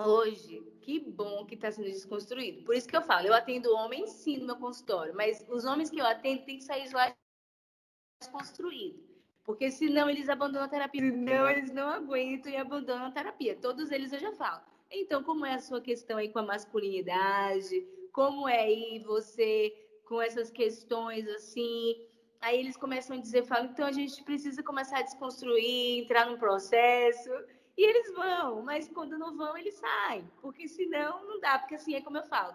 Hoje, 0.00 0.62
que 0.80 0.98
bom 0.98 1.44
que 1.44 1.56
está 1.56 1.70
sendo 1.70 1.90
desconstruído. 1.90 2.64
Por 2.64 2.74
isso 2.74 2.88
que 2.88 2.96
eu 2.96 3.02
falo, 3.02 3.26
eu 3.26 3.34
atendo 3.34 3.74
homens 3.74 4.10
sim 4.12 4.38
no 4.38 4.46
meu 4.46 4.56
consultório, 4.56 5.14
mas 5.14 5.46
os 5.46 5.66
homens 5.66 5.90
que 5.90 6.00
eu 6.00 6.06
atendo 6.06 6.46
têm 6.46 6.56
que 6.56 6.64
sair 6.64 6.88
de 6.88 6.94
lá 6.94 7.14
desconstruído. 8.18 9.12
Porque 9.44 9.70
senão 9.70 10.08
eles 10.08 10.30
abandonam 10.30 10.64
a 10.64 10.70
terapia. 10.70 11.02
Senão 11.02 11.50
eles 11.50 11.70
não 11.70 11.88
aguentam 11.90 12.50
e 12.50 12.56
abandonam 12.56 13.06
a 13.06 13.10
terapia. 13.10 13.54
Todos 13.56 13.90
eles 13.90 14.10
eu 14.12 14.18
já 14.18 14.32
falo. 14.32 14.71
Então, 14.92 15.22
como 15.22 15.46
é 15.46 15.54
a 15.54 15.58
sua 15.58 15.80
questão 15.80 16.18
aí 16.18 16.28
com 16.28 16.38
a 16.38 16.42
masculinidade? 16.42 17.86
Como 18.12 18.46
é 18.46 18.60
aí 18.60 18.98
você 19.06 19.74
com 20.04 20.20
essas 20.20 20.50
questões 20.50 21.26
assim? 21.28 22.06
Aí 22.42 22.58
eles 22.58 22.76
começam 22.76 23.16
a 23.16 23.20
dizer, 23.20 23.44
falam, 23.44 23.70
então 23.70 23.86
a 23.86 23.92
gente 23.92 24.22
precisa 24.22 24.62
começar 24.62 24.98
a 24.98 25.02
desconstruir, 25.02 26.02
entrar 26.02 26.26
num 26.26 26.38
processo. 26.38 27.30
E 27.76 27.82
eles 27.88 28.12
vão, 28.12 28.62
mas 28.62 28.88
quando 28.88 29.18
não 29.18 29.34
vão, 29.34 29.56
eles 29.56 29.74
saem. 29.76 30.30
Porque 30.42 30.68
senão 30.68 31.24
não 31.26 31.40
dá, 31.40 31.58
porque 31.58 31.76
assim 31.76 31.94
é 31.94 32.02
como 32.02 32.18
eu 32.18 32.24
falo. 32.24 32.54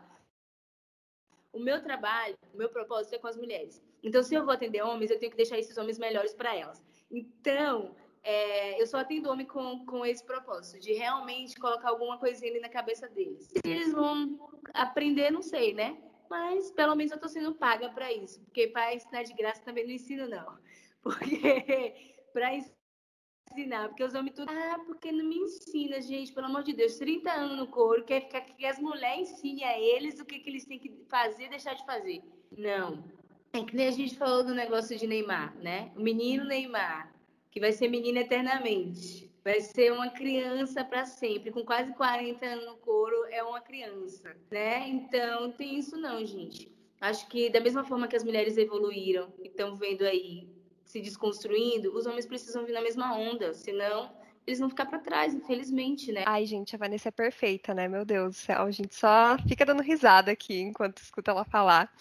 O 1.52 1.60
meu 1.60 1.82
trabalho, 1.82 2.38
o 2.54 2.58
meu 2.58 2.70
propósito 2.70 3.16
é 3.16 3.18
com 3.18 3.28
as 3.28 3.38
mulheres. 3.38 3.82
Então, 4.04 4.22
se 4.22 4.36
eu 4.36 4.46
vou 4.46 4.54
atender 4.54 4.84
homens, 4.84 5.10
eu 5.10 5.18
tenho 5.18 5.32
que 5.32 5.38
deixar 5.38 5.58
esses 5.58 5.76
homens 5.76 5.98
melhores 5.98 6.36
para 6.36 6.56
elas. 6.56 6.86
Então, 7.10 7.96
é, 8.28 8.82
eu 8.82 8.86
só 8.86 8.98
atendo 8.98 9.30
homem 9.30 9.46
com, 9.46 9.86
com 9.86 10.06
esse 10.06 10.22
propósito, 10.26 10.82
de 10.82 10.92
realmente 10.92 11.56
colocar 11.58 11.88
alguma 11.88 12.18
coisinha 12.18 12.52
ali 12.52 12.60
na 12.60 12.68
cabeça 12.68 13.08
deles. 13.08 13.46
Se 13.46 13.62
eles 13.64 13.94
vão 13.94 14.38
aprender, 14.74 15.32
não 15.32 15.42
sei, 15.42 15.74
né? 15.74 15.98
Mas 16.30 16.70
pelo 16.72 16.94
menos 16.94 17.14
eu 17.14 17.16
estou 17.16 17.30
sendo 17.30 17.56
paga 17.56 17.90
para 17.90 18.12
isso, 18.12 18.42
porque 18.42 18.68
para 18.68 18.94
ensinar 18.94 19.24
de 19.24 19.34
graça 19.34 19.64
também 19.64 19.86
não 19.86 19.94
ensino, 19.94 20.28
não. 20.28 20.58
Porque 21.02 22.18
para 22.34 22.54
ensinar, 22.54 23.88
porque 23.88 24.04
os 24.04 24.14
homens 24.14 24.36
tudo. 24.36 24.52
Ah, 24.52 24.78
porque 24.86 25.10
não 25.10 25.24
me 25.24 25.38
ensina, 25.38 26.02
gente, 26.02 26.34
pelo 26.34 26.48
amor 26.48 26.64
de 26.64 26.74
Deus, 26.74 26.98
30 26.98 27.32
anos 27.32 27.58
no 27.58 27.68
couro, 27.68 28.04
quer 28.04 28.24
ficar 28.24 28.42
que 28.42 28.66
as 28.66 28.78
mulheres 28.78 29.32
ensinem 29.32 29.64
a 29.64 29.80
eles 29.80 30.20
o 30.20 30.26
que, 30.26 30.40
que 30.40 30.50
eles 30.50 30.66
têm 30.66 30.80
que 30.80 30.92
fazer 31.08 31.46
e 31.46 31.50
deixar 31.50 31.76
de 31.76 31.86
fazer. 31.86 32.22
Não. 32.52 33.06
É 33.54 33.64
que 33.64 33.74
nem 33.74 33.88
a 33.88 33.92
gente 33.92 34.18
falou 34.18 34.44
do 34.44 34.54
negócio 34.54 34.98
de 34.98 35.08
Neymar, 35.08 35.56
né? 35.60 35.94
O 35.96 36.02
menino 36.02 36.44
Neymar 36.44 37.17
que 37.58 37.62
vai 37.62 37.72
ser 37.72 37.88
menina 37.88 38.20
eternamente. 38.20 39.32
Vai 39.44 39.60
ser 39.62 39.92
uma 39.92 40.12
criança 40.12 40.84
para 40.84 41.06
sempre, 41.06 41.50
com 41.50 41.66
quase 41.66 41.92
40 41.94 42.46
anos 42.46 42.66
no 42.68 42.78
couro, 42.78 43.16
é 43.32 43.42
uma 43.42 43.60
criança, 43.60 44.38
né? 44.52 44.88
Então, 44.88 45.52
tem 45.54 45.80
isso 45.80 45.98
não, 45.98 46.24
gente. 46.24 46.72
Acho 47.02 47.28
que 47.28 47.50
da 47.50 47.60
mesma 47.60 47.84
forma 47.84 48.08
que 48.08 48.16
as 48.16 48.24
mulheres 48.24 48.58
evoluíram 48.58 49.34
e 49.40 49.48
estão 49.48 49.76
vendo 49.76 50.04
aí 50.04 50.48
se 50.86 51.02
desconstruindo, 51.02 51.96
os 51.98 52.06
homens 52.06 52.28
precisam 52.28 52.64
vir 52.64 52.74
na 52.74 52.82
mesma 52.82 53.18
onda, 53.18 53.56
senão 53.56 54.16
eles 54.46 54.60
vão 54.60 54.70
ficar 54.70 54.86
para 54.86 55.00
trás, 55.00 55.34
infelizmente, 55.34 56.12
né? 56.12 56.26
Ai, 56.28 56.46
gente, 56.46 56.76
a 56.76 56.78
Vanessa 56.78 57.10
é 57.10 57.12
perfeita, 57.12 57.74
né? 57.74 57.88
Meu 57.88 58.06
Deus 58.06 58.36
do 58.36 58.40
céu, 58.40 58.62
a 58.62 58.72
gente 58.72 58.94
só 58.94 59.36
fica 59.48 59.66
dando 59.66 59.82
risada 59.82 60.32
aqui 60.32 60.60
enquanto 60.60 61.00
escuta 61.00 61.32
ela 61.32 61.44
falar. 61.44 61.92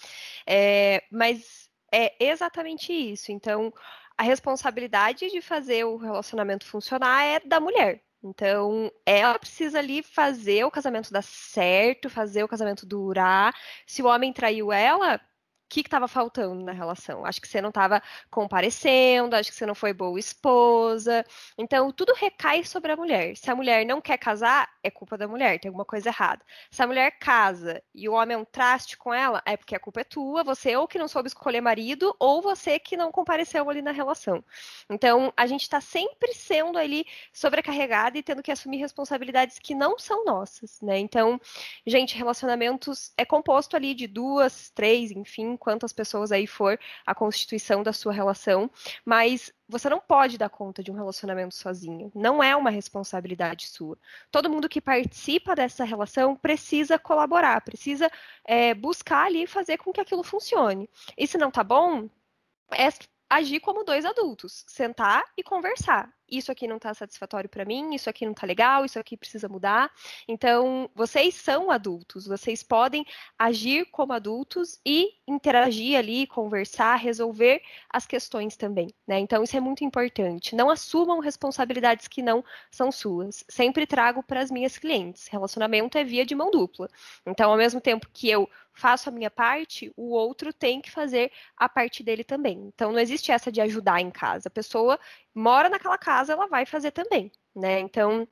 É, 0.47 1.03
mas 1.11 1.71
é 1.91 2.13
exatamente 2.21 2.93
isso. 2.93 3.33
Então, 3.33 3.73
a 4.17 4.23
responsabilidade 4.23 5.29
de 5.31 5.41
fazer 5.41 5.85
o 5.85 5.97
relacionamento 5.97 6.67
funcionar 6.67 7.25
é 7.25 7.41
da 7.41 7.61
mulher. 7.61 8.03
Então, 8.23 8.91
ela 9.05 9.39
precisa 9.39 9.79
ali 9.79 10.03
fazer 10.03 10.65
o 10.65 10.71
casamento 10.71 11.13
dar 11.13 11.23
certo, 11.23 12.11
fazer 12.11 12.43
o 12.43 12.49
casamento 12.49 12.85
durar. 12.87 13.55
Se 13.87 14.03
o 14.03 14.07
homem 14.07 14.33
traiu 14.33 14.73
ela, 14.73 15.21
que 15.69 15.81
estava 15.81 16.09
faltando 16.09 16.65
na 16.65 16.73
relação? 16.73 17.25
Acho 17.25 17.41
que 17.41 17.49
você 17.49 17.61
não 17.61 17.71
estava 17.71 18.03
comparecendo, 18.31 19.37
acho 19.37 19.51
que 19.51 19.57
você 19.57 19.67
não 19.67 19.75
foi 19.75 19.93
boa 19.93 20.19
esposa. 20.19 21.25
Então, 21.59 21.91
tudo 21.93 22.15
recai 22.15 22.65
sobre 22.65 22.93
a 22.93 22.97
mulher. 22.97 23.37
Se 23.37 23.51
a 23.51 23.55
mulher 23.55 23.85
não 23.85 24.01
quer 24.01 24.19
casar, 24.19 24.69
é 24.83 24.91
culpa 24.91 25.17
da 25.19 25.27
mulher, 25.27 25.59
tem 25.59 25.69
alguma 25.69 25.85
coisa 25.85 26.09
errada. 26.09 26.45
Se 26.71 26.83
a 26.83 26.87
mulher 26.87 27.19
casa 27.19 27.83
e 27.95 28.09
o 28.09 28.13
homem 28.13 28.35
é 28.35 28.39
um 28.39 28.45
traste 28.45 28.97
com 28.97 29.13
ela, 29.13 29.43
é 29.45 29.57
porque 29.57 29.75
a 29.75 29.81
culpa 29.81 30.01
é 30.01 30.05
tua, 30.05 30.45
você 30.45 30.77
ou 30.77 30.87
que 30.87 30.99
não 30.99 31.09
soube 31.09 31.29
escolher 31.29 31.61
marido, 31.61 32.15
ou 32.19 32.41
você 32.41 32.79
que 32.79 32.97
não 32.97 33.11
compareceu 33.11 33.69
ali 33.69 33.83
na 33.83 33.93
relação. 33.93 34.45
Então, 34.89 35.33
a 35.37 35.47
gente 35.47 35.63
está 35.63 35.81
sempre 35.81 36.33
sendo 36.35 36.79
ali 36.79 37.05
sobrecarregada 37.33 38.19
e 38.19 38.23
tendo 38.23 38.43
que 38.43 38.53
assumir 38.53 38.79
responsabilidades 38.79 39.59
que 39.59 39.75
não 39.75 39.99
são 39.99 40.25
nossas, 40.25 40.81
né? 40.81 40.99
Então, 40.99 41.41
gente, 41.87 42.17
relacionamentos 42.17 43.13
é 43.17 43.25
composto 43.25 43.77
ali 43.77 43.95
de 43.95 44.07
duas, 44.07 44.71
três, 44.71 45.11
enfim, 45.11 45.56
relação, 45.57 45.59
quantas 45.59 45.93
pessoas 45.93 46.31
aí 46.31 46.47
for 46.47 46.79
a 47.05 47.15
constituição 47.15 47.83
da 47.83 47.93
sua 47.93 48.13
relação, 48.13 48.71
mas 49.05 49.53
você 49.69 49.89
não 49.89 50.01
pode 50.01 50.39
dar 50.39 50.49
conta 50.49 50.83
de 50.83 50.91
um 50.91 50.95
relacionamento 50.95 51.55
sozinho. 51.55 52.13
Não 52.15 52.43
é 52.43 52.55
uma 52.55 52.71
responsabilidade 52.71 53.67
sua. 53.67 53.99
Todo 54.31 54.51
mundo 54.51 54.69
que 54.69 54.81
participa 54.81 55.55
dessa 55.55 55.85
relação 55.85 56.37
precisa 56.37 56.99
colaborar, 56.99 57.61
precisa 57.63 58.11
é, 58.45 58.75
buscar 58.75 59.27
ali 59.27 59.47
fazer 59.47 59.79
com 59.79 59.93
que 59.93 60.01
aquilo 60.01 60.23
funcione. 60.23 60.89
E 61.17 61.27
se 61.27 61.39
não 61.39 61.51
tá 61.51 61.65
bom, 61.65 62.09
é 62.73 62.89
agir 63.29 63.61
como 63.61 63.85
dois 63.85 64.05
adultos, 64.05 64.65
sentar 64.69 65.25
e 65.37 65.43
conversar. 65.43 66.16
Isso 66.31 66.51
aqui 66.51 66.67
não 66.67 66.77
está 66.77 66.93
satisfatório 66.95 67.49
para 67.49 67.65
mim, 67.65 67.95
isso 67.95 68.09
aqui 68.11 68.25
não 68.25 68.33
está 68.33 68.47
legal, 68.47 68.85
isso 68.85 68.99
aqui 68.99 69.17
precisa 69.17 69.49
mudar. 69.49 69.91
Então, 70.27 70.91
vocês 70.95 71.35
são 71.35 71.71
adultos, 71.71 72.27
vocês 72.27 72.63
podem 72.63 73.05
agir 73.39 73.87
como 73.87 74.13
adultos 74.13 74.81
e 74.85 75.15
interagir 75.27 75.99
ali, 75.99 76.27
conversar, 76.27 76.97
resolver 76.97 77.63
as 77.89 78.07
questões 78.07 78.57
também, 78.57 78.89
né? 79.07 79.19
Então, 79.19 79.43
isso 79.43 79.57
é 79.57 79.61
muito 79.61 79.85
importante. 79.85 80.55
Não 80.55 80.71
assumam 80.71 81.21
responsabilidades 81.21 82.09
que 82.09 82.23
não 82.23 82.45
são 82.71 82.91
suas. 82.91 83.45
Sempre 83.49 83.87
trago 83.87 84.23
para 84.23 84.41
as 84.41 84.51
minhas 84.51 84.79
clientes. 84.79 85.29
Relacionamento 85.29 85.99
é 85.99 86.05
via 86.05 86.25
de 86.25 86.35
mão 86.35 86.51
dupla. 86.51 86.89
Então, 87.27 87.51
ao 87.51 87.57
mesmo 87.57 87.81
tempo 87.81 88.09
que 88.13 88.29
eu 88.29 88.49
faço 88.77 89.09
a 89.09 89.13
minha 89.13 89.31
parte, 89.31 89.91
o 89.97 90.11
outro 90.11 90.53
tem 90.53 90.81
que 90.81 90.91
fazer 90.91 91.33
a 91.57 91.69
parte 91.69 92.03
dele 92.03 92.23
também. 92.23 92.71
Então 92.75 92.93
não 92.93 92.99
existe 92.99 93.33
essa 93.33 93.51
de 93.51 93.61
ajudar 93.61 94.01
em 94.01 94.11
casa. 94.11 94.49
A 94.49 94.51
pessoa 94.51 95.01
mora 95.37 95.69
naquela 95.69 95.99
casa, 95.99 96.33
ela 96.33 96.49
vai 96.49 96.67
fazer 96.67 96.91
também, 96.93 97.31
né? 97.55 97.81
Então 97.81 98.27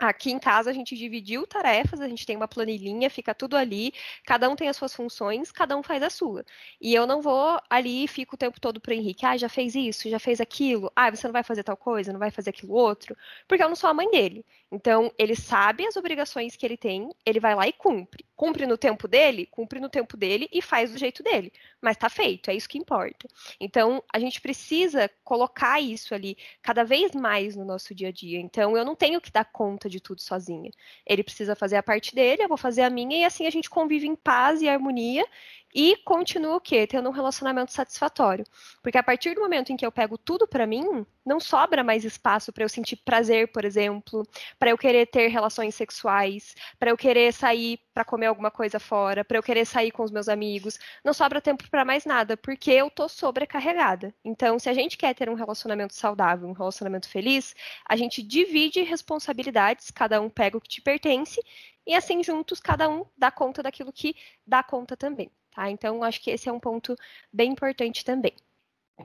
Aqui 0.00 0.30
em 0.30 0.38
casa 0.38 0.70
a 0.70 0.72
gente 0.72 0.96
dividiu 0.96 1.46
tarefas, 1.46 2.00
a 2.00 2.08
gente 2.08 2.24
tem 2.24 2.34
uma 2.34 2.48
planilhinha, 2.48 3.10
fica 3.10 3.34
tudo 3.34 3.54
ali, 3.54 3.92
cada 4.24 4.48
um 4.48 4.56
tem 4.56 4.66
as 4.66 4.76
suas 4.76 4.94
funções, 4.94 5.52
cada 5.52 5.76
um 5.76 5.82
faz 5.82 6.02
a 6.02 6.08
sua. 6.08 6.42
E 6.80 6.94
eu 6.94 7.06
não 7.06 7.20
vou 7.20 7.60
ali 7.68 8.04
e 8.04 8.08
fico 8.08 8.34
o 8.34 8.38
tempo 8.38 8.58
todo 8.58 8.80
pro 8.80 8.94
Henrique, 8.94 9.26
ah, 9.26 9.36
já 9.36 9.48
fez 9.48 9.74
isso, 9.74 10.08
já 10.08 10.18
fez 10.18 10.40
aquilo, 10.40 10.90
ah, 10.96 11.10
você 11.10 11.26
não 11.26 11.32
vai 11.32 11.42
fazer 11.42 11.62
tal 11.64 11.76
coisa, 11.76 12.12
não 12.12 12.18
vai 12.18 12.30
fazer 12.30 12.48
aquilo 12.48 12.72
outro, 12.72 13.14
porque 13.46 13.62
eu 13.62 13.68
não 13.68 13.76
sou 13.76 13.90
a 13.90 13.94
mãe 13.94 14.10
dele. 14.10 14.44
Então, 14.72 15.12
ele 15.18 15.36
sabe 15.36 15.86
as 15.86 15.96
obrigações 15.96 16.56
que 16.56 16.64
ele 16.64 16.78
tem, 16.78 17.10
ele 17.26 17.40
vai 17.40 17.54
lá 17.54 17.68
e 17.68 17.72
cumpre. 17.72 18.24
Cumpre 18.34 18.66
no 18.66 18.78
tempo 18.78 19.06
dele, 19.06 19.46
cumpre 19.50 19.80
no 19.80 19.90
tempo 19.90 20.16
dele 20.16 20.48
e 20.50 20.62
faz 20.62 20.92
do 20.92 20.98
jeito 20.98 21.22
dele. 21.22 21.52
Mas 21.80 21.96
tá 21.96 22.08
feito, 22.08 22.50
é 22.50 22.54
isso 22.54 22.68
que 22.68 22.78
importa. 22.78 23.26
Então, 23.58 24.02
a 24.12 24.18
gente 24.18 24.40
precisa 24.40 25.10
colocar 25.24 25.80
isso 25.80 26.14
ali 26.14 26.36
cada 26.62 26.84
vez 26.84 27.12
mais 27.14 27.56
no 27.56 27.64
nosso 27.64 27.94
dia 27.94 28.08
a 28.08 28.12
dia. 28.12 28.38
Então, 28.38 28.76
eu 28.76 28.84
não 28.84 28.94
tenho 28.94 29.20
que 29.20 29.30
dar 29.30 29.44
conta 29.44 29.88
de 29.88 30.00
tudo 30.00 30.20
sozinha. 30.20 30.70
Ele 31.06 31.22
precisa 31.22 31.56
fazer 31.56 31.76
a 31.76 31.82
parte 31.82 32.14
dele, 32.14 32.42
eu 32.42 32.48
vou 32.48 32.58
fazer 32.58 32.82
a 32.82 32.90
minha, 32.90 33.18
e 33.18 33.24
assim 33.24 33.46
a 33.46 33.50
gente 33.50 33.70
convive 33.70 34.06
em 34.06 34.16
paz 34.16 34.60
e 34.60 34.68
harmonia 34.68 35.26
e 35.74 35.96
continua 35.98 36.56
o 36.56 36.60
quê? 36.60 36.86
Tendo 36.86 37.08
um 37.08 37.12
relacionamento 37.12 37.72
satisfatório. 37.72 38.44
Porque 38.82 38.98
a 38.98 39.02
partir 39.02 39.34
do 39.34 39.40
momento 39.40 39.72
em 39.72 39.76
que 39.76 39.86
eu 39.86 39.92
pego 39.92 40.18
tudo 40.18 40.46
para 40.46 40.66
mim, 40.66 41.06
não 41.24 41.38
sobra 41.38 41.84
mais 41.84 42.04
espaço 42.04 42.52
para 42.52 42.64
eu 42.64 42.68
sentir 42.68 42.96
prazer, 42.96 43.48
por 43.52 43.64
exemplo, 43.64 44.26
para 44.58 44.70
eu 44.70 44.78
querer 44.78 45.06
ter 45.06 45.28
relações 45.28 45.74
sexuais, 45.74 46.54
para 46.78 46.90
eu 46.90 46.96
querer 46.96 47.32
sair 47.32 47.78
para 47.94 48.04
comer 48.04 48.26
alguma 48.26 48.50
coisa 48.50 48.80
fora, 48.80 49.24
para 49.24 49.38
eu 49.38 49.42
querer 49.42 49.64
sair 49.64 49.90
com 49.92 50.02
os 50.02 50.10
meus 50.10 50.28
amigos. 50.28 50.78
Não 51.04 51.12
sobra 51.12 51.40
tempo 51.40 51.69
para 51.70 51.84
mais 51.84 52.04
nada, 52.04 52.36
porque 52.36 52.70
eu 52.70 52.90
tô 52.90 53.08
sobrecarregada. 53.08 54.14
Então, 54.24 54.58
se 54.58 54.68
a 54.68 54.74
gente 54.74 54.98
quer 54.98 55.14
ter 55.14 55.30
um 55.30 55.34
relacionamento 55.34 55.94
saudável, 55.94 56.48
um 56.48 56.52
relacionamento 56.52 57.08
feliz, 57.08 57.54
a 57.88 57.96
gente 57.96 58.22
divide 58.22 58.82
responsabilidades, 58.82 59.90
cada 59.90 60.20
um 60.20 60.28
pega 60.28 60.56
o 60.56 60.60
que 60.60 60.68
te 60.68 60.82
pertence 60.82 61.40
e 61.86 61.94
assim 61.94 62.22
juntos 62.22 62.60
cada 62.60 62.88
um 62.88 63.04
dá 63.16 63.30
conta 63.30 63.62
daquilo 63.62 63.92
que 63.92 64.14
dá 64.46 64.62
conta 64.62 64.96
também. 64.96 65.30
Tá? 65.54 65.70
Então, 65.70 66.02
acho 66.02 66.20
que 66.20 66.30
esse 66.30 66.48
é 66.48 66.52
um 66.52 66.60
ponto 66.60 66.96
bem 67.32 67.52
importante 67.52 68.04
também. 68.04 68.34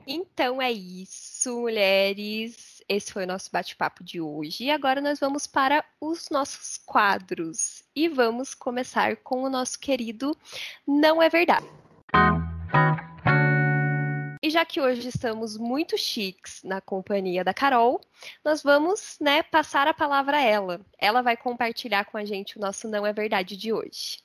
Então 0.06 0.60
é 0.60 0.70
isso, 0.72 1.60
mulheres. 1.60 2.82
Esse 2.88 3.12
foi 3.12 3.24
o 3.24 3.26
nosso 3.26 3.50
bate-papo 3.50 4.02
de 4.04 4.20
hoje. 4.20 4.64
E 4.64 4.70
agora 4.70 5.00
nós 5.00 5.18
vamos 5.18 5.46
para 5.46 5.84
os 6.00 6.28
nossos 6.30 6.78
quadros. 6.78 7.82
E 7.94 8.08
vamos 8.08 8.54
começar 8.54 9.16
com 9.16 9.42
o 9.42 9.50
nosso 9.50 9.78
querido 9.78 10.36
Não 10.86 11.22
é 11.22 11.28
Verdade. 11.28 11.66
E 14.46 14.50
já 14.50 14.64
que 14.64 14.80
hoje 14.80 15.08
estamos 15.08 15.56
muito 15.56 15.98
chiques 15.98 16.62
na 16.62 16.80
companhia 16.80 17.42
da 17.42 17.52
Carol, 17.52 18.00
nós 18.44 18.62
vamos 18.62 19.16
né, 19.20 19.42
passar 19.42 19.88
a 19.88 19.92
palavra 19.92 20.36
a 20.36 20.40
ela. 20.40 20.80
Ela 20.98 21.20
vai 21.20 21.36
compartilhar 21.36 22.04
com 22.04 22.16
a 22.16 22.24
gente 22.24 22.56
o 22.56 22.60
nosso 22.60 22.86
Não 22.86 23.04
é 23.04 23.12
Verdade 23.12 23.56
de 23.56 23.72
hoje. 23.72 24.18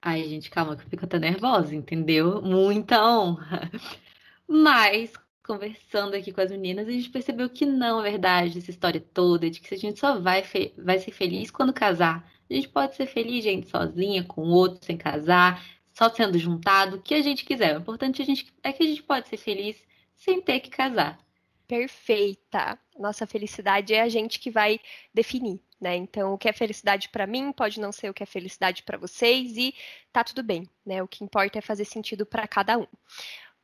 Ai, 0.00 0.24
gente, 0.24 0.48
calma 0.48 0.76
que 0.76 0.84
eu 0.84 0.88
fico 0.88 1.04
até 1.04 1.18
nervosa, 1.18 1.74
entendeu? 1.74 2.40
Muita 2.40 3.04
honra. 3.06 3.70
Mas, 4.48 5.12
conversando 5.44 6.14
aqui 6.14 6.32
com 6.32 6.40
as 6.40 6.50
meninas, 6.50 6.88
a 6.88 6.90
gente 6.90 7.10
percebeu 7.10 7.50
que 7.50 7.66
não 7.66 8.00
é 8.00 8.10
verdade 8.10 8.56
essa 8.56 8.70
história 8.70 9.00
toda, 9.12 9.50
de 9.50 9.60
que 9.60 9.74
a 9.74 9.78
gente 9.78 10.00
só 10.00 10.18
vai, 10.18 10.42
vai 10.78 10.98
ser 11.00 11.10
feliz 11.10 11.50
quando 11.50 11.74
casar. 11.74 12.26
A 12.48 12.54
gente 12.54 12.68
pode 12.70 12.96
ser 12.96 13.06
feliz, 13.06 13.44
gente, 13.44 13.68
sozinha, 13.68 14.24
com 14.24 14.48
outro, 14.48 14.82
sem 14.82 14.96
casar, 14.96 15.62
só 15.98 16.08
sendo 16.08 16.38
juntado, 16.38 16.96
o 16.96 17.02
que 17.02 17.12
a 17.12 17.20
gente 17.20 17.44
quiser. 17.44 17.76
O 17.76 17.80
importante 17.80 18.22
é, 18.22 18.24
a 18.24 18.26
gente, 18.26 18.54
é 18.62 18.72
que 18.72 18.84
a 18.84 18.86
gente 18.86 19.02
pode 19.02 19.28
ser 19.28 19.36
feliz 19.36 19.76
sem 20.14 20.40
ter 20.40 20.60
que 20.60 20.70
casar. 20.70 21.18
Perfeita. 21.66 22.78
Nossa 22.96 23.26
felicidade 23.26 23.92
é 23.92 24.02
a 24.02 24.08
gente 24.08 24.38
que 24.38 24.48
vai 24.48 24.78
definir. 25.12 25.60
Né? 25.80 25.96
Então, 25.96 26.34
o 26.34 26.38
que 26.38 26.48
é 26.48 26.52
felicidade 26.52 27.08
para 27.08 27.26
mim 27.26 27.50
pode 27.50 27.80
não 27.80 27.90
ser 27.90 28.08
o 28.08 28.14
que 28.14 28.22
é 28.22 28.26
felicidade 28.26 28.84
para 28.84 28.96
vocês 28.96 29.56
e 29.56 29.74
tá 30.12 30.22
tudo 30.22 30.42
bem, 30.42 30.68
né? 30.86 31.02
O 31.02 31.08
que 31.08 31.22
importa 31.22 31.58
é 31.58 31.62
fazer 31.62 31.84
sentido 31.84 32.24
para 32.24 32.48
cada 32.48 32.78
um. 32.78 32.86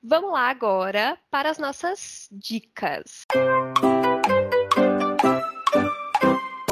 Vamos 0.03 0.33
lá 0.33 0.49
agora 0.49 1.19
para 1.31 1.51
as 1.51 1.59
nossas 1.59 2.29
dicas. 2.31 3.27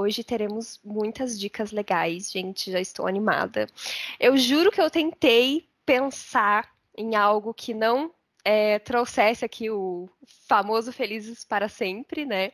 Hoje 0.03 0.24
teremos 0.24 0.80
muitas 0.84 1.38
dicas 1.38 1.70
legais, 1.70 2.28
gente, 2.32 2.72
já 2.72 2.80
estou 2.80 3.07
animada. 3.07 3.68
Eu 4.18 4.36
juro 4.36 4.72
que 4.72 4.80
eu 4.80 4.90
tentei 4.90 5.68
pensar 5.86 6.74
em 6.98 7.14
algo 7.14 7.55
que 7.55 7.72
não 7.72 8.12
é, 8.44 8.80
trouxesse 8.80 9.44
aqui 9.44 9.70
o 9.70 10.11
famoso 10.48 10.92
Felizes 10.92 11.44
para 11.44 11.68
Sempre, 11.68 12.26
né? 12.26 12.50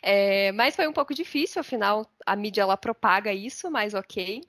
É, 0.00 0.52
mas 0.52 0.76
foi 0.76 0.86
um 0.86 0.92
pouco 0.92 1.12
difícil, 1.12 1.60
afinal, 1.60 2.08
a 2.24 2.36
mídia 2.36 2.62
ela 2.62 2.76
propaga 2.76 3.32
isso, 3.32 3.68
mas 3.68 3.94
ok. 3.94 4.40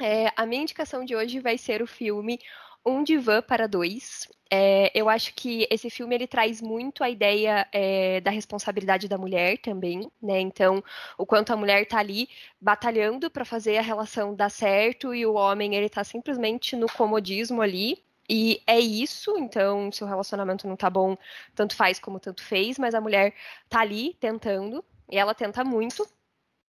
É, 0.00 0.32
a 0.34 0.46
minha 0.46 0.62
indicação 0.62 1.04
de 1.04 1.14
hoje 1.14 1.40
vai 1.40 1.58
ser 1.58 1.82
o 1.82 1.86
filme 1.86 2.40
Um 2.86 3.02
Divã 3.02 3.42
para 3.42 3.66
Dois. 3.66 4.28
É, 4.48 4.92
eu 4.94 5.08
acho 5.08 5.34
que 5.34 5.66
esse 5.68 5.90
filme 5.90 6.14
ele 6.14 6.26
traz 6.26 6.62
muito 6.62 7.02
a 7.02 7.10
ideia 7.10 7.66
é, 7.72 8.20
da 8.20 8.30
responsabilidade 8.30 9.08
da 9.08 9.18
mulher 9.18 9.58
também, 9.58 10.08
né? 10.22 10.38
Então, 10.40 10.82
o 11.18 11.26
quanto 11.26 11.52
a 11.52 11.56
mulher 11.56 11.82
está 11.82 11.98
ali 11.98 12.28
batalhando 12.60 13.28
para 13.28 13.44
fazer 13.44 13.76
a 13.76 13.82
relação 13.82 14.36
dar 14.36 14.50
certo 14.50 15.12
e 15.12 15.26
o 15.26 15.34
homem 15.34 15.74
ele 15.74 15.86
está 15.86 16.04
simplesmente 16.04 16.76
no 16.76 16.86
comodismo 16.86 17.60
ali, 17.60 18.04
e 18.28 18.62
é 18.66 18.78
isso, 18.78 19.36
então, 19.38 19.90
se 19.92 20.02
o 20.02 20.06
relacionamento 20.06 20.66
não 20.66 20.76
tá 20.76 20.90
bom, 20.90 21.16
tanto 21.54 21.76
faz 21.76 21.98
como 21.98 22.18
tanto 22.18 22.42
fez, 22.42 22.78
mas 22.78 22.94
a 22.94 23.00
mulher 23.00 23.34
tá 23.68 23.80
ali 23.80 24.14
tentando, 24.20 24.84
e 25.10 25.16
ela 25.16 25.34
tenta 25.34 25.64
muito, 25.64 26.06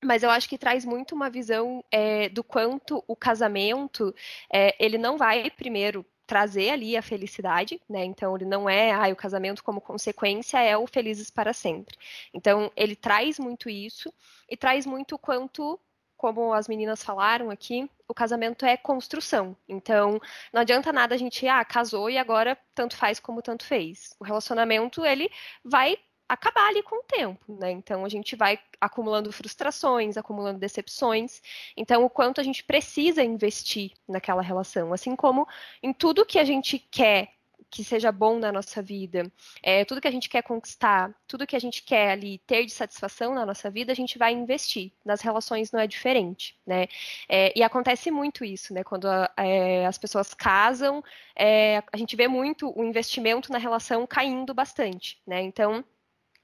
mas 0.03 0.22
eu 0.22 0.30
acho 0.30 0.48
que 0.48 0.59
traz 0.59 0.84
muito 0.84 1.14
uma 1.14 1.30
visão 1.30 1.84
é, 1.90 2.28
do 2.28 2.42
quanto 2.42 3.03
o 3.07 3.16
casamento, 3.16 4.14
é, 4.53 4.74
ele 4.84 4.98
não 4.98 5.16
vai 5.16 5.50
primeiro 5.50 6.05
trazer 6.26 6.70
ali 6.70 6.96
a 6.96 7.03
felicidade, 7.03 7.80
né? 7.88 8.05
Então 8.05 8.34
ele 8.34 8.44
não 8.44 8.68
é, 8.68 8.92
ah, 8.92 9.12
o 9.12 9.16
casamento 9.16 9.62
como 9.62 9.80
consequência 9.80 10.59
é 10.59 10.76
o 10.76 10.86
felizes 10.86 11.30
para 11.30 11.53
sempre. 11.53 11.96
Então 12.32 12.70
ele 12.76 12.96
traz 12.96 13.38
muito 13.38 13.68
isso 13.68 14.12
e 14.48 14.57
traz 14.57 14.86
muito 14.86 15.18
quanto 15.18 15.78
como 16.16 16.55
as 16.55 16.68
meninas 16.68 17.03
falaram 17.03 17.50
aqui, 17.50 17.90
o 18.07 18.14
casamento 18.14 18.64
é 18.64 18.76
construção. 18.76 19.57
Então, 19.68 20.20
não 20.53 20.61
adianta 20.61 20.92
nada 20.92 21.16
a 21.16 21.18
gente, 21.18 21.48
ah, 21.48 21.64
casou 21.64 22.09
e 22.09 22.16
agora 22.16 22.57
tanto 22.76 22.96
faz 22.96 23.18
como 23.18 23.42
tanto 23.42 23.64
fez. 23.64 24.14
O 24.20 24.24
relacionamento, 24.24 25.05
ele 25.05 25.28
vai 25.64 25.98
acabar 26.29 26.68
ali 26.68 26.83
com 26.83 26.97
o 26.97 27.05
tempo, 27.05 27.57
né? 27.59 27.70
Então, 27.70 28.05
a 28.05 28.09
gente 28.09 28.35
vai 28.37 28.59
acumulando 28.81 29.33
frustrações, 29.33 30.16
acumulando 30.16 30.59
decepções. 30.59 31.43
Então, 31.77 32.05
o 32.05 32.11
quanto 32.11 32.41
a 32.41 32.45
gente 32.45 32.64
precisa 32.64 33.23
investir 33.23 33.93
naquela 34.09 34.43
relação, 34.43 34.93
assim 34.93 35.14
como 35.14 35.47
em 35.83 35.93
tudo 35.93 36.27
que 36.27 36.39
a 36.39 36.45
gente 36.45 36.79
quer 36.79 37.35
que 37.73 37.83
seja 37.83 38.12
bom 38.12 38.39
na 38.39 38.53
nossa 38.53 38.83
vida, 38.83 39.33
é, 39.62 39.83
tudo 39.87 40.01
que 40.01 40.07
a 40.07 40.11
gente 40.11 40.29
quer 40.29 40.43
conquistar, 40.43 41.11
tudo 41.27 41.47
que 41.47 41.57
a 41.57 41.59
gente 41.59 41.83
quer 41.83 42.11
ali 42.11 42.37
ter 42.47 42.66
de 42.66 42.70
satisfação 42.70 43.35
na 43.35 43.47
nossa 43.47 43.70
vida, 43.70 43.91
a 43.91 43.95
gente 43.95 44.18
vai 44.18 44.35
investir. 44.35 44.93
Nas 45.03 45.23
relações 45.23 45.73
não 45.73 45.81
é 45.81 45.87
diferente, 45.87 46.55
né? 46.66 46.87
É, 47.27 47.51
e 47.59 47.62
acontece 47.62 48.11
muito 48.11 48.45
isso, 48.45 48.75
né? 48.75 48.85
Quando 48.85 49.09
é, 49.39 49.87
as 49.87 49.97
pessoas 49.97 50.35
casam, 50.35 51.03
é, 51.35 51.83
a 51.91 51.97
gente 51.97 52.14
vê 52.14 52.29
muito 52.29 52.70
o 52.79 52.85
investimento 52.85 53.51
na 53.51 53.59
relação 53.59 54.07
caindo 54.07 54.53
bastante, 54.53 55.18
né? 55.27 55.41
Então 55.41 55.83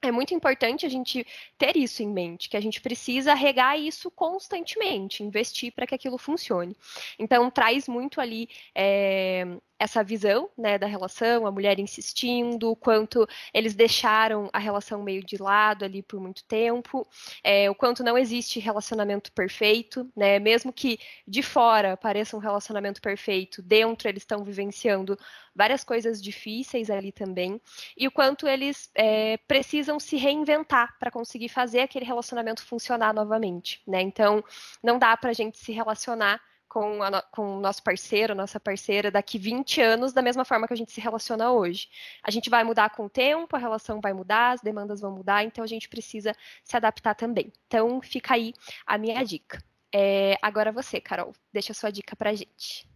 é 0.01 0.11
muito 0.11 0.33
importante 0.33 0.85
a 0.85 0.89
gente 0.89 1.25
ter 1.57 1.75
isso 1.75 2.01
em 2.01 2.07
mente, 2.07 2.49
que 2.49 2.57
a 2.57 2.61
gente 2.61 2.81
precisa 2.81 3.33
regar 3.33 3.79
isso 3.79 4.09
constantemente, 4.09 5.23
investir 5.23 5.73
para 5.73 5.85
que 5.85 5.95
aquilo 5.95 6.17
funcione. 6.17 6.75
Então, 7.17 7.49
traz 7.51 7.87
muito 7.87 8.21
ali 8.21 8.49
é, 8.73 9.45
essa 9.79 10.03
visão 10.03 10.49
né, 10.57 10.77
da 10.77 10.85
relação, 10.85 11.47
a 11.47 11.51
mulher 11.51 11.79
insistindo, 11.79 12.71
o 12.71 12.75
quanto 12.75 13.25
eles 13.53 13.73
deixaram 13.73 14.49
a 14.51 14.59
relação 14.59 15.01
meio 15.01 15.23
de 15.23 15.37
lado 15.37 15.85
ali 15.85 16.03
por 16.03 16.19
muito 16.19 16.43
tempo, 16.43 17.07
é, 17.41 17.69
o 17.69 17.75
quanto 17.75 18.03
não 18.03 18.17
existe 18.17 18.59
relacionamento 18.59 19.31
perfeito, 19.31 20.11
né? 20.15 20.37
Mesmo 20.37 20.73
que 20.73 20.99
de 21.25 21.41
fora 21.41 21.95
pareça 21.95 22.35
um 22.35 22.39
relacionamento 22.39 23.01
perfeito, 23.01 23.61
dentro 23.61 24.09
eles 24.09 24.23
estão 24.23 24.43
vivenciando 24.43 25.17
várias 25.55 25.83
coisas 25.83 26.21
difíceis 26.21 26.89
ali 26.89 27.11
também, 27.11 27.61
e 27.97 28.07
o 28.07 28.11
quanto 28.11 28.47
eles 28.47 28.89
é, 28.93 29.37
precisam 29.47 29.99
se 29.99 30.17
reinventar 30.17 30.97
para 30.99 31.09
conseguir 31.09 31.49
fazer 31.49 31.81
aquele 31.81 32.05
relacionamento 32.05 32.63
funcionar 32.65 33.13
novamente, 33.13 33.81
né? 33.87 34.01
Então, 34.01 34.43
não 34.83 34.99
dá 34.99 35.15
para 35.15 35.29
a 35.29 35.33
gente 35.33 35.57
se 35.57 35.71
relacionar 35.71 36.41
com, 36.69 37.01
a, 37.01 37.21
com 37.23 37.57
o 37.57 37.59
nosso 37.59 37.83
parceiro, 37.83 38.35
nossa 38.35 38.59
parceira, 38.59 39.09
daqui 39.09 39.37
20 39.37 39.81
anos, 39.81 40.13
da 40.13 40.21
mesma 40.21 40.45
forma 40.45 40.67
que 40.67 40.73
a 40.73 40.77
gente 40.77 40.91
se 40.91 41.01
relaciona 41.01 41.51
hoje. 41.51 41.89
A 42.23 42.29
gente 42.29 42.49
vai 42.49 42.63
mudar 42.63 42.91
com 42.91 43.05
o 43.05 43.09
tempo, 43.09 43.55
a 43.55 43.59
relação 43.59 43.99
vai 43.99 44.13
mudar, 44.13 44.51
as 44.51 44.61
demandas 44.61 45.01
vão 45.01 45.11
mudar, 45.11 45.43
então 45.43 45.63
a 45.63 45.67
gente 45.67 45.89
precisa 45.89 46.33
se 46.63 46.77
adaptar 46.77 47.15
também. 47.15 47.51
Então, 47.67 47.99
fica 48.01 48.35
aí 48.35 48.53
a 48.85 48.97
minha 48.97 49.21
dica. 49.23 49.61
É, 49.93 50.37
agora 50.41 50.71
você, 50.71 51.01
Carol, 51.01 51.33
deixa 51.51 51.71
a 51.71 51.75
sua 51.75 51.89
dica 51.89 52.15
pra 52.15 52.33
gente. 52.33 52.87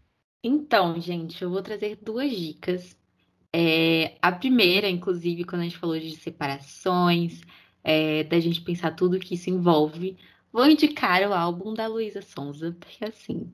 Então, 0.44 1.00
gente, 1.02 1.42
eu 1.42 1.50
vou 1.50 1.64
trazer 1.64 1.98
duas 2.02 2.30
dicas. 2.32 2.96
É, 3.52 4.18
a 4.22 4.32
primeira, 4.32 4.88
inclusive, 4.90 5.44
quando 5.44 5.62
a 5.62 5.64
gente 5.64 5.78
falou 5.78 5.98
de 5.98 6.16
separações, 6.16 7.42
é, 7.84 8.24
da 8.24 8.40
gente 8.40 8.62
pensar 8.62 8.92
tudo 8.92 9.20
que 9.20 9.36
isso 9.36 9.50
envolve, 9.50 10.18
vou 10.52 10.68
indicar 10.68 11.22
o 11.28 11.34
álbum 11.34 11.74
da 11.74 11.88
Luísa 11.88 12.22
Sonza, 12.22 12.76
porque 12.80 13.04
assim, 13.06 13.52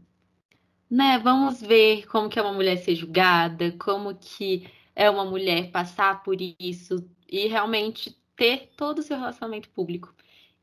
né? 0.90 1.20
Vamos 1.20 1.62
ver 1.62 2.06
como 2.08 2.30
que 2.30 2.40
é 2.40 2.42
uma 2.42 2.54
mulher 2.54 2.78
ser 2.78 2.96
julgada, 2.96 3.72
como 3.74 4.16
que 4.16 4.68
é 4.96 5.10
uma 5.10 5.26
mulher 5.26 5.72
passar 5.72 6.24
por 6.24 6.38
isso 6.60 7.10
e 7.30 7.48
realmente 7.48 8.18
ter 8.36 8.72
todo 8.76 9.00
o 9.00 9.04
seu 9.04 9.18
relacionamento 9.18 9.70
público. 9.70 10.14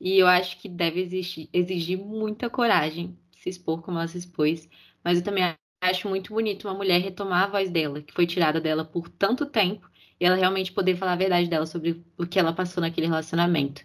E 0.00 0.18
eu 0.18 0.26
acho 0.26 0.58
que 0.58 0.68
deve 0.68 1.00
exigir, 1.00 1.48
exigir 1.52 1.98
muita 1.98 2.50
coragem 2.50 3.16
se 3.38 3.48
expor 3.50 3.82
como 3.82 3.98
ela 3.98 4.08
se 4.08 4.18
expôs, 4.18 4.68
mas 5.04 5.18
eu 5.18 5.24
também 5.24 5.44
acho 5.80 6.08
muito 6.08 6.32
bonito 6.34 6.66
uma 6.68 6.74
mulher 6.74 7.00
retomar 7.00 7.44
a 7.44 7.46
voz 7.48 7.70
dela, 7.70 8.02
que 8.02 8.12
foi 8.12 8.26
tirada 8.26 8.60
dela 8.60 8.84
por 8.84 9.08
tanto 9.08 9.46
tempo, 9.46 9.88
e 10.18 10.24
ela 10.24 10.34
realmente 10.36 10.72
poder 10.72 10.96
falar 10.96 11.12
a 11.12 11.16
verdade 11.16 11.48
dela 11.48 11.66
sobre 11.66 12.04
o 12.18 12.26
que 12.26 12.38
ela 12.38 12.52
passou 12.52 12.80
naquele 12.80 13.06
relacionamento. 13.06 13.82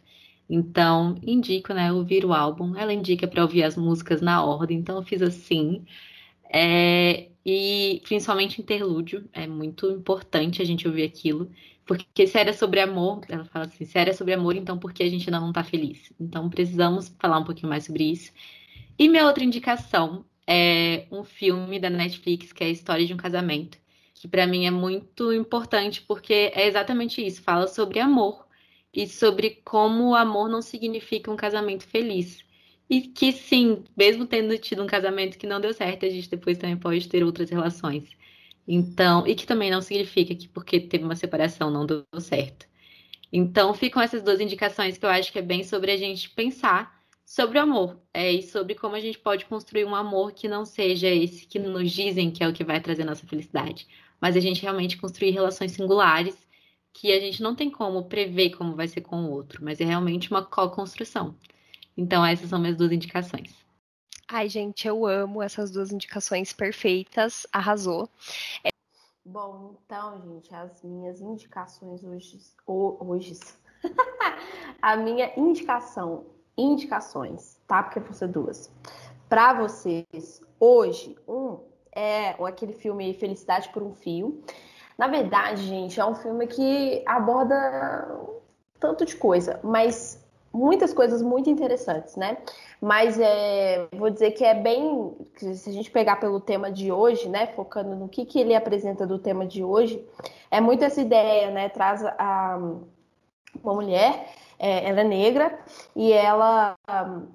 Então, 0.50 1.16
indico, 1.24 1.74
né, 1.74 1.92
ouvir 1.94 2.26
o 2.26 2.34
álbum. 2.34 2.76
Ela 2.76 2.94
indica 2.94 3.28
para 3.28 3.42
ouvir 3.44 3.64
as 3.64 3.78
músicas 3.78 4.22
na 4.22 4.44
ordem, 4.44 4.80
então 4.80 4.98
eu 4.98 5.04
fiz 5.04 5.22
assim. 5.22 5.86
É, 6.54 7.30
e 7.46 8.02
principalmente 8.04 8.62
interlúdio, 8.62 9.28
é 9.34 9.48
muito 9.48 9.90
importante 9.90 10.62
a 10.62 10.66
gente 10.66 10.88
ouvir 10.88 11.04
aquilo, 11.04 11.50
porque 11.86 12.28
se 12.28 12.38
era 12.38 12.54
sobre 12.54 12.80
amor, 12.80 13.22
ela 13.30 13.46
fala 13.46 13.66
assim, 13.66 13.86
se 13.86 13.98
era 13.98 14.14
sobre 14.14 14.34
amor, 14.34 14.56
então 14.56 14.78
por 14.78 14.94
que 14.94 15.04
a 15.04 15.10
gente 15.10 15.28
ainda 15.30 15.40
não 15.40 15.50
está 15.50 15.64
feliz? 15.64 16.12
Então 16.20 16.50
precisamos 16.50 17.10
falar 17.20 17.40
um 17.40 17.44
pouquinho 17.44 17.70
mais 17.70 17.86
sobre 17.86 18.04
isso. 18.12 18.32
E 19.00 19.08
minha 19.10 19.26
outra 19.26 19.44
indicação 19.44 20.26
é 20.46 21.08
um 21.12 21.24
filme 21.24 21.80
da 21.80 21.90
Netflix 21.90 22.52
que 22.54 22.64
é 22.64 22.68
a 22.68 22.70
História 22.70 23.06
de 23.06 23.14
um 23.14 23.18
Casamento, 23.18 23.78
que 24.14 24.28
para 24.28 24.46
mim 24.46 24.66
é 24.66 24.72
muito 24.72 25.34
importante 25.34 26.02
porque 26.02 26.52
é 26.54 26.68
exatamente 26.68 27.26
isso, 27.26 27.42
fala 27.42 27.68
sobre 27.68 28.00
amor 28.00 28.46
e 28.94 29.08
sobre 29.08 29.62
como 29.64 30.10
o 30.10 30.16
amor 30.16 30.50
não 30.50 30.62
significa 30.62 31.32
um 31.32 31.36
casamento 31.36 31.86
feliz. 31.88 32.44
E 32.92 33.02
que 33.02 33.32
sim, 33.32 33.86
mesmo 33.98 34.28
tendo 34.28 34.58
tido 34.58 34.84
um 34.84 34.88
casamento 34.88 35.38
que 35.38 35.48
não 35.48 35.62
deu 35.62 35.74
certo, 35.74 36.06
a 36.06 36.10
gente 36.10 36.30
depois 36.30 36.58
também 36.58 36.78
pode 36.78 37.08
ter 37.08 37.24
outras 37.24 37.50
relações. 37.50 38.10
Então, 38.68 39.26
e 39.26 39.34
que 39.36 39.48
também 39.48 39.72
não 39.72 39.82
significa 39.82 40.36
que 40.36 40.48
porque 40.50 40.80
teve 40.80 41.06
uma 41.06 41.16
separação 41.16 41.72
não 41.72 41.86
deu 41.86 42.06
certo. 42.20 42.68
Então, 43.32 43.74
ficam 43.74 44.02
essas 44.02 44.24
duas 44.24 44.42
indicações 44.42 44.98
que 44.98 45.06
eu 45.06 45.10
acho 45.10 45.32
que 45.32 45.40
é 45.40 45.42
bem 45.42 45.64
sobre 45.64 45.92
a 45.92 45.98
gente 45.98 46.30
pensar 46.32 47.02
sobre 47.26 47.58
o 47.60 47.62
amor 47.62 47.98
é, 48.14 48.32
e 48.32 48.44
sobre 48.44 48.76
como 48.76 48.96
a 48.96 49.00
gente 49.00 49.18
pode 49.20 49.46
construir 49.46 49.86
um 49.86 49.96
amor 49.96 50.34
que 50.34 50.50
não 50.50 50.66
seja 50.66 51.08
esse 51.08 51.48
que 51.48 51.60
nos 51.60 51.92
dizem 51.92 52.30
que 52.32 52.44
é 52.44 52.48
o 52.50 52.54
que 52.54 52.64
vai 52.64 52.82
trazer 52.82 53.06
nossa 53.06 53.26
felicidade, 53.26 53.88
mas 54.20 54.36
a 54.36 54.42
gente 54.42 54.62
realmente 54.62 54.98
construir 54.98 55.32
relações 55.32 55.72
singulares 55.72 56.36
que 56.94 57.12
a 57.14 57.20
gente 57.22 57.42
não 57.42 57.56
tem 57.56 57.70
como 57.70 58.06
prever 58.06 58.52
como 58.52 58.76
vai 58.76 58.88
ser 58.88 59.02
com 59.02 59.24
o 59.26 59.32
outro, 59.32 59.64
mas 59.64 59.80
é 59.80 59.86
realmente 59.86 60.30
uma 60.30 60.44
co-construção. 60.44 61.36
Então, 62.02 62.26
essas 62.26 62.50
são 62.50 62.60
minhas 62.60 62.76
duas 62.76 62.92
indicações. 62.92 63.56
Ai, 64.28 64.50
gente, 64.50 64.88
eu 64.88 65.06
amo 65.06 65.44
essas 65.44 65.70
duas 65.70 65.92
indicações 65.92 66.52
perfeitas. 66.52 67.46
Arrasou. 67.54 68.10
É... 68.64 68.70
Bom, 69.24 69.76
então, 69.86 70.20
gente, 70.20 70.54
as 70.56 70.82
minhas 70.82 71.22
indicações 71.22 72.04
hoje. 72.04 72.40
hoje. 72.66 73.40
a 74.82 74.98
minha 74.98 75.32
indicação 75.38 76.26
indicações, 76.58 77.60
tá? 77.68 77.84
Porque 77.84 78.00
vão 78.00 78.14
ser 78.14 78.30
duas. 78.30 78.72
Para 79.30 79.54
vocês, 79.54 80.42
hoje, 80.60 81.16
um 81.28 81.60
é 81.94 82.32
aquele 82.44 82.74
filme 82.74 83.14
Felicidade 83.14 83.70
por 83.70 83.84
um 83.84 83.94
Fio. 83.94 84.44
Na 84.98 85.08
verdade, 85.08 85.62
gente, 85.64 86.00
é 86.00 86.06
um 86.06 86.16
filme 86.16 86.48
que 86.48 87.04
aborda 87.06 88.08
tanto 88.80 89.06
de 89.06 89.16
coisa, 89.16 89.60
mas 89.64 90.21
muitas 90.54 90.94
coisas 90.94 91.22
muito 91.22 91.50
interessantes, 91.50 92.16
né? 92.16 92.38
Mas 92.80 93.20
é, 93.20 93.88
vou 93.94 94.10
dizer 94.10 94.32
que 94.32 94.44
é 94.44 94.54
bem, 94.54 95.16
se 95.36 95.70
a 95.70 95.74
gente 95.74 95.92
pegar 95.92 96.18
pelo 96.18 96.40
tema 96.40 96.72
de 96.72 96.92
hoje, 96.92 97.30
né, 97.30 97.48
focando 97.48 97.96
no 97.96 98.10
que, 98.10 98.26
que 98.26 98.40
ele 98.40 98.56
apresenta 98.56 99.06
do 99.06 99.20
tema 99.20 99.46
de 99.46 99.64
hoje, 99.64 100.06
é 100.50 100.60
muito 100.60 100.84
essa 100.84 101.00
ideia, 101.00 101.52
né? 101.52 101.70
Traz 101.70 102.04
a, 102.04 102.60
uma 103.64 103.74
mulher 103.74 104.28
é, 104.58 104.88
ela 104.88 105.02
é 105.02 105.04
negra 105.04 105.60
e 105.96 106.12
ela 106.14 106.76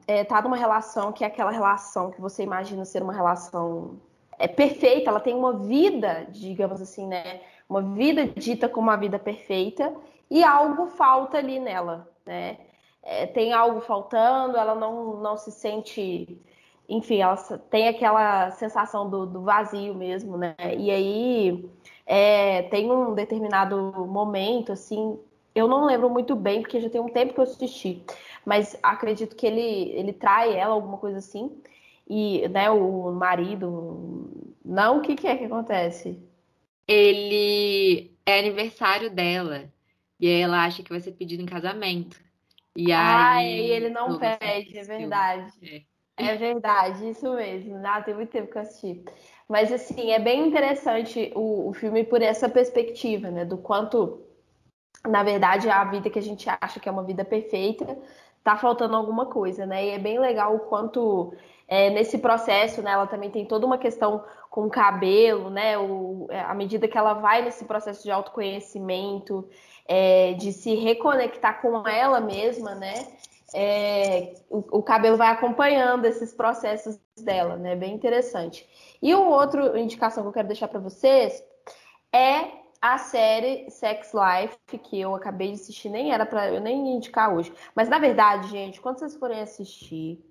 é, 0.06 0.22
tá 0.22 0.40
numa 0.42 0.56
relação 0.56 1.10
que 1.12 1.24
é 1.24 1.26
aquela 1.26 1.50
relação 1.50 2.12
que 2.12 2.20
você 2.20 2.44
imagina 2.44 2.84
ser 2.84 3.02
uma 3.02 3.12
relação 3.12 3.98
é 4.38 4.46
perfeita, 4.46 5.10
ela 5.10 5.18
tem 5.18 5.34
uma 5.34 5.54
vida, 5.54 6.26
digamos 6.30 6.80
assim, 6.80 7.06
né? 7.06 7.40
Uma 7.68 7.82
vida 7.82 8.26
dita 8.26 8.68
como 8.68 8.88
uma 8.88 8.96
vida 8.96 9.18
perfeita 9.18 9.94
e 10.30 10.44
algo 10.44 10.86
falta 10.88 11.38
ali 11.38 11.58
nela, 11.58 12.08
né? 12.24 12.58
É, 13.09 13.24
tem 13.26 13.52
algo 13.52 13.80
faltando, 13.80 14.57
ela 14.57 14.74
não, 14.74 15.18
não 15.20 15.36
se 15.36 15.52
sente, 15.52 16.42
enfim, 16.88 17.20
ela 17.20 17.36
tem 17.70 17.86
aquela 17.86 18.50
sensação 18.50 19.09
do, 19.09 19.24
do 19.24 19.42
vazio 19.42 19.94
mesmo, 19.94 20.36
né? 20.36 20.57
E 20.76 20.90
aí 20.90 21.70
é, 22.04 22.62
tem 22.64 22.90
um 22.90 23.14
determinado 23.14 23.76
momento, 24.09 24.72
assim, 24.72 25.16
eu 25.54 25.68
não 25.68 25.86
lembro 25.86 26.11
muito 26.11 26.34
bem, 26.36 26.61
porque 26.62 26.80
já 26.80 26.90
tem 26.90 27.00
um 27.00 27.09
tempo 27.09 27.32
que 27.32 27.40
eu 27.40 27.44
assisti. 27.44 28.02
Mas 28.44 28.76
acredito 28.82 29.34
que 29.36 29.46
ele, 29.46 29.90
ele 29.92 30.12
trai 30.12 30.54
ela, 30.57 30.74
alguma 30.74 30.98
coisa 30.98 31.18
assim. 31.18 31.50
E, 32.09 32.46
né, 32.48 32.70
o 32.70 33.12
marido. 33.12 34.30
Não, 34.64 34.98
o 34.98 35.00
que, 35.00 35.16
que 35.16 35.26
é 35.26 35.36
que 35.36 35.44
acontece? 35.44 36.20
Ele 36.86 38.12
é 38.26 38.38
aniversário 38.38 39.11
dela. 39.11 39.72
E 40.20 40.26
aí 40.28 40.40
ela 40.40 40.64
acha 40.64 40.82
que 40.82 40.90
vai 40.90 41.00
ser 41.00 41.12
pedido 41.12 41.42
em 41.42 41.46
casamento. 41.46 42.25
E 42.76 42.92
aí. 42.92 42.92
Ah, 42.92 43.42
e 43.42 43.70
ele 43.70 43.88
não 43.88 44.18
pede, 44.18 44.78
é 44.78 44.84
verdade. 44.84 45.86
É. 46.18 46.26
é. 46.26 46.36
verdade, 46.36 47.10
isso 47.10 47.34
mesmo. 47.34 47.80
Ah, 47.84 48.02
tem 48.02 48.14
muito 48.14 48.30
tempo 48.30 48.50
que 48.50 48.58
eu 48.58 48.62
assisti. 48.62 49.02
Mas 49.48 49.72
assim, 49.72 50.10
é 50.10 50.18
bem 50.18 50.46
interessante 50.46 51.32
o, 51.34 51.68
o 51.68 51.72
filme 51.72 52.04
por 52.04 52.20
essa 52.20 52.48
perspectiva, 52.48 53.30
né? 53.30 53.44
Do 53.44 53.58
quanto 53.58 54.26
na 55.06 55.22
verdade, 55.22 55.68
a 55.70 55.84
vida 55.84 56.10
que 56.10 56.18
a 56.18 56.22
gente 56.22 56.48
acha 56.60 56.80
que 56.80 56.88
é 56.88 56.92
uma 56.92 57.04
vida 57.04 57.24
perfeita, 57.24 57.96
tá 58.42 58.56
faltando 58.56 58.96
alguma 58.96 59.26
coisa, 59.26 59.66
né? 59.66 59.86
E 59.86 59.90
é 59.90 59.98
bem 59.98 60.18
legal 60.18 60.54
o 60.54 60.60
quanto 60.60 61.34
é, 61.66 61.90
nesse 61.90 62.18
processo, 62.18 62.82
né, 62.82 62.92
ela 62.92 63.06
também 63.06 63.30
tem 63.30 63.44
toda 63.44 63.66
uma 63.66 63.78
questão 63.78 64.24
com 64.50 64.66
o 64.66 64.70
cabelo, 64.70 65.50
né? 65.50 65.76
O, 65.78 66.26
é, 66.30 66.40
à 66.40 66.54
medida 66.54 66.86
que 66.86 66.96
ela 66.96 67.14
vai 67.14 67.42
nesse 67.42 67.64
processo 67.64 68.02
de 68.04 68.10
autoconhecimento, 68.10 69.48
é, 69.89 70.34
de 70.34 70.53
se 70.53 70.74
reconectar 70.74 71.61
com 71.61 71.87
ela 71.87 72.20
mesma, 72.20 72.74
né? 72.74 73.07
É, 73.55 74.34
o, 74.51 74.78
o, 74.78 74.82
cabelo 74.82 75.16
vai 75.16 75.28
acompanhando 75.28 76.05
esses 76.05 76.34
processos 76.34 76.99
dela, 77.16 77.57
né? 77.57 77.76
Bem 77.76 77.95
interessante. 77.95 78.68
E 79.01 79.14
uma 79.14 79.37
outra 79.37 79.78
indicação 79.78 80.22
que 80.24 80.28
eu 80.28 80.32
quero 80.32 80.49
deixar 80.49 80.68
para 80.68 80.80
vocês 80.80 81.43
é 82.12 82.66
a 82.80 82.99
série 82.99 83.70
Sex 83.70 84.12
Life, 84.12 84.78
que 84.78 85.01
eu 85.01 85.14
acabei 85.14 85.49
de 85.49 85.61
assistir, 85.61 85.89
nem 85.89 86.12
era 86.12 86.26
para 86.26 86.53
eu 86.53 86.61
nem 86.61 86.97
indicar 86.97 87.34
hoje. 87.34 87.53
Mas 87.74 87.89
na 87.89 87.99
verdade, 87.99 88.49
gente, 88.49 88.80
quando 88.80 88.99
vocês 88.99 89.16
forem 89.16 89.41
assistir, 89.41 90.22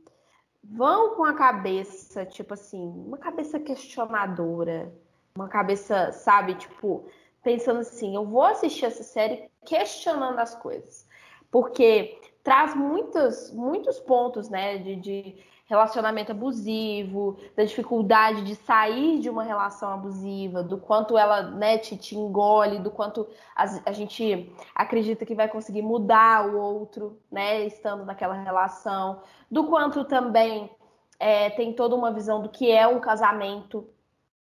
vão 0.64 1.16
com 1.16 1.24
a 1.24 1.34
cabeça, 1.34 2.26
tipo 2.26 2.53
assim, 2.53 2.82
uma 3.08 3.18
cabeça 3.18 3.60
questionadora, 3.60 4.93
uma 5.36 5.47
cabeça, 5.47 6.12
sabe, 6.12 6.56
tipo, 6.56 7.06
pensando 7.45 7.81
assim, 7.81 8.15
eu 8.15 8.25
vou 8.25 8.41
assistir 8.41 8.85
essa 8.85 9.03
série 9.03 9.51
questionando 9.63 10.39
as 10.39 10.55
coisas. 10.55 11.07
Porque 11.51 12.19
traz 12.43 12.75
muitos, 12.75 13.51
muitos 13.51 13.99
pontos, 13.99 14.49
né, 14.49 14.79
de, 14.79 14.95
de 14.95 15.35
relacionamento 15.67 16.31
abusivo, 16.31 17.37
da 17.55 17.63
dificuldade 17.63 18.41
de 18.41 18.55
sair 18.55 19.19
de 19.19 19.29
uma 19.29 19.43
relação 19.43 19.93
abusiva, 19.93 20.63
do 20.63 20.79
quanto 20.79 21.19
ela 21.19 21.43
né, 21.43 21.77
te, 21.77 21.95
te 21.95 22.15
engole, 22.15 22.79
do 22.79 22.89
quanto 22.89 23.27
a, 23.55 23.63
a, 23.85 23.91
gente 23.91 24.51
acredita 24.73 25.23
que 25.23 25.35
vai 25.35 25.47
conseguir 25.47 25.83
mudar 25.83 26.47
o 26.47 26.59
outro, 26.59 27.19
né, 27.31 27.63
estando 27.63 28.03
naquela 28.05 28.33
relação, 28.33 29.21
do 29.51 29.65
quanto 29.65 30.03
também 30.03 30.69
é, 31.19 31.51
tem 31.51 31.73
toda 31.73 31.95
uma 31.95 32.11
visão 32.11 32.41
do 32.41 32.49
que 32.49 32.71
é 32.71 32.87
um 32.87 32.99
casamento, 32.99 33.87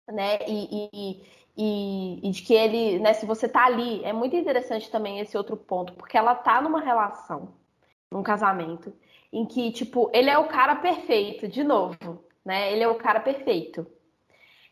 né, 0.08 0.40
e, 0.46 0.90
e, 0.94 1.41
e, 1.58 2.20
e 2.24 2.32
de 2.32 2.42
que 2.42 2.54
ele, 2.54 3.00
né, 3.00 3.14
se 3.14 3.26
você 3.26 3.48
tá 3.48 3.66
ali, 3.66 4.04
é 4.04 4.14
muito 4.14 4.36
interessante 4.36 4.90
também 4.90 5.20
esse 5.20 5.38
outro 5.38 5.58
ponto, 5.58 5.94
porque 5.94 6.18
ela 6.18 6.36
tá 6.36 6.62
numa 6.62 6.80
relação, 6.80 7.54
num 8.10 8.24
casamento, 8.24 8.94
em 9.32 9.46
que, 9.46 9.72
tipo, 9.72 10.10
ele 10.14 10.30
é 10.30 10.38
o 10.38 10.48
cara 10.48 10.76
perfeito, 10.76 11.48
de 11.48 11.64
novo, 11.64 12.24
né? 12.44 12.72
Ele 12.74 12.84
é 12.84 12.88
o 12.88 12.96
cara 12.96 13.20
perfeito. 13.20 13.88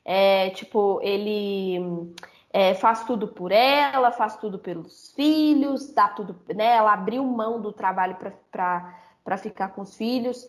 É, 0.04 0.50
tipo, 0.50 1.00
ele 1.02 2.12
é, 2.52 2.74
faz 2.74 3.06
tudo 3.06 3.28
por 3.28 3.52
ela, 3.52 4.12
faz 4.12 4.38
tudo 4.38 4.60
pelos 4.60 5.14
filhos, 5.16 5.94
dá 5.94 6.10
tudo, 6.10 6.36
né? 6.54 6.76
Ela 6.76 6.94
abriu 6.94 7.24
mão 7.24 7.62
do 7.62 7.72
trabalho 7.72 8.18
para 8.52 9.00
ficar 9.38 9.70
com 9.70 9.82
os 9.82 9.96
filhos. 9.96 10.48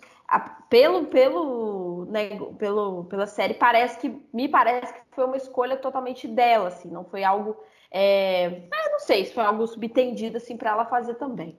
Pelo, 0.69 1.07
pelo, 1.07 2.07
né, 2.09 2.29
pelo, 2.59 3.05
pela 3.05 3.27
série, 3.27 3.55
parece 3.55 3.99
que 3.99 4.17
me 4.33 4.49
parece 4.49 4.93
que 4.93 5.01
foi 5.11 5.25
uma 5.25 5.37
escolha 5.37 5.77
totalmente 5.77 6.29
dela, 6.29 6.69
assim, 6.69 6.89
não 6.89 7.05
foi 7.05 7.25
algo. 7.25 7.57
É, 7.91 8.69
ah, 8.73 8.91
não 8.93 9.01
sei 9.01 9.25
se 9.25 9.35
foi 9.35 9.45
algo 9.45 9.67
subtendido 9.67 10.37
assim 10.37 10.57
para 10.57 10.71
ela 10.71 10.85
fazer 10.85 11.15
também. 11.15 11.59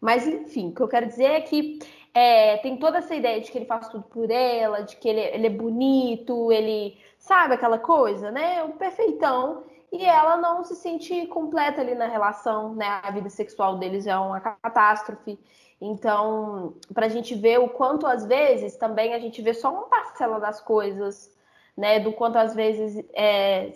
Mas, 0.00 0.26
enfim, 0.26 0.68
o 0.68 0.74
que 0.74 0.82
eu 0.82 0.88
quero 0.88 1.06
dizer 1.06 1.30
é 1.30 1.40
que 1.40 1.78
é, 2.14 2.56
tem 2.58 2.76
toda 2.76 2.98
essa 2.98 3.14
ideia 3.14 3.40
de 3.40 3.50
que 3.50 3.58
ele 3.58 3.66
faz 3.66 3.88
tudo 3.88 4.04
por 4.04 4.30
ela, 4.30 4.82
de 4.82 4.96
que 4.96 5.08
ele, 5.08 5.20
ele 5.20 5.46
é 5.46 5.50
bonito, 5.50 6.50
ele 6.50 6.98
sabe 7.18 7.54
aquela 7.54 7.78
coisa, 7.78 8.30
né? 8.30 8.62
O 8.64 8.70
perfeitão. 8.72 9.64
E 9.92 10.04
ela 10.04 10.36
não 10.36 10.62
se 10.64 10.76
sente 10.76 11.26
completa 11.26 11.80
ali 11.80 11.94
na 11.94 12.06
relação, 12.06 12.74
né? 12.74 13.00
A 13.02 13.10
vida 13.10 13.28
sexual 13.28 13.76
deles 13.78 14.06
é 14.06 14.16
uma 14.16 14.40
catástrofe. 14.40 15.38
Então, 15.80 16.74
para 16.92 17.06
a 17.06 17.08
gente 17.08 17.34
ver 17.34 17.58
o 17.58 17.68
quanto 17.68 18.06
às 18.06 18.26
vezes 18.26 18.76
também 18.76 19.14
a 19.14 19.18
gente 19.18 19.40
vê 19.40 19.54
só 19.54 19.72
uma 19.72 19.88
parcela 19.88 20.38
das 20.38 20.60
coisas, 20.60 21.34
né? 21.76 21.98
Do 22.00 22.12
quanto 22.12 22.36
às 22.36 22.54
vezes 22.54 23.02
é, 23.14 23.72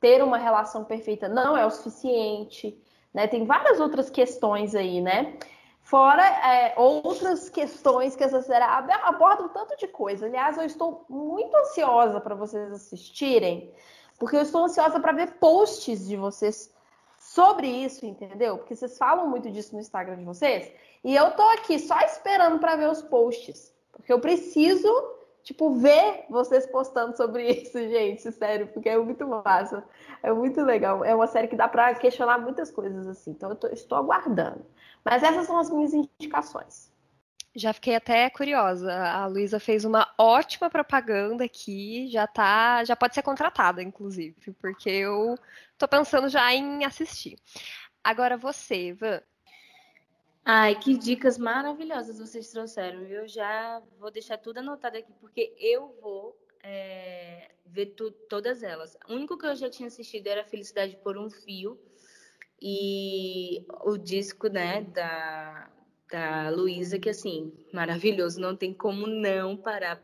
ter 0.00 0.24
uma 0.24 0.38
relação 0.38 0.84
perfeita 0.84 1.28
não 1.28 1.56
é 1.56 1.64
o 1.64 1.70
suficiente, 1.70 2.76
né? 3.14 3.28
Tem 3.28 3.44
várias 3.44 3.78
outras 3.78 4.10
questões 4.10 4.74
aí, 4.74 5.00
né? 5.00 5.38
Fora 5.82 6.26
é, 6.26 6.74
outras 6.76 7.48
questões 7.48 8.16
que 8.16 8.24
essa 8.24 8.42
série 8.42 8.64
aborda 8.64 9.44
um 9.44 9.48
tanto 9.48 9.76
de 9.76 9.86
coisa. 9.86 10.26
Aliás, 10.26 10.58
eu 10.58 10.64
estou 10.64 11.04
muito 11.08 11.56
ansiosa 11.56 12.20
para 12.20 12.34
vocês 12.34 12.72
assistirem, 12.72 13.72
porque 14.18 14.36
eu 14.36 14.40
estou 14.40 14.64
ansiosa 14.64 14.98
para 14.98 15.12
ver 15.12 15.34
posts 15.34 16.08
de 16.08 16.16
vocês 16.16 16.74
sobre 17.20 17.68
isso, 17.68 18.04
entendeu? 18.04 18.58
Porque 18.58 18.74
vocês 18.74 18.98
falam 18.98 19.28
muito 19.28 19.48
disso 19.48 19.74
no 19.74 19.80
Instagram 19.80 20.16
de 20.16 20.24
vocês, 20.24 20.72
e 21.04 21.14
eu 21.14 21.30
tô 21.32 21.42
aqui 21.50 21.78
só 21.78 21.98
esperando 22.00 22.58
para 22.58 22.76
ver 22.76 22.90
os 22.90 23.02
posts, 23.02 23.74
porque 23.92 24.12
eu 24.12 24.20
preciso, 24.20 24.88
tipo, 25.42 25.74
ver 25.74 26.26
vocês 26.28 26.66
postando 26.66 27.16
sobre 27.16 27.48
isso, 27.50 27.78
gente, 27.78 28.30
sério, 28.32 28.68
porque 28.68 28.88
é 28.88 28.98
muito 28.98 29.26
massa, 29.26 29.84
é 30.22 30.32
muito 30.32 30.60
legal. 30.62 31.04
É 31.04 31.14
uma 31.14 31.26
série 31.26 31.48
que 31.48 31.56
dá 31.56 31.68
para 31.68 31.94
questionar 31.94 32.38
muitas 32.38 32.70
coisas 32.70 33.06
assim. 33.06 33.30
Então 33.30 33.50
eu 33.50 33.56
tô, 33.56 33.68
estou 33.68 33.98
aguardando. 33.98 34.64
Mas 35.04 35.22
essas 35.22 35.46
são 35.46 35.58
as 35.58 35.70
minhas 35.70 35.94
indicações. 35.94 36.90
Já 37.54 37.72
fiquei 37.72 37.94
até 37.94 38.28
curiosa. 38.28 38.92
A 38.92 39.26
Luísa 39.26 39.58
fez 39.58 39.84
uma 39.86 40.12
ótima 40.18 40.68
propaganda 40.68 41.44
aqui, 41.44 42.06
já 42.10 42.26
tá, 42.26 42.84
já 42.84 42.94
pode 42.94 43.14
ser 43.14 43.22
contratada, 43.22 43.82
inclusive, 43.82 44.52
porque 44.60 44.90
eu 44.90 45.38
tô 45.78 45.88
pensando 45.88 46.28
já 46.28 46.52
em 46.52 46.84
assistir. 46.84 47.38
Agora 48.04 48.36
você, 48.36 48.92
Van. 48.92 49.22
Ai, 50.48 50.78
que 50.78 50.96
dicas 50.96 51.36
maravilhosas 51.38 52.20
vocês 52.20 52.48
trouxeram. 52.52 53.02
Eu 53.02 53.26
já 53.26 53.82
vou 53.98 54.12
deixar 54.12 54.38
tudo 54.38 54.58
anotado 54.58 54.96
aqui, 54.96 55.12
porque 55.20 55.52
eu 55.58 55.88
vou 56.00 56.38
é, 56.62 57.50
ver 57.66 57.86
tu, 57.86 58.12
todas 58.12 58.62
elas. 58.62 58.96
O 59.08 59.14
único 59.14 59.36
que 59.36 59.44
eu 59.44 59.56
já 59.56 59.68
tinha 59.68 59.88
assistido 59.88 60.28
era 60.28 60.44
Felicidade 60.44 60.96
por 60.98 61.18
um 61.18 61.28
Fio, 61.28 61.76
e 62.62 63.66
o 63.84 63.96
disco, 63.98 64.46
né, 64.46 64.82
da, 64.82 65.68
da 66.08 66.48
Luísa, 66.50 66.96
que 66.96 67.10
assim, 67.10 67.52
maravilhoso, 67.72 68.40
não 68.40 68.56
tem 68.56 68.72
como 68.72 69.04
não 69.08 69.56
parar 69.56 70.00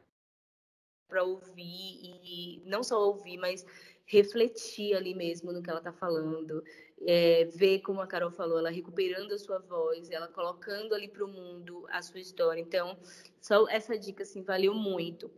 para 1.07 1.23
ouvir 1.23 1.63
e 1.63 2.63
não 2.67 2.83
só 2.83 3.01
ouvir, 3.01 3.39
mas 3.39 3.65
refletir 4.07 4.95
ali 4.95 5.15
mesmo 5.15 5.53
no 5.53 5.63
que 5.63 5.71
ela 5.71 5.79
está 5.79 5.93
falando, 5.93 6.65
é, 7.07 7.45
ver 7.47 7.81
como 7.81 8.01
a 8.01 8.07
Carol 8.07 8.31
falou, 8.31 8.59
ela 8.59 8.71
recuperando 8.71 9.33
a 9.33 9.39
sua 9.39 9.59
voz, 9.59 10.11
ela 10.11 10.29
colocando 10.29 10.95
ali 10.95 11.09
para 11.09 11.25
o 11.25 11.29
mundo 11.29 11.87
a 11.91 12.03
sua 12.03 12.21
história. 12.21 12.61
Então, 12.61 12.99
só 13.41 13.69
essa 13.69 13.99
dica 13.99 14.23
assim 14.23 14.43
valeu 14.43 14.75
muito. 14.75 15.31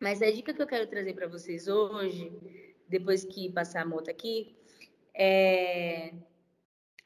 Mas 0.00 0.20
a 0.20 0.30
dica 0.30 0.52
que 0.52 0.62
eu 0.62 0.66
quero 0.66 0.86
trazer 0.86 1.14
para 1.14 1.28
vocês 1.28 1.68
hoje, 1.68 2.32
depois 2.88 3.24
que 3.24 3.50
passar 3.50 3.82
a 3.82 3.86
moto 3.86 4.10
aqui, 4.10 4.56
é 5.14 6.12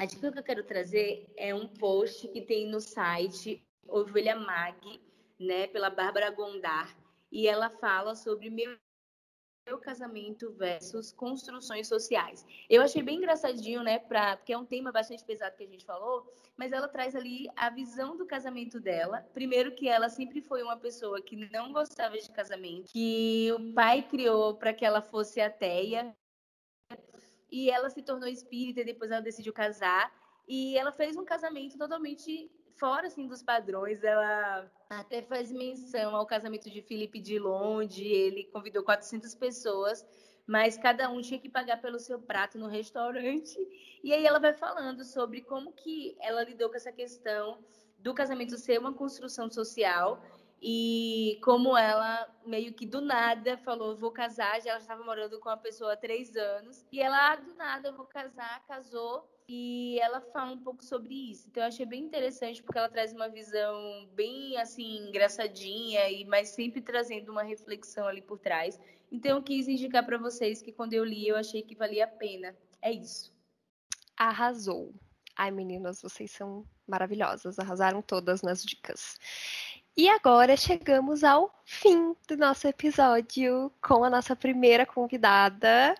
a 0.00 0.06
dica 0.06 0.32
que 0.32 0.38
eu 0.38 0.42
quero 0.42 0.64
trazer 0.64 1.30
é 1.36 1.54
um 1.54 1.68
post 1.68 2.26
que 2.28 2.40
tem 2.40 2.66
no 2.66 2.80
site 2.80 3.62
Ovelha 3.86 4.34
Mag, 4.34 4.98
né, 5.38 5.66
pela 5.66 5.90
Bárbara 5.90 6.30
Gondar, 6.30 6.96
e 7.30 7.46
ela 7.46 7.68
fala 7.68 8.14
sobre 8.14 8.48
meu 8.48 8.78
meu 9.66 9.78
casamento 9.78 10.52
versus 10.52 11.12
construções 11.12 11.86
sociais. 11.88 12.44
Eu 12.68 12.82
achei 12.82 13.02
bem 13.02 13.18
engraçadinho, 13.18 13.82
né, 13.82 13.98
pra, 13.98 14.36
porque 14.36 14.52
é 14.52 14.58
um 14.58 14.64
tema 14.64 14.90
bastante 14.90 15.24
pesado 15.24 15.56
que 15.56 15.64
a 15.64 15.68
gente 15.68 15.84
falou, 15.84 16.26
mas 16.56 16.72
ela 16.72 16.88
traz 16.88 17.14
ali 17.14 17.48
a 17.56 17.70
visão 17.70 18.16
do 18.16 18.26
casamento 18.26 18.80
dela. 18.80 19.26
Primeiro 19.32 19.74
que 19.74 19.88
ela 19.88 20.08
sempre 20.08 20.40
foi 20.40 20.62
uma 20.62 20.76
pessoa 20.76 21.20
que 21.22 21.36
não 21.50 21.72
gostava 21.72 22.18
de 22.18 22.30
casamento, 22.30 22.92
que 22.92 23.50
o 23.52 23.74
pai 23.74 24.02
criou 24.02 24.54
para 24.56 24.72
que 24.72 24.84
ela 24.84 25.02
fosse 25.02 25.40
ateia, 25.40 26.14
e 27.50 27.70
ela 27.70 27.90
se 27.90 28.02
tornou 28.02 28.28
espírita 28.28 28.80
e 28.80 28.84
depois 28.84 29.10
ela 29.10 29.20
decidiu 29.20 29.52
casar. 29.52 30.12
E 30.46 30.76
ela 30.76 30.92
fez 30.92 31.16
um 31.16 31.24
casamento 31.24 31.76
totalmente 31.76 32.50
fora 32.80 33.06
assim 33.06 33.26
dos 33.28 33.42
padrões. 33.42 34.02
Ela 34.02 34.68
até 34.88 35.22
faz 35.22 35.52
menção 35.52 36.16
ao 36.16 36.26
casamento 36.26 36.70
de 36.70 36.80
Felipe 36.80 37.20
de 37.20 37.38
onde 37.40 38.04
ele 38.04 38.44
convidou 38.44 38.82
400 38.82 39.34
pessoas, 39.34 40.04
mas 40.46 40.78
cada 40.78 41.08
um 41.10 41.20
tinha 41.20 41.38
que 41.38 41.48
pagar 41.48 41.80
pelo 41.80 42.00
seu 42.00 42.18
prato 42.18 42.58
no 42.58 42.66
restaurante. 42.66 43.56
E 44.02 44.12
aí 44.12 44.26
ela 44.26 44.40
vai 44.40 44.54
falando 44.54 45.04
sobre 45.04 45.42
como 45.42 45.72
que 45.72 46.16
ela 46.20 46.42
lidou 46.42 46.70
com 46.70 46.76
essa 46.76 46.90
questão 46.90 47.62
do 47.98 48.14
casamento 48.14 48.56
ser 48.56 48.80
uma 48.80 48.94
construção 48.94 49.50
social 49.50 50.22
e 50.62 51.38
como 51.42 51.76
ela 51.76 52.28
meio 52.44 52.72
que 52.74 52.84
do 52.84 53.00
nada 53.00 53.56
falou, 53.58 53.96
vou 53.96 54.10
casar, 54.10 54.60
já 54.60 54.70
ela 54.70 54.78
estava 54.78 55.02
morando 55.02 55.38
com 55.40 55.48
uma 55.48 55.56
pessoa 55.56 55.94
há 55.94 55.96
três 55.96 56.36
anos, 56.36 56.84
e 56.92 57.00
ela, 57.00 57.32
ah, 57.32 57.36
do 57.36 57.54
nada, 57.54 57.92
vou 57.92 58.04
casar, 58.04 58.62
casou, 58.66 59.26
e 59.52 59.98
ela 59.98 60.20
fala 60.20 60.52
um 60.52 60.62
pouco 60.62 60.84
sobre 60.84 61.12
isso. 61.12 61.48
Então 61.48 61.64
eu 61.64 61.66
achei 61.66 61.84
bem 61.84 62.04
interessante 62.04 62.62
porque 62.62 62.78
ela 62.78 62.88
traz 62.88 63.12
uma 63.12 63.28
visão 63.28 64.08
bem 64.14 64.56
assim 64.58 65.08
engraçadinha 65.08 66.08
e 66.08 66.24
mas 66.24 66.50
sempre 66.50 66.80
trazendo 66.80 67.32
uma 67.32 67.42
reflexão 67.42 68.06
ali 68.06 68.22
por 68.22 68.38
trás. 68.38 68.78
Então 69.10 69.38
eu 69.38 69.42
quis 69.42 69.66
indicar 69.66 70.06
para 70.06 70.18
vocês 70.18 70.62
que 70.62 70.70
quando 70.70 70.92
eu 70.92 71.04
li 71.04 71.26
eu 71.26 71.34
achei 71.34 71.62
que 71.62 71.74
valia 71.74 72.04
a 72.04 72.06
pena. 72.06 72.54
É 72.80 72.92
isso. 72.92 73.34
Arrasou. 74.16 74.94
Ai, 75.34 75.50
meninas, 75.50 76.00
vocês 76.00 76.30
são 76.30 76.64
maravilhosas, 76.86 77.58
arrasaram 77.58 78.00
todas 78.02 78.42
nas 78.42 78.64
dicas. 78.64 79.18
E 79.96 80.08
agora 80.08 80.56
chegamos 80.56 81.24
ao 81.24 81.52
fim 81.64 82.14
do 82.28 82.36
nosso 82.36 82.68
episódio 82.68 83.72
com 83.82 84.04
a 84.04 84.10
nossa 84.10 84.36
primeira 84.36 84.86
convidada. 84.86 85.96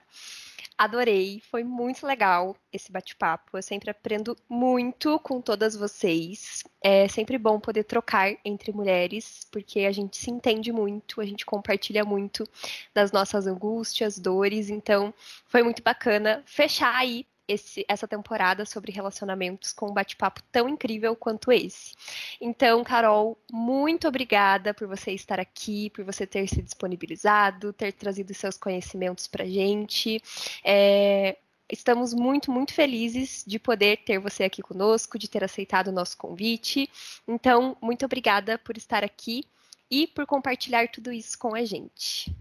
Adorei, 0.81 1.43
foi 1.51 1.63
muito 1.63 2.07
legal 2.07 2.57
esse 2.73 2.91
bate-papo. 2.91 3.55
Eu 3.59 3.63
sempre 3.63 3.91
aprendo 3.91 4.35
muito 4.49 5.19
com 5.19 5.39
todas 5.39 5.77
vocês. 5.77 6.65
É 6.83 7.07
sempre 7.07 7.37
bom 7.37 7.61
poder 7.61 7.85
trocar 7.85 8.35
entre 8.43 8.73
mulheres, 8.73 9.47
porque 9.53 9.81
a 9.81 9.93
gente 9.93 10.17
se 10.17 10.31
entende 10.31 10.73
muito, 10.73 11.21
a 11.21 11.27
gente 11.27 11.45
compartilha 11.45 12.03
muito 12.03 12.49
das 12.95 13.13
nossas 13.13 13.47
angústias, 13.47 14.19
dores. 14.19 14.71
Então, 14.71 15.13
foi 15.45 15.63
muito 15.63 15.83
bacana 15.83 16.43
fechar 16.47 16.97
aí 16.97 17.27
esse, 17.51 17.85
essa 17.89 18.07
temporada 18.07 18.65
sobre 18.65 18.93
relacionamentos 18.93 19.73
com 19.73 19.91
um 19.91 19.93
bate-papo 19.93 20.43
tão 20.53 20.69
incrível 20.69 21.17
quanto 21.17 21.51
esse. 21.51 21.95
Então, 22.41 22.85
Carol, 22.85 23.39
muito 23.51 24.07
obrigada 24.07 24.73
por 24.73 24.87
você 24.87 25.13
estar 25.13 25.41
aqui, 25.41 25.91
por 25.91 26.05
você 26.05 26.27
ter 26.27 26.49
se 26.49 26.63
disponibilizado, 26.63 27.73
ter 27.73 27.93
trazido 27.93 28.33
seus 28.35 28.57
conhecimentos 28.57 29.27
para 29.27 29.45
gente. 29.45 30.23
É, 30.65 31.37
estamos 31.69 32.15
muito, 32.15 32.51
muito 32.53 32.73
felizes 32.73 33.45
de 33.47 33.59
poder 33.59 33.99
ter 34.05 34.19
você 34.19 34.45
aqui 34.45 34.63
conosco, 34.63 35.19
de 35.19 35.29
ter 35.29 35.43
aceitado 35.43 35.89
o 35.89 35.93
nosso 35.93 36.17
convite. 36.17 36.89
Então, 37.27 37.77
muito 37.81 38.05
obrigada 38.05 38.59
por 38.59 38.77
estar 38.77 39.05
aqui. 39.05 39.45
e 39.91 40.07
por 40.07 40.25
compartilhar 40.25 40.89
tudo 40.89 41.13
isso 41.13 41.37
com 41.37 41.53
a 41.53 41.65
gente. 41.65 42.33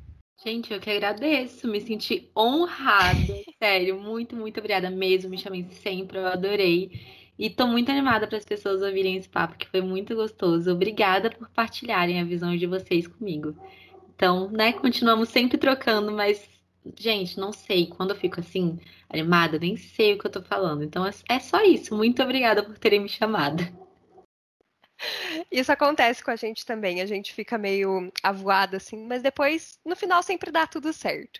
Gente, 0.43 0.73
eu 0.73 0.79
que 0.79 0.89
agradeço, 0.89 1.67
me 1.67 1.81
senti 1.81 2.31
honrada, 2.35 3.17
sério, 3.61 3.99
muito, 3.99 4.37
muito 4.37 4.57
obrigada 4.57 4.89
mesmo, 4.89 5.29
me 5.29 5.37
chamei 5.37 5.65
sempre, 5.69 6.17
eu 6.17 6.25
adorei. 6.27 6.91
E 7.37 7.49
tô 7.49 7.67
muito 7.67 7.91
animada 7.91 8.25
para 8.25 8.37
as 8.37 8.45
pessoas 8.45 8.81
ouvirem 8.81 9.17
esse 9.17 9.27
papo, 9.27 9.57
que 9.57 9.67
foi 9.67 9.81
muito 9.81 10.15
gostoso. 10.15 10.71
Obrigada 10.71 11.29
por 11.29 11.49
partilharem 11.49 12.19
a 12.21 12.23
visão 12.23 12.55
de 12.55 12.65
vocês 12.65 13.05
comigo. 13.07 13.53
Então, 14.15 14.49
né, 14.49 14.71
continuamos 14.73 15.29
sempre 15.29 15.57
trocando, 15.57 16.11
mas, 16.11 16.47
gente, 16.97 17.37
não 17.37 17.51
sei, 17.51 17.87
quando 17.87 18.11
eu 18.11 18.15
fico 18.17 18.39
assim, 18.39 18.79
animada, 19.09 19.59
nem 19.59 19.75
sei 19.77 20.13
o 20.13 20.19
que 20.19 20.27
eu 20.27 20.31
tô 20.31 20.41
falando. 20.41 20.83
Então, 20.83 21.05
é, 21.05 21.11
é 21.29 21.39
só 21.39 21.61
isso. 21.63 21.95
Muito 21.95 22.23
obrigada 22.23 22.63
por 22.63 22.77
terem 22.77 23.01
me 23.01 23.09
chamado. 23.09 23.63
Isso 25.51 25.71
acontece 25.71 26.23
com 26.23 26.31
a 26.31 26.35
gente 26.35 26.65
também. 26.65 27.01
A 27.01 27.05
gente 27.05 27.33
fica 27.33 27.57
meio 27.57 28.11
avoada, 28.23 28.77
assim, 28.77 29.05
mas 29.07 29.21
depois, 29.21 29.79
no 29.85 29.95
final, 29.95 30.21
sempre 30.23 30.51
dá 30.51 30.67
tudo 30.67 30.91
certo. 30.93 31.39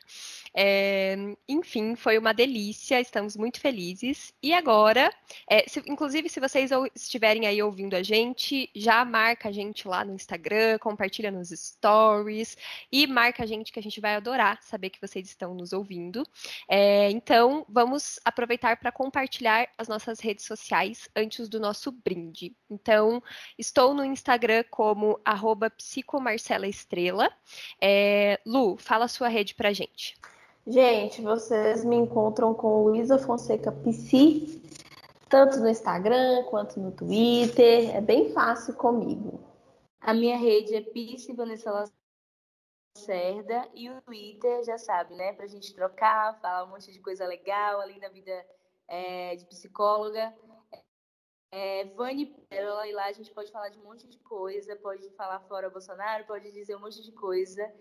É, 0.55 1.15
enfim, 1.47 1.95
foi 1.95 2.17
uma 2.17 2.33
delícia, 2.33 2.99
estamos 2.99 3.35
muito 3.35 3.59
felizes. 3.59 4.33
E 4.41 4.53
agora, 4.53 5.13
é, 5.47 5.67
se, 5.67 5.81
inclusive, 5.87 6.29
se 6.29 6.39
vocês 6.39 6.71
estiverem 6.95 7.47
aí 7.47 7.61
ouvindo 7.61 7.95
a 7.95 8.03
gente, 8.03 8.69
já 8.75 9.03
marca 9.05 9.49
a 9.49 9.51
gente 9.51 9.87
lá 9.87 10.03
no 10.03 10.13
Instagram, 10.13 10.77
compartilha 10.79 11.31
nos 11.31 11.49
stories 11.49 12.57
e 12.91 13.07
marca 13.07 13.43
a 13.43 13.45
gente 13.45 13.71
que 13.71 13.79
a 13.79 13.83
gente 13.83 13.99
vai 13.99 14.15
adorar 14.15 14.59
saber 14.61 14.89
que 14.89 15.01
vocês 15.01 15.27
estão 15.27 15.53
nos 15.53 15.73
ouvindo. 15.73 16.23
É, 16.67 17.09
então, 17.11 17.65
vamos 17.67 18.19
aproveitar 18.23 18.77
para 18.77 18.91
compartilhar 18.91 19.67
as 19.77 19.87
nossas 19.87 20.19
redes 20.19 20.45
sociais 20.45 21.09
antes 21.15 21.49
do 21.49 21.59
nosso 21.59 21.91
brinde. 21.91 22.55
Então, 22.69 23.21
estou 23.57 23.93
no 23.93 24.03
Instagram 24.03 24.63
como 24.69 25.19
psicomarcelaestrela. 25.77 27.31
É, 27.81 28.39
Lu, 28.45 28.77
fala 28.77 29.05
a 29.05 29.09
sua 29.09 29.27
rede 29.27 29.55
pra 29.55 29.73
gente. 29.73 30.15
Gente, 30.67 31.21
vocês 31.21 31.83
me 31.83 31.95
encontram 31.95 32.53
com 32.53 32.83
Luísa 32.83 33.17
Fonseca 33.17 33.71
PC, 33.71 34.61
tanto 35.27 35.59
no 35.59 35.69
Instagram 35.69 36.43
quanto 36.49 36.79
no 36.79 36.91
Twitter. 36.91 37.95
É 37.95 38.01
bem 38.01 38.31
fácil 38.33 38.75
comigo. 38.75 39.39
A 40.01 40.13
minha 40.13 40.37
rede 40.37 40.75
é 40.75 40.81
Psi 40.81 41.33
Vanessa 41.33 41.89
Lacerda 42.95 43.67
e 43.73 43.89
o 43.89 44.01
Twitter, 44.01 44.63
já 44.63 44.77
sabe, 44.77 45.15
né? 45.15 45.33
Pra 45.33 45.47
gente 45.47 45.73
trocar, 45.73 46.39
falar 46.39 46.65
um 46.65 46.69
monte 46.69 46.91
de 46.91 46.99
coisa 46.99 47.25
legal, 47.25 47.81
além 47.81 47.99
da 47.99 48.09
vida 48.09 48.45
é, 48.87 49.35
de 49.37 49.45
psicóloga. 49.45 50.35
É, 51.51 51.85
Vani 51.95 52.27
Pérola, 52.47 52.87
e 52.87 52.91
lá 52.91 53.05
a 53.05 53.11
gente 53.11 53.33
pode 53.33 53.51
falar 53.51 53.69
de 53.69 53.79
um 53.79 53.83
monte 53.83 54.07
de 54.07 54.19
coisa, 54.19 54.75
pode 54.75 55.09
falar 55.11 55.39
fora 55.39 55.69
Bolsonaro, 55.69 56.25
pode 56.25 56.51
dizer 56.51 56.75
um 56.75 56.79
monte 56.79 57.01
de 57.01 57.11
coisa 57.11 57.73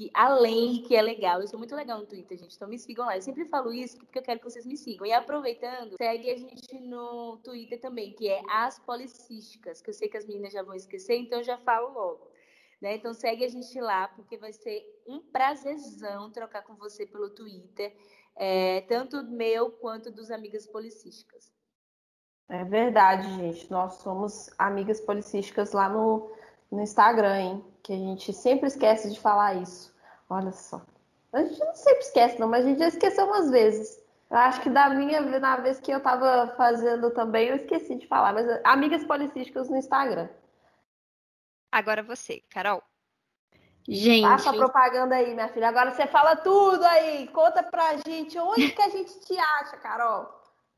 que 0.00 0.10
além 0.14 0.82
que 0.82 0.96
é 0.96 1.02
legal, 1.02 1.42
eu 1.42 1.46
sou 1.46 1.58
muito 1.58 1.76
legal 1.76 1.98
no 1.98 2.06
Twitter, 2.06 2.38
gente, 2.38 2.56
então 2.56 2.66
me 2.66 2.78
sigam 2.78 3.04
lá. 3.04 3.18
Eu 3.18 3.20
sempre 3.20 3.44
falo 3.44 3.70
isso 3.70 3.98
porque 3.98 4.18
eu 4.18 4.22
quero 4.22 4.40
que 4.40 4.50
vocês 4.50 4.64
me 4.64 4.74
sigam. 4.74 5.06
E 5.06 5.12
aproveitando, 5.12 5.94
segue 5.98 6.30
a 6.30 6.38
gente 6.38 6.80
no 6.80 7.36
Twitter 7.44 7.78
também, 7.78 8.14
que 8.14 8.26
é 8.26 8.40
As 8.48 8.78
Policísticas, 8.78 9.82
que 9.82 9.90
eu 9.90 9.94
sei 9.94 10.08
que 10.08 10.16
as 10.16 10.24
meninas 10.24 10.54
já 10.54 10.62
vão 10.62 10.74
esquecer, 10.74 11.18
então 11.18 11.40
eu 11.40 11.44
já 11.44 11.58
falo 11.58 11.92
logo. 11.92 12.30
Né? 12.80 12.94
Então 12.94 13.12
segue 13.12 13.44
a 13.44 13.48
gente 13.48 13.78
lá, 13.78 14.08
porque 14.08 14.38
vai 14.38 14.54
ser 14.54 14.82
um 15.06 15.20
prazerzão 15.20 16.30
trocar 16.30 16.62
com 16.62 16.76
você 16.76 17.04
pelo 17.04 17.28
Twitter, 17.28 17.94
é, 18.36 18.80
tanto 18.88 19.22
meu 19.24 19.70
quanto 19.70 20.10
dos 20.10 20.30
amigas 20.30 20.66
policísticas. 20.66 21.52
É 22.48 22.64
verdade, 22.64 23.28
gente. 23.36 23.70
Nós 23.70 23.96
somos 23.96 24.48
amigas 24.58 24.98
policísticas 24.98 25.72
lá 25.72 25.90
no, 25.90 26.32
no 26.72 26.80
Instagram, 26.80 27.38
hein? 27.38 27.64
Que 27.82 27.92
a 27.92 27.96
gente 27.96 28.32
sempre 28.32 28.66
esquece 28.66 29.10
de 29.10 29.20
falar 29.20 29.56
isso. 29.56 29.89
Olha 30.30 30.52
só. 30.52 30.80
A 31.32 31.42
gente 31.42 31.58
não 31.58 31.74
sempre 31.74 32.00
esquece, 32.00 32.38
não, 32.38 32.48
mas 32.48 32.64
a 32.64 32.68
gente 32.68 32.78
já 32.78 32.88
esqueceu 32.88 33.26
umas 33.26 33.50
vezes. 33.50 34.00
Eu 34.30 34.36
acho 34.36 34.60
que 34.60 34.70
da 34.70 34.88
minha, 34.90 35.20
na 35.20 35.56
vez 35.56 35.80
que 35.80 35.90
eu 35.90 36.00
tava 36.00 36.54
fazendo 36.56 37.10
também, 37.10 37.48
eu 37.48 37.56
esqueci 37.56 37.96
de 37.96 38.06
falar. 38.06 38.32
Mas 38.32 38.46
amigas 38.64 39.04
policísticas 39.04 39.68
no 39.68 39.76
Instagram. 39.76 40.28
Agora 41.72 42.02
você, 42.02 42.42
Carol. 42.48 42.82
Gente. 43.88 44.22
Faça 44.22 44.50
a 44.50 44.54
propaganda 44.54 45.16
aí, 45.16 45.34
minha 45.34 45.48
filha. 45.48 45.68
Agora 45.68 45.90
você 45.90 46.06
fala 46.06 46.36
tudo 46.36 46.84
aí. 46.84 47.26
Conta 47.28 47.62
pra 47.62 47.96
gente 47.96 48.38
onde 48.38 48.70
que 48.70 48.82
a 48.82 48.88
gente 48.88 49.18
te 49.20 49.36
acha, 49.36 49.76
Carol. 49.78 50.28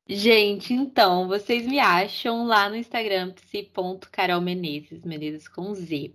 Gente, 0.08 0.72
então, 0.72 1.28
vocês 1.28 1.66
me 1.66 1.78
acham 1.78 2.46
lá 2.46 2.68
no 2.68 2.76
Instagram, 2.76 3.32
psi.carolmenezes, 3.32 5.04
Menezes 5.04 5.46
com 5.46 5.74
Z. 5.74 6.12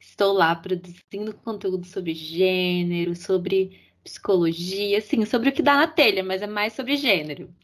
Estou 0.00 0.32
lá 0.32 0.56
produzindo 0.56 1.34
conteúdo 1.44 1.86
sobre 1.86 2.14
gênero, 2.14 3.14
sobre 3.14 3.78
psicologia, 4.02 4.98
assim, 4.98 5.24
sobre 5.26 5.50
o 5.50 5.52
que 5.52 5.62
dá 5.62 5.76
na 5.76 5.86
telha, 5.86 6.24
mas 6.24 6.42
é 6.42 6.46
mais 6.46 6.72
sobre 6.72 6.96
gênero. 6.96 7.54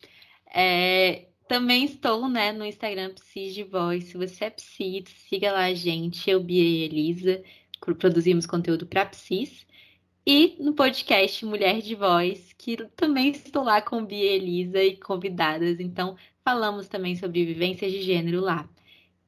É, 0.55 1.27
também 1.49 1.85
estou 1.85 2.29
né, 2.29 2.53
no 2.53 2.65
Instagram 2.65 3.15
Psis 3.15 3.55
de 3.55 3.65
Voz. 3.65 4.05
Se 4.05 4.17
você 4.17 4.47
é 4.47 4.51
psi, 4.51 5.05
siga 5.29 5.53
lá 5.53 5.65
a 5.67 5.75
gente, 5.75 6.29
eu, 6.31 6.43
Bia 6.43 6.63
e 6.63 6.83
Elisa, 6.85 7.43
produzimos 7.81 8.47
conteúdo 8.47 8.87
para 8.87 9.07
psis. 9.07 9.67
E 10.27 10.57
no 10.61 10.75
podcast 10.75 11.45
Mulher 11.47 11.81
de 11.81 11.95
Voz, 11.95 12.53
que 12.59 12.77
também 12.97 13.31
estou 13.31 13.63
lá 13.63 13.81
com 13.81 14.05
Bia 14.05 14.33
e 14.33 14.37
Elisa 14.37 14.83
e 14.83 14.97
convidadas. 14.97 15.79
Então, 15.81 16.17
falamos 16.45 16.89
também 16.89 17.17
sobre 17.17 17.45
vivências 17.45 17.93
de 17.93 18.03
gênero 18.03 18.41
lá. 18.41 18.69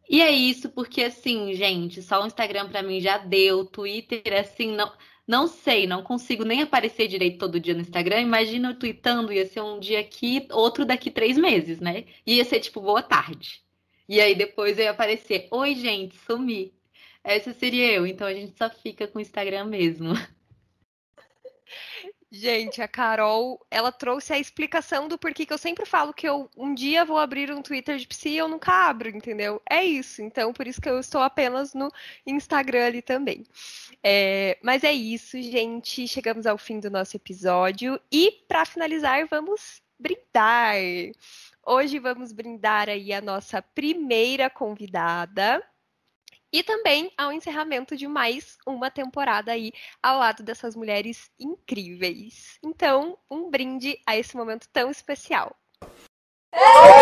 E 0.09 0.23
é 0.23 0.31
isso, 0.31 0.71
porque 0.71 1.03
assim, 1.03 1.53
gente, 1.55 2.03
só 2.03 2.23
o 2.23 2.27
Instagram 2.27 2.69
para 2.69 2.83
mim 2.83 3.01
já 3.01 3.19
deu, 3.19 3.65
Twitter, 3.67 4.23
assim, 4.41 4.73
não, 4.75 4.91
não 5.27 5.47
sei, 5.47 5.87
não 5.87 6.03
consigo 6.03 6.45
nem 6.45 6.63
aparecer 6.63 7.09
direito 7.09 7.39
todo 7.39 7.61
dia 7.61 7.75
no 7.75 7.83
Instagram. 7.83 8.21
Imagina 8.21 8.71
eu 8.71 8.79
tweetando, 8.79 9.33
ia 9.33 9.47
ser 9.47 9.61
um 9.61 9.79
dia 9.79 10.01
aqui, 10.01 10.47
outro 10.51 10.87
daqui 10.87 11.11
três 11.11 11.37
meses, 11.37 11.79
né? 11.81 12.07
Ia 12.27 12.45
ser 12.45 12.61
tipo, 12.61 12.81
boa 12.81 13.03
tarde. 13.03 13.63
E 14.09 14.21
aí 14.21 14.35
depois 14.35 14.79
eu 14.79 14.85
ia 14.85 14.91
aparecer, 14.93 15.49
oi, 15.51 15.75
gente, 15.75 16.17
sumi. 16.27 16.73
Essa 17.23 17.53
seria 17.53 17.93
eu, 17.93 18.07
então 18.07 18.27
a 18.27 18.33
gente 18.33 18.57
só 18.57 18.71
fica 18.71 19.07
com 19.07 19.19
o 19.19 19.23
Instagram 19.23 19.67
mesmo. 19.67 20.15
Gente, 22.31 22.83
a 22.83 22.89
Carol, 22.89 23.65
ela 23.71 23.91
trouxe 23.91 24.35
a 24.35 24.39
explicação 24.39 25.09
do 25.09 25.17
porquê 25.17 25.47
que 25.47 25.53
eu 25.53 25.57
sempre 25.57 25.87
falo 25.87 26.13
que 26.13 26.29
eu 26.29 26.51
um 26.55 26.75
dia 26.75 27.03
vou 27.03 27.17
abrir 27.17 27.51
um 27.51 27.63
Twitter 27.63 27.97
de 27.97 28.07
psi 28.07 28.29
e 28.31 28.37
eu 28.37 28.47
nunca 28.47 28.71
abro, 28.71 29.09
entendeu? 29.09 29.63
É 29.69 29.83
isso. 29.83 30.21
Então, 30.21 30.53
por 30.53 30.67
isso 30.67 30.81
que 30.81 30.91
eu 30.91 31.01
estou 31.01 31.23
apenas 31.23 31.73
no 31.73 31.91
Instagram 32.27 32.87
ali 32.87 33.01
também. 33.01 33.45
É, 34.03 34.59
mas 34.63 34.85
é 34.85 34.93
isso, 34.93 35.41
gente. 35.41 36.07
Chegamos 36.07 36.47
ao 36.47 36.59
fim 36.59 36.79
do 36.81 36.91
nosso 36.91 37.17
episódio. 37.17 37.99
E, 38.13 38.31
para 38.47 38.67
finalizar, 38.67 39.27
vamos 39.27 39.81
brindar. 39.99 40.75
Hoje 41.65 41.99
vamos 41.99 42.33
brindar 42.33 42.91
aí 42.91 43.11
a 43.13 43.23
nossa 43.23 43.63
primeira 43.63 44.51
convidada 44.51 45.65
e 46.53 46.63
também 46.63 47.13
ao 47.17 47.33
encerramento 47.33 47.97
de 47.97 48.07
mais 48.07 48.57
uma 48.67 48.91
temporada 48.91 49.53
aí 49.53 49.73
ao 50.03 50.19
lado 50.19 50.43
dessas 50.43 50.75
mulheres 50.75 51.31
incríveis. 51.39 52.59
Então, 52.63 53.19
um 53.31 53.51
brinde 53.51 53.99
a 54.07 54.17
esse 54.17 54.37
momento 54.37 54.69
tão 54.73 54.91
especial. 54.91 55.57
É! 56.53 56.98